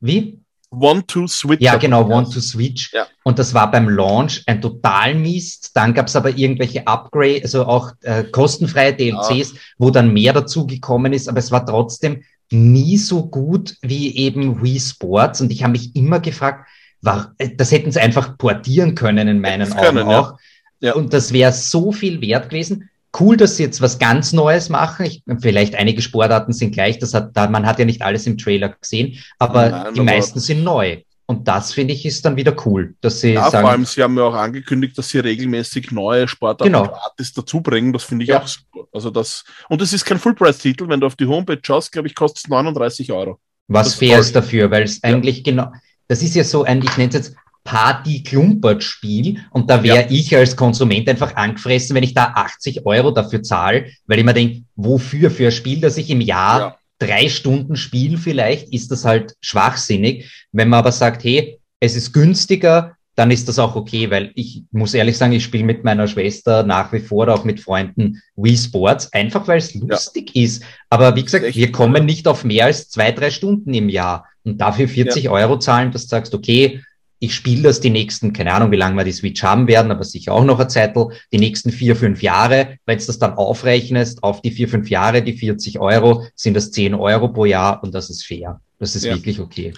Wie? 0.00 0.40
One 0.70 1.06
to 1.06 1.26
Switch. 1.26 1.62
Ja, 1.62 1.76
genau, 1.76 2.04
One 2.04 2.28
to 2.28 2.40
Switch. 2.40 2.92
Ja. 2.92 3.06
Und 3.22 3.38
das 3.38 3.54
war 3.54 3.70
beim 3.70 3.88
Launch 3.88 4.42
ein 4.46 4.60
total 4.60 5.14
Mist. 5.14 5.70
Dann 5.74 5.94
gab 5.94 6.08
es 6.08 6.16
aber 6.16 6.36
irgendwelche 6.36 6.86
Upgrade, 6.86 7.40
also 7.42 7.66
auch 7.66 7.92
äh, 8.02 8.24
kostenfreie 8.24 8.94
DLCs, 8.94 9.52
ja. 9.52 9.58
wo 9.78 9.90
dann 9.90 10.12
mehr 10.12 10.32
dazu 10.32 10.66
gekommen 10.66 11.12
ist, 11.12 11.28
aber 11.28 11.38
es 11.38 11.50
war 11.50 11.64
trotzdem 11.64 12.24
nie 12.50 12.96
so 12.96 13.26
gut 13.26 13.76
wie 13.82 14.16
eben 14.16 14.62
Wii 14.62 14.80
Sports. 14.80 15.40
Und 15.40 15.52
ich 15.52 15.62
habe 15.62 15.72
mich 15.72 15.94
immer 15.94 16.20
gefragt, 16.20 16.68
war, 17.00 17.34
äh, 17.38 17.50
das 17.56 17.70
hätten 17.70 17.92
sie 17.92 18.00
einfach 18.00 18.36
portieren 18.36 18.94
können 18.94 19.28
in 19.28 19.40
meinen 19.40 19.72
Augen 19.72 19.80
können, 19.80 20.08
auch. 20.08 20.34
Ja. 20.80 20.94
Und 20.94 21.12
das 21.12 21.32
wäre 21.32 21.52
so 21.52 21.92
viel 21.92 22.20
wert 22.20 22.50
gewesen 22.50 22.90
cool, 23.20 23.36
dass 23.36 23.56
sie 23.56 23.64
jetzt 23.64 23.80
was 23.80 23.98
ganz 23.98 24.32
Neues 24.32 24.68
machen. 24.68 25.06
Ich, 25.06 25.22
vielleicht 25.40 25.74
einige 25.74 26.02
Sportarten 26.02 26.52
sind 26.52 26.72
gleich, 26.72 26.98
das 26.98 27.14
hat, 27.14 27.34
man 27.34 27.66
hat 27.66 27.78
ja 27.78 27.84
nicht 27.84 28.02
alles 28.02 28.26
im 28.26 28.38
Trailer 28.38 28.70
gesehen, 28.70 29.18
aber 29.38 29.70
Nein, 29.70 29.94
die 29.94 30.00
aber 30.00 30.10
meisten 30.10 30.40
sind 30.40 30.64
neu. 30.64 31.02
Und 31.28 31.48
das 31.48 31.72
finde 31.72 31.92
ich 31.92 32.06
ist 32.06 32.24
dann 32.24 32.36
wieder 32.36 32.54
cool, 32.64 32.94
dass 33.00 33.20
sie 33.20 33.32
ja, 33.32 33.50
sagen. 33.50 33.64
Vor 33.64 33.70
allem, 33.70 33.84
sie 33.84 34.00
haben 34.00 34.16
ja 34.16 34.24
auch 34.24 34.34
angekündigt, 34.34 34.96
dass 34.96 35.08
sie 35.08 35.18
regelmäßig 35.18 35.90
neue 35.90 36.28
Sportarten 36.28 36.72
genau. 36.72 36.86
gratis 36.86 37.32
dazu 37.32 37.60
bringen. 37.60 37.92
Das 37.92 38.04
finde 38.04 38.22
ich 38.22 38.28
ja. 38.28 38.40
auch 38.40 38.46
super. 38.46 38.86
Also 38.92 39.10
das, 39.10 39.44
und 39.68 39.82
es 39.82 39.92
ist 39.92 40.04
kein 40.04 40.20
Full-Price-Titel. 40.20 40.88
Wenn 40.88 41.00
du 41.00 41.06
auf 41.08 41.16
die 41.16 41.26
Homepage 41.26 41.58
schaust, 41.60 41.90
glaube 41.90 42.06
ich, 42.06 42.14
kostet 42.14 42.44
es 42.44 42.48
39 42.48 43.10
Euro. 43.10 43.40
Was 43.66 43.94
fair 43.94 44.20
ist 44.20 44.36
dafür, 44.36 44.70
weil 44.70 44.84
es 44.84 45.00
ja. 45.02 45.10
eigentlich 45.10 45.42
genau, 45.42 45.72
das 46.06 46.22
ist 46.22 46.36
ja 46.36 46.44
so 46.44 46.62
ein, 46.62 46.80
ich 46.82 46.96
nenne 46.96 47.08
es 47.08 47.14
jetzt 47.14 47.36
Party-Klumpert-Spiel 47.66 49.40
und 49.50 49.68
da 49.68 49.82
wäre 49.82 50.02
ja. 50.02 50.06
ich 50.08 50.34
als 50.34 50.56
Konsument 50.56 51.06
einfach 51.10 51.36
angefressen, 51.36 51.94
wenn 51.94 52.02
ich 52.02 52.14
da 52.14 52.32
80 52.34 52.86
Euro 52.86 53.10
dafür 53.10 53.42
zahle, 53.42 53.88
weil 54.06 54.18
ich 54.18 54.24
mir 54.24 54.32
denke, 54.32 54.62
wofür? 54.74 55.30
Für 55.30 55.46
ein 55.46 55.52
Spiel, 55.52 55.80
das 55.80 55.98
ich 55.98 56.08
im 56.08 56.22
Jahr 56.22 56.60
ja 56.60 56.76
drei 56.98 57.28
Stunden 57.28 57.76
Spiel 57.76 58.18
vielleicht, 58.18 58.72
ist 58.72 58.90
das 58.90 59.04
halt 59.04 59.34
schwachsinnig. 59.40 60.46
Wenn 60.52 60.68
man 60.68 60.78
aber 60.78 60.92
sagt, 60.92 61.24
hey, 61.24 61.58
es 61.80 61.96
ist 61.96 62.12
günstiger, 62.12 62.96
dann 63.14 63.30
ist 63.30 63.48
das 63.48 63.58
auch 63.58 63.76
okay, 63.76 64.10
weil 64.10 64.30
ich 64.34 64.64
muss 64.72 64.92
ehrlich 64.92 65.16
sagen, 65.16 65.32
ich 65.32 65.44
spiele 65.44 65.64
mit 65.64 65.84
meiner 65.84 66.06
Schwester 66.06 66.62
nach 66.62 66.92
wie 66.92 67.00
vor 67.00 67.28
auch 67.28 67.44
mit 67.44 67.60
Freunden 67.60 68.20
Wii 68.36 68.56
Sports, 68.56 69.10
einfach 69.12 69.48
weil 69.48 69.58
es 69.58 69.74
lustig 69.74 70.32
ja. 70.34 70.42
ist. 70.42 70.62
Aber 70.90 71.16
wie 71.16 71.24
gesagt, 71.24 71.54
wir 71.54 71.72
kommen 71.72 72.04
nicht 72.04 72.28
auf 72.28 72.44
mehr 72.44 72.66
als 72.66 72.90
zwei, 72.90 73.12
drei 73.12 73.30
Stunden 73.30 73.72
im 73.72 73.88
Jahr 73.88 74.26
und 74.44 74.60
dafür 74.60 74.86
40 74.86 75.24
ja. 75.24 75.30
Euro 75.30 75.58
zahlen, 75.58 75.92
dass 75.92 76.02
du 76.02 76.08
sagst, 76.08 76.34
okay, 76.34 76.82
ich 77.18 77.34
spiele 77.34 77.62
das 77.62 77.80
die 77.80 77.90
nächsten, 77.90 78.32
keine 78.32 78.52
Ahnung, 78.52 78.70
wie 78.70 78.76
lange 78.76 78.96
wir 78.96 79.04
die 79.04 79.12
Switch 79.12 79.42
haben 79.42 79.66
werden, 79.66 79.90
aber 79.90 80.04
sicher 80.04 80.32
auch 80.32 80.44
noch 80.44 80.58
eine 80.58 80.68
Zeitl, 80.68 81.08
die 81.32 81.38
nächsten 81.38 81.72
vier, 81.72 81.96
fünf 81.96 82.22
Jahre. 82.22 82.78
Wenn 82.84 82.98
du 82.98 83.06
das 83.06 83.18
dann 83.18 83.34
aufrechnest 83.34 84.22
auf 84.22 84.42
die 84.42 84.50
vier, 84.50 84.68
fünf 84.68 84.90
Jahre, 84.90 85.22
die 85.22 85.32
40 85.32 85.80
Euro, 85.80 86.26
sind 86.34 86.54
das 86.54 86.70
10 86.72 86.94
Euro 86.94 87.28
pro 87.28 87.46
Jahr 87.46 87.82
und 87.82 87.94
das 87.94 88.10
ist 88.10 88.26
fair. 88.26 88.60
Das 88.78 88.94
ist 88.94 89.04
ja. 89.04 89.14
wirklich 89.14 89.40
okay. 89.40 89.72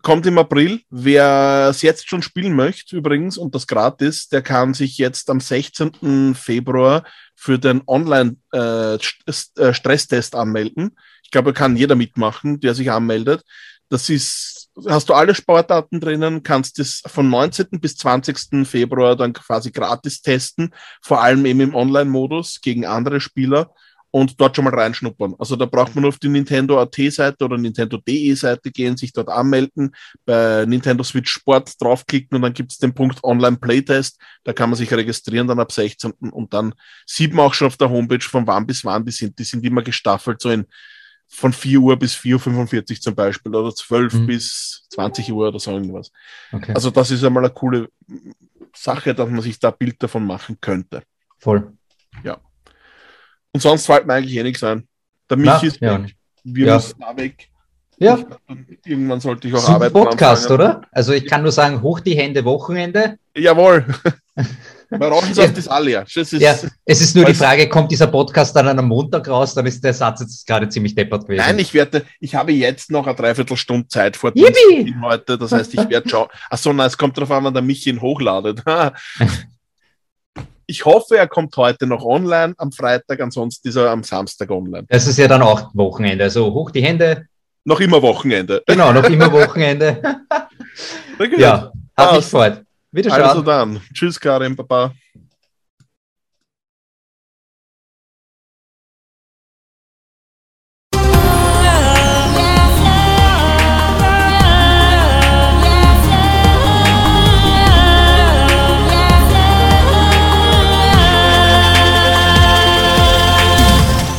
Kommt 0.00 0.24
im 0.26 0.38
April. 0.38 0.80
Wer 0.88 1.68
es 1.70 1.82
jetzt 1.82 2.08
schon 2.08 2.22
spielen 2.22 2.54
möchte, 2.54 2.96
übrigens, 2.96 3.36
und 3.36 3.54
das 3.54 3.66
gratis, 3.66 4.28
der 4.28 4.40
kann 4.40 4.72
sich 4.72 4.96
jetzt 4.96 5.28
am 5.28 5.40
16. 5.40 6.34
Februar 6.34 7.04
für 7.34 7.58
den 7.58 7.82
Online-Stresstest 7.86 10.34
äh, 10.34 10.36
äh 10.36 10.40
anmelden. 10.40 10.96
Ich 11.24 11.30
glaube, 11.30 11.52
kann 11.52 11.76
jeder 11.76 11.94
mitmachen, 11.94 12.58
der 12.60 12.74
sich 12.74 12.90
anmeldet. 12.90 13.42
Das 13.92 14.08
ist 14.08 14.70
hast 14.88 15.10
du 15.10 15.12
alle 15.12 15.34
Sportarten 15.34 16.00
drinnen, 16.00 16.42
kannst 16.42 16.78
es 16.78 17.02
von 17.06 17.28
19. 17.28 17.66
bis 17.72 17.94
20. 17.96 18.66
Februar 18.66 19.16
dann 19.16 19.34
quasi 19.34 19.70
gratis 19.70 20.22
testen, 20.22 20.70
vor 21.02 21.22
allem 21.22 21.44
eben 21.44 21.60
im 21.60 21.74
Online-Modus 21.74 22.62
gegen 22.62 22.86
andere 22.86 23.20
Spieler 23.20 23.74
und 24.10 24.40
dort 24.40 24.56
schon 24.56 24.64
mal 24.64 24.74
reinschnuppern. 24.74 25.34
Also 25.38 25.56
da 25.56 25.66
braucht 25.66 25.94
man 25.94 26.02
nur 26.02 26.08
auf 26.08 26.18
die 26.18 26.30
Nintendo 26.30 26.80
AT-Seite 26.80 27.44
oder 27.44 27.58
Nintendo.de 27.58 28.34
Seite 28.34 28.70
gehen, 28.70 28.96
sich 28.96 29.12
dort 29.12 29.28
anmelden, 29.28 29.94
bei 30.24 30.64
Nintendo 30.66 31.04
Switch 31.04 31.30
Sport 31.30 31.78
draufklicken 31.78 32.36
und 32.36 32.40
dann 32.40 32.54
gibt 32.54 32.72
es 32.72 32.78
den 32.78 32.94
Punkt 32.94 33.22
Online 33.24 33.58
Playtest. 33.58 34.18
Da 34.44 34.54
kann 34.54 34.70
man 34.70 34.78
sich 34.78 34.90
registrieren 34.90 35.48
dann 35.48 35.60
ab 35.60 35.70
16. 35.70 36.12
und 36.30 36.54
dann 36.54 36.74
sieht 37.06 37.34
man 37.34 37.46
auch 37.46 37.54
schon 37.54 37.66
auf 37.66 37.76
der 37.76 37.90
Homepage 37.90 38.24
von 38.24 38.46
wann 38.46 38.66
bis 38.66 38.86
wann 38.86 39.04
die 39.04 39.12
sind. 39.12 39.38
Die 39.38 39.44
sind 39.44 39.64
immer 39.64 39.82
gestaffelt, 39.82 40.40
so 40.40 40.50
in 40.50 40.66
von 41.34 41.52
4 41.52 41.80
Uhr 41.80 41.98
bis 41.98 42.14
4.45 42.14 42.90
Uhr 42.90 43.00
zum 43.00 43.14
Beispiel 43.14 43.54
oder 43.54 43.74
12 43.74 44.12
mhm. 44.12 44.26
bis 44.26 44.86
20 44.90 45.32
Uhr 45.32 45.48
oder 45.48 45.58
so 45.58 45.72
irgendwas. 45.72 46.12
Okay. 46.52 46.72
Also 46.74 46.90
das 46.90 47.10
ist 47.10 47.24
einmal 47.24 47.44
eine 47.44 47.52
coole 47.52 47.88
Sache, 48.76 49.14
dass 49.14 49.28
man 49.28 49.40
sich 49.40 49.58
da 49.58 49.70
Bild 49.70 50.02
davon 50.02 50.26
machen 50.26 50.58
könnte. 50.60 51.02
Voll. 51.38 51.72
Ja. 52.22 52.38
Und 53.52 53.60
sonst 53.60 53.86
fällt 53.86 54.06
mir 54.06 54.14
eigentlich 54.14 54.36
eh 54.36 54.42
nichts 54.42 54.62
ein. 54.62 54.86
Der 55.30 55.38
Michi 55.38 55.68
ist 55.68 55.80
ja. 55.80 56.02
weg. 56.02 56.14
Wir 56.44 56.66
ja. 56.66 56.74
müssen 56.74 57.00
da 57.00 57.16
weg. 57.16 57.48
Ja. 57.98 58.18
Ich, 58.68 58.78
irgendwann 58.84 59.20
sollte 59.20 59.48
ich 59.48 59.54
auch 59.54 59.60
Super 59.60 59.74
arbeiten. 59.74 59.92
Podcast, 59.94 60.50
anfangen. 60.50 60.70
oder? 60.70 60.88
Also 60.92 61.12
ich 61.12 61.26
kann 61.26 61.42
nur 61.42 61.52
sagen, 61.52 61.80
hoch 61.80 62.00
die 62.00 62.16
Hände, 62.16 62.44
Wochenende. 62.44 63.18
Jawohl. 63.34 63.86
Bei 64.98 65.08
Rauchenschaft 65.08 65.56
ist 65.56 65.68
alle, 65.68 65.90
ja. 65.90 66.02
Es 66.02 66.16
ist, 66.16 66.32
ja. 66.32 66.54
Es 66.84 67.00
ist 67.00 67.16
nur 67.16 67.24
die 67.24 67.34
Frage, 67.34 67.68
kommt 67.68 67.90
dieser 67.90 68.06
Podcast 68.06 68.54
dann 68.54 68.68
an 68.68 68.78
einem 68.78 68.88
Montag 68.88 69.28
raus, 69.28 69.54
dann 69.54 69.66
ist 69.66 69.82
der 69.82 69.94
Satz 69.94 70.20
jetzt 70.20 70.46
gerade 70.46 70.68
ziemlich 70.68 70.94
deppert 70.94 71.22
gewesen. 71.22 71.40
Nein, 71.40 71.58
ich 71.58 71.72
werde, 71.72 72.04
ich 72.20 72.34
habe 72.34 72.52
jetzt 72.52 72.90
noch 72.90 73.06
eine 73.06 73.16
Dreiviertelstunde 73.16 73.88
Zeit 73.88 74.16
vor 74.16 74.32
Yippie! 74.34 74.94
heute, 75.02 75.38
das 75.38 75.52
heißt, 75.52 75.74
ich 75.74 75.88
werde 75.88 76.08
schauen. 76.08 76.28
Achso, 76.50 76.72
nein, 76.72 76.86
es 76.86 76.98
kommt 76.98 77.16
darauf 77.16 77.30
an, 77.30 77.44
wann 77.44 77.54
der 77.54 77.62
Michi 77.62 77.90
ihn 77.90 78.00
hochladet. 78.00 78.62
ich 80.66 80.84
hoffe, 80.84 81.16
er 81.16 81.28
kommt 81.28 81.56
heute 81.56 81.86
noch 81.86 82.04
online 82.04 82.54
am 82.58 82.72
Freitag, 82.72 83.20
ansonsten 83.20 83.68
ist 83.68 83.76
er 83.76 83.90
am 83.90 84.02
Samstag 84.02 84.50
online. 84.50 84.86
Das 84.88 85.06
ist 85.06 85.18
ja 85.18 85.28
dann 85.28 85.42
auch 85.42 85.74
Wochenende, 85.74 86.24
also 86.24 86.52
hoch 86.52 86.70
die 86.70 86.82
Hände. 86.82 87.26
Noch 87.64 87.80
immer 87.80 88.02
Wochenende. 88.02 88.62
Genau, 88.66 88.92
noch 88.92 89.04
immer 89.04 89.30
Wochenende. 89.32 90.02
ja, 91.36 91.72
hat 91.96 92.12
mich 92.12 92.24
gefreut. 92.24 92.64
Wiederschauen. 92.92 93.22
Also 93.22 93.42
dann. 93.42 93.80
Tschüss, 93.94 94.20
Karin, 94.20 94.54
Papa. 94.54 94.92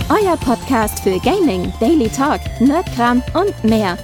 Euer 0.10 0.38
Podcast 0.38 1.04
für 1.04 1.20
Gaming, 1.20 1.72
Daily 1.80 2.10
Talk, 2.10 2.42
Nerdkram 2.60 3.22
und 3.36 3.64
mehr. 3.64 3.98